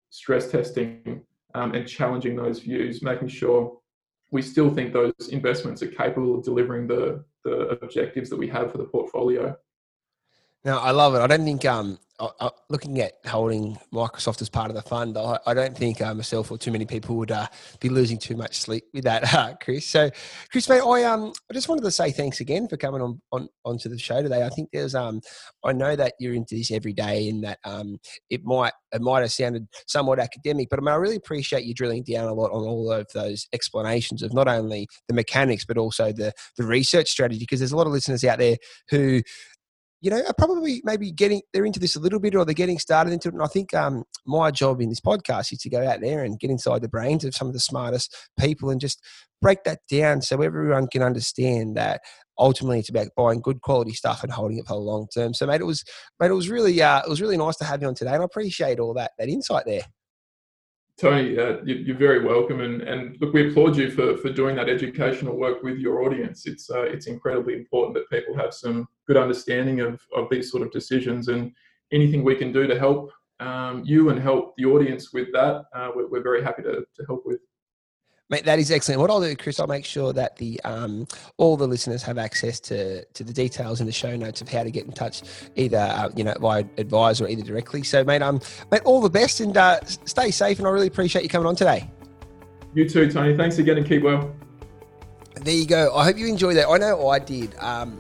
stress 0.10 0.50
testing 0.50 1.22
um, 1.54 1.74
and 1.76 1.88
challenging 1.88 2.36
those 2.36 2.60
views, 2.60 3.04
making 3.04 3.28
sure 3.28 3.78
we 4.32 4.42
still 4.42 4.74
think 4.74 4.94
those 4.94 5.14
investments 5.30 5.84
are 5.84 5.88
capable 5.88 6.36
of 6.38 6.44
delivering 6.44 6.88
the, 6.88 7.24
the 7.44 7.78
objectives 7.84 8.30
that 8.30 8.38
we 8.38 8.48
have 8.48 8.72
for 8.72 8.78
the 8.78 8.86
portfolio. 8.86 9.56
Now, 10.64 10.80
I 10.80 10.92
love 10.92 11.16
it. 11.16 11.20
I 11.20 11.28
don't 11.28 11.44
think 11.44 11.66
um, 11.66 12.00
looking 12.70 13.00
at 13.00 13.14
holding 13.26 13.78
Microsoft 13.94 14.42
as 14.42 14.50
part 14.50 14.70
of 14.70 14.76
the 14.76 14.82
fund, 14.82 15.18
I, 15.18 15.40
I 15.46 15.54
don't 15.54 15.76
think 15.76 16.02
uh, 16.02 16.14
myself 16.14 16.52
or 16.52 16.58
too 16.58 16.72
many 16.72 16.86
people 16.86 17.16
would 17.18 17.32
uh, 17.32 17.48
be 17.80 17.90
losing 17.90 18.18
too 18.18 18.36
much 18.36 18.60
sleep 18.60 18.84
with 18.94 19.04
that, 19.06 19.34
uh, 19.34 19.56
Chris. 19.62 19.88
So, 19.88 20.10
Chris, 20.52 20.70
mate, 20.70 20.82
I 20.82 21.04
um, 21.04 21.34
I 21.50 21.54
just 21.54 21.70
wanted 21.70 21.84
to 21.84 21.92
say 21.92 22.12
thanks 22.12 22.40
again 22.40 22.68
for 22.68 22.78
coming 22.78 23.02
on, 23.02 23.22
on 23.32 23.50
onto 23.66 23.90
the 23.90 23.98
show 23.98 24.22
today. 24.22 24.44
I 24.44 24.50
think 24.50 24.70
there's 24.72 24.96
um, 24.96 25.22
I 25.64 25.74
know 25.74 25.96
that 25.96 26.14
you're 26.20 26.34
into 26.34 26.56
this 26.56 26.72
every 26.72 26.94
day, 26.94 27.30
and 27.30 27.44
that 27.44 27.60
um, 27.64 27.98
it 28.30 28.44
might 28.44 28.74
it 28.94 29.02
might 29.02 29.22
have 29.22 29.32
sounded 29.32 29.68
somewhat 29.88 30.20
academic, 30.20 30.70
but 30.70 30.80
I 30.80 30.82
mean, 30.82 30.94
I 30.94 30.98
really 30.98 31.16
appreciate 31.16 31.66
you 31.66 31.74
drilling 31.74 32.04
down 32.04 32.28
a 32.28 32.34
lot 32.34 32.52
on 32.52 32.68
all 32.68 32.92
of 32.92 33.08
those 33.14 33.48
explanations 33.54 34.22
of 34.22 34.34
not 34.34 34.48
only 34.48 34.88
the 35.08 35.14
mechanics 35.14 35.66
but 35.66 35.78
also 35.78 36.12
the 36.12 36.34
the 36.58 36.66
research 36.66 37.10
strategy, 37.10 37.40
because 37.40 37.60
there's 37.60 37.72
a 37.72 37.78
lot 37.78 37.88
of 37.88 37.94
listeners 37.94 38.24
out 38.24 38.40
there 38.40 38.58
who 38.90 39.22
you 40.02 40.10
know, 40.10 40.22
are 40.28 40.34
probably 40.38 40.82
maybe 40.84 41.12
getting 41.12 41.42
they're 41.54 41.66
into 41.66 41.80
this 41.80 41.96
a 41.96 42.00
little 42.00 42.20
bit 42.20 42.36
or 42.36 42.44
they're 42.44 42.54
getting 42.54 42.80
started 42.80 43.14
into 43.14 43.30
it. 43.30 43.36
And 43.36 43.44
I 43.44 43.48
think 43.48 43.74
um, 43.74 44.04
my 44.26 44.50
job 44.50 44.82
in 44.82 44.90
this 44.90 45.00
podcast 45.00 45.54
is 45.54 45.60
to 45.60 45.70
go 45.70 45.88
out 45.88 46.02
there 46.02 46.24
and 46.24 46.40
get 46.40 46.50
inside 46.50 46.82
the 46.82 46.90
brains 46.90 47.24
of 47.24 47.36
some 47.36 47.48
of 47.48 47.54
the 47.54 47.60
smartest 47.60 48.16
people 48.40 48.72
and 48.72 48.82
just 48.82 49.00
break 49.42 49.64
that 49.64 49.80
down 49.90 50.22
so 50.22 50.42
everyone 50.42 50.88
can 50.88 51.04
understand 51.04 51.78
that 51.78 52.02
ultimately 52.38 52.80
it's 52.80 52.90
about 52.90 53.10
buying 53.16 53.42
good 53.42 53.62
quality 53.62 53.92
stuff 53.92 54.24
and 54.24 54.32
holding 54.32 54.58
it 54.58 54.68
for 54.68 54.74
the 54.74 54.80
long 54.80 55.08
term. 55.14 55.34
So, 55.34 55.46
mate, 55.46 55.62
it 55.62 55.66
was 55.66 55.84
mate, 56.20 56.32
it 56.32 56.36
was 56.36 56.50
really 56.50 56.82
uh, 56.82 57.02
it 57.02 57.10
was 57.10 57.22
really 57.22 57.38
nice 57.38 57.58
to 57.58 57.66
have 57.66 57.82
you 57.82 57.88
on 57.88 57.96
today, 57.96 58.14
and 58.14 58.22
I 58.22 58.26
appreciate 58.26 58.80
all 58.80 58.96
that 58.96 59.12
that 59.20 59.30
insight 59.30 59.66
there. 59.66 59.84
Tony, 61.02 61.36
uh, 61.36 61.58
you, 61.66 61.96
are 61.96 61.98
very 61.98 62.24
welcome, 62.24 62.62
and, 62.62 62.84
and 62.84 63.20
look, 63.20 63.34
we 63.34 63.50
applaud 63.50 63.76
you 63.76 63.90
for, 63.90 64.18
for 64.18 64.32
doing 64.32 64.56
that 64.56 64.70
educational 64.70 65.36
work 65.36 65.64
with 65.64 65.80
your 65.80 66.04
audience. 66.04 66.46
It's 66.46 66.70
uh, 66.70 66.84
it's 66.84 67.08
incredibly 67.08 67.56
important 67.56 67.96
that 67.96 68.08
people 68.16 68.38
have 68.38 68.54
some 68.54 68.88
good 69.08 69.18
understanding 69.18 69.80
of, 69.80 70.00
of 70.16 70.30
these 70.30 70.52
sort 70.52 70.62
of 70.62 70.72
decisions, 70.72 71.28
and 71.28 71.54
anything 71.92 72.24
we 72.24 72.36
can 72.36 72.52
do 72.52 72.68
to 72.68 72.78
help 72.78 73.10
um, 73.40 73.82
you 73.84 74.12
and 74.12 74.20
help 74.20 74.54
the 74.58 74.66
audience 74.66 75.12
with 75.12 75.32
that, 75.34 75.64
uh, 75.74 75.90
we're, 75.96 76.08
we're, 76.08 76.22
very 76.22 76.44
happy 76.44 76.62
to, 76.62 76.86
to 76.96 77.06
help 77.08 77.24
with. 77.26 77.40
Mate, 78.32 78.46
that 78.46 78.60
is 78.60 78.72
excellent. 78.72 79.02
What 79.02 79.12
I'll 79.12 79.20
do, 79.20 79.36
Chris, 79.36 79.60
I'll 79.60 79.68
make 79.68 79.84
sure 79.84 80.14
that 80.14 80.38
the 80.38 80.60
um, 80.64 81.06
all 81.36 81.58
the 81.58 81.68
listeners 81.68 82.02
have 82.04 82.18
access 82.18 82.62
to 82.62 83.04
to 83.04 83.24
the 83.26 83.34
details 83.34 83.82
in 83.82 83.86
the 83.86 83.92
show 83.92 84.16
notes 84.16 84.42
of 84.42 84.48
how 84.48 84.64
to 84.64 84.72
get 84.72 84.86
in 84.86 84.94
touch, 84.94 85.22
either 85.58 85.78
uh, 85.78 86.10
you 86.16 86.24
know 86.24 86.34
via 86.40 86.64
advisor 86.78 87.26
or 87.26 87.28
either 87.28 87.44
directly. 87.44 87.84
So, 87.84 88.06
mate, 88.06 88.22
um, 88.22 88.40
mate, 88.72 88.84
all 88.86 89.02
the 89.02 89.10
best 89.10 89.42
and 89.42 89.56
uh, 89.58 89.84
stay 89.84 90.32
safe. 90.32 90.60
And 90.60 90.68
I 90.68 90.72
really 90.72 90.88
appreciate 90.88 91.24
you 91.24 91.30
coming 91.30 91.46
on 91.46 91.58
today. 91.58 91.92
You 92.74 92.88
too, 92.88 93.12
Tony. 93.12 93.36
Thanks 93.36 93.58
again, 93.58 93.78
and 93.78 93.86
keep 93.86 94.02
well. 94.02 94.34
There 95.36 95.54
you 95.54 95.66
go. 95.66 95.94
I 95.94 96.06
hope 96.06 96.18
you 96.18 96.28
enjoyed 96.28 96.56
that. 96.56 96.70
I 96.70 96.78
know 96.78 97.10
I 97.10 97.20
did. 97.20 97.54
Um, 97.60 98.00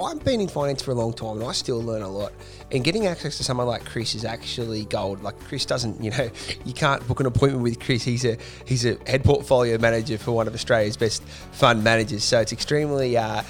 I've 0.00 0.24
been 0.24 0.40
in 0.40 0.48
finance 0.48 0.82
for 0.82 0.92
a 0.92 0.94
long 0.94 1.12
time 1.12 1.36
and 1.38 1.44
I 1.44 1.52
still 1.52 1.82
learn 1.82 2.02
a 2.02 2.08
lot. 2.08 2.32
And 2.72 2.84
getting 2.84 3.06
access 3.06 3.36
to 3.38 3.44
someone 3.44 3.66
like 3.66 3.84
Chris 3.84 4.14
is 4.14 4.24
actually 4.24 4.84
gold. 4.84 5.22
Like 5.22 5.38
Chris 5.40 5.64
doesn't, 5.64 6.02
you 6.02 6.10
know, 6.10 6.30
you 6.64 6.72
can't 6.72 7.06
book 7.08 7.20
an 7.20 7.26
appointment 7.26 7.62
with 7.62 7.80
Chris. 7.80 8.04
He's 8.04 8.24
a 8.24 8.36
he's 8.64 8.84
a 8.86 8.96
head 9.06 9.24
portfolio 9.24 9.76
manager 9.78 10.18
for 10.18 10.32
one 10.32 10.46
of 10.46 10.54
Australia's 10.54 10.96
best 10.96 11.22
fund 11.52 11.82
managers. 11.82 12.22
So 12.22 12.40
it's 12.40 12.52
extremely 12.52 13.16
uh, 13.16 13.42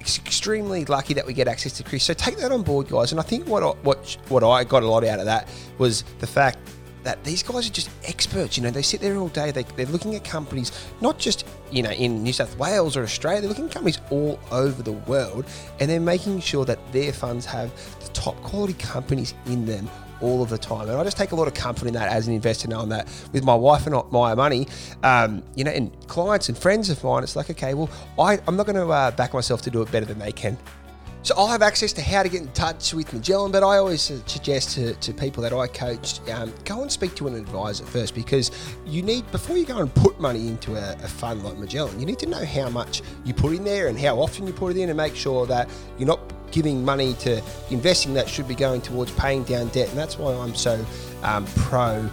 extremely 0.00 0.84
lucky 0.84 1.14
that 1.14 1.26
we 1.26 1.32
get 1.32 1.48
access 1.48 1.72
to 1.72 1.82
Chris. 1.82 2.04
So 2.04 2.14
take 2.14 2.36
that 2.36 2.52
on 2.52 2.62
board, 2.62 2.88
guys. 2.88 3.12
And 3.12 3.20
I 3.20 3.24
think 3.24 3.46
what 3.48 3.82
what 3.84 4.16
what 4.28 4.44
I 4.44 4.64
got 4.64 4.82
a 4.82 4.88
lot 4.88 5.04
out 5.04 5.20
of 5.20 5.24
that 5.24 5.48
was 5.78 6.02
the 6.18 6.26
fact 6.26 6.58
that 7.06 7.22
these 7.22 7.40
guys 7.40 7.68
are 7.68 7.72
just 7.72 7.88
experts. 8.04 8.56
You 8.56 8.64
know, 8.64 8.70
they 8.70 8.82
sit 8.82 9.00
there 9.00 9.16
all 9.16 9.28
day. 9.28 9.52
They, 9.52 9.62
they're 9.62 9.86
looking 9.86 10.16
at 10.16 10.24
companies, 10.24 10.72
not 11.00 11.18
just 11.18 11.46
you 11.70 11.82
know 11.82 11.92
in 11.92 12.24
New 12.24 12.32
South 12.32 12.58
Wales 12.58 12.96
or 12.96 13.04
Australia. 13.04 13.40
They're 13.40 13.48
looking 13.48 13.66
at 13.66 13.70
companies 13.70 14.00
all 14.10 14.40
over 14.50 14.82
the 14.82 14.92
world, 14.92 15.46
and 15.78 15.88
they're 15.88 16.00
making 16.00 16.40
sure 16.40 16.64
that 16.64 16.80
their 16.92 17.12
funds 17.12 17.46
have 17.46 17.70
the 18.00 18.08
top 18.08 18.34
quality 18.42 18.72
companies 18.74 19.34
in 19.46 19.66
them 19.66 19.88
all 20.20 20.42
of 20.42 20.48
the 20.48 20.58
time. 20.58 20.88
And 20.88 20.98
I 20.98 21.04
just 21.04 21.16
take 21.16 21.30
a 21.30 21.36
lot 21.36 21.46
of 21.46 21.54
comfort 21.54 21.86
in 21.86 21.94
that 21.94 22.10
as 22.10 22.26
an 22.26 22.34
investor, 22.34 22.66
knowing 22.66 22.88
that 22.88 23.06
with 23.32 23.44
my 23.44 23.54
wife 23.54 23.86
and 23.86 23.94
my 24.10 24.34
money, 24.34 24.66
um, 25.04 25.44
you 25.54 25.62
know, 25.62 25.70
and 25.70 25.92
clients 26.08 26.48
and 26.48 26.58
friends 26.58 26.90
of 26.90 27.04
mine, 27.04 27.22
it's 27.22 27.36
like, 27.36 27.50
okay, 27.50 27.74
well, 27.74 27.90
I, 28.18 28.40
I'm 28.48 28.56
not 28.56 28.66
going 28.66 28.76
to 28.76 28.88
uh, 28.88 29.10
back 29.12 29.32
myself 29.32 29.62
to 29.62 29.70
do 29.70 29.82
it 29.82 29.92
better 29.92 30.06
than 30.06 30.18
they 30.18 30.32
can. 30.32 30.58
So 31.26 31.34
I'll 31.36 31.48
have 31.48 31.60
access 31.60 31.92
to 31.94 32.02
how 32.02 32.22
to 32.22 32.28
get 32.28 32.42
in 32.42 32.52
touch 32.52 32.94
with 32.94 33.12
Magellan, 33.12 33.50
but 33.50 33.64
I 33.64 33.78
always 33.78 34.00
suggest 34.00 34.76
to, 34.76 34.94
to 34.94 35.12
people 35.12 35.42
that 35.42 35.52
I 35.52 35.66
coach, 35.66 36.20
um, 36.30 36.54
go 36.64 36.82
and 36.82 36.92
speak 36.92 37.16
to 37.16 37.26
an 37.26 37.34
advisor 37.34 37.84
first 37.84 38.14
because 38.14 38.52
you 38.86 39.02
need, 39.02 39.28
before 39.32 39.56
you 39.56 39.66
go 39.66 39.78
and 39.78 39.92
put 39.92 40.20
money 40.20 40.46
into 40.46 40.76
a, 40.76 40.92
a, 40.92 41.08
fund 41.08 41.42
like 41.42 41.58
Magellan, 41.58 41.98
you 41.98 42.06
need 42.06 42.20
to 42.20 42.26
know 42.26 42.44
how 42.44 42.68
much 42.68 43.02
you 43.24 43.34
put 43.34 43.54
in 43.54 43.64
there 43.64 43.88
and 43.88 43.98
how 43.98 44.20
often 44.20 44.46
you 44.46 44.52
put 44.52 44.76
it 44.76 44.80
in 44.80 44.88
and 44.88 44.96
make 44.96 45.16
sure 45.16 45.46
that 45.46 45.68
you're 45.98 46.06
not 46.06 46.20
giving 46.52 46.84
money 46.84 47.14
to 47.14 47.42
investing 47.72 48.14
that 48.14 48.28
should 48.28 48.46
be 48.46 48.54
going 48.54 48.80
towards 48.80 49.10
paying 49.10 49.42
down 49.42 49.66
debt. 49.70 49.88
And 49.88 49.98
that's 49.98 50.20
why 50.20 50.32
I'm 50.32 50.54
so 50.54 50.86
um, 51.24 51.44
pro 51.56 52.08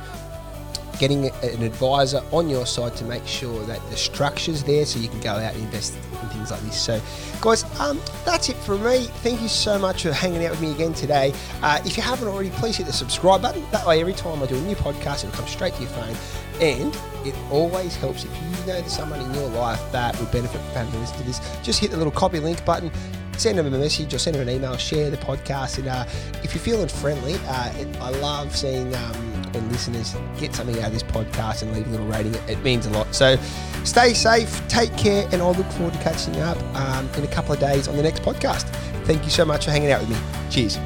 getting 0.99 1.25
an 1.27 1.63
advisor 1.63 2.21
on 2.31 2.49
your 2.49 2.65
side 2.65 2.95
to 2.97 3.05
make 3.05 3.25
sure 3.27 3.65
that 3.65 3.79
the 3.89 3.97
structure's 3.97 4.63
there 4.63 4.85
so 4.85 4.99
you 4.99 5.09
can 5.09 5.19
go 5.19 5.31
out 5.31 5.53
and 5.53 5.63
invest 5.63 5.95
in 5.95 6.29
things 6.29 6.51
like 6.51 6.61
this. 6.61 6.79
So, 6.79 7.01
guys, 7.41 7.63
um, 7.79 7.99
that's 8.25 8.49
it 8.49 8.57
from 8.57 8.83
me. 8.83 9.05
Thank 9.21 9.41
you 9.41 9.47
so 9.47 9.77
much 9.77 10.03
for 10.03 10.11
hanging 10.11 10.45
out 10.45 10.51
with 10.51 10.61
me 10.61 10.71
again 10.71 10.93
today. 10.93 11.33
Uh, 11.61 11.79
if 11.85 11.97
you 11.97 12.03
haven't 12.03 12.27
already, 12.27 12.49
please 12.51 12.77
hit 12.77 12.87
the 12.87 12.93
subscribe 12.93 13.41
button. 13.41 13.63
That 13.71 13.85
way, 13.85 14.01
every 14.01 14.13
time 14.13 14.41
I 14.41 14.45
do 14.45 14.55
a 14.55 14.61
new 14.61 14.75
podcast, 14.75 15.23
it'll 15.23 15.35
come 15.35 15.47
straight 15.47 15.73
to 15.75 15.81
your 15.81 15.91
phone. 15.91 16.15
And 16.61 16.95
it 17.25 17.35
always 17.49 17.95
helps 17.95 18.25
if 18.25 18.31
you 18.31 18.67
know 18.67 18.81
someone 18.87 19.19
in 19.19 19.33
your 19.33 19.49
life 19.49 19.81
that 19.91 20.17
would 20.19 20.31
benefit 20.31 20.61
from 20.61 20.87
having 20.87 21.05
to 21.05 21.13
to 21.17 21.23
this. 21.23 21.39
Just 21.63 21.79
hit 21.79 21.91
the 21.91 21.97
little 21.97 22.11
copy 22.11 22.39
link 22.39 22.63
button 22.65 22.91
send 23.37 23.57
them 23.57 23.65
a 23.65 23.77
message 23.77 24.13
or 24.13 24.19
send 24.19 24.35
them 24.35 24.47
an 24.47 24.55
email, 24.55 24.77
share 24.77 25.09
the 25.09 25.17
podcast. 25.17 25.79
And 25.79 25.87
uh, 25.87 26.05
if 26.43 26.53
you're 26.53 26.63
feeling 26.63 26.87
friendly, 26.87 27.35
uh, 27.47 27.73
I 27.99 28.09
love 28.19 28.55
seeing 28.55 28.93
um, 28.95 29.42
when 29.53 29.69
listeners 29.71 30.15
get 30.37 30.53
something 30.55 30.77
out 30.79 30.87
of 30.87 30.93
this 30.93 31.03
podcast 31.03 31.61
and 31.61 31.73
leave 31.73 31.87
a 31.87 31.89
little 31.89 32.07
rating. 32.07 32.33
It, 32.47 32.61
means 32.63 32.85
a 32.85 32.89
lot. 32.91 33.13
So 33.13 33.37
stay 33.83 34.13
safe, 34.13 34.65
take 34.67 34.95
care, 34.97 35.27
and 35.31 35.41
I'll 35.41 35.53
look 35.53 35.69
forward 35.73 35.93
to 35.93 35.99
catching 35.99 36.39
up 36.39 36.57
um, 36.75 37.09
in 37.17 37.23
a 37.23 37.27
couple 37.27 37.53
of 37.53 37.59
days 37.59 37.87
on 37.87 37.97
the 37.97 38.03
next 38.03 38.21
podcast. 38.21 38.63
Thank 39.05 39.23
you 39.23 39.29
so 39.29 39.45
much 39.45 39.65
for 39.65 39.71
hanging 39.71 39.91
out 39.91 40.01
with 40.01 40.11
me. 40.11 40.17
Cheers. 40.49 40.77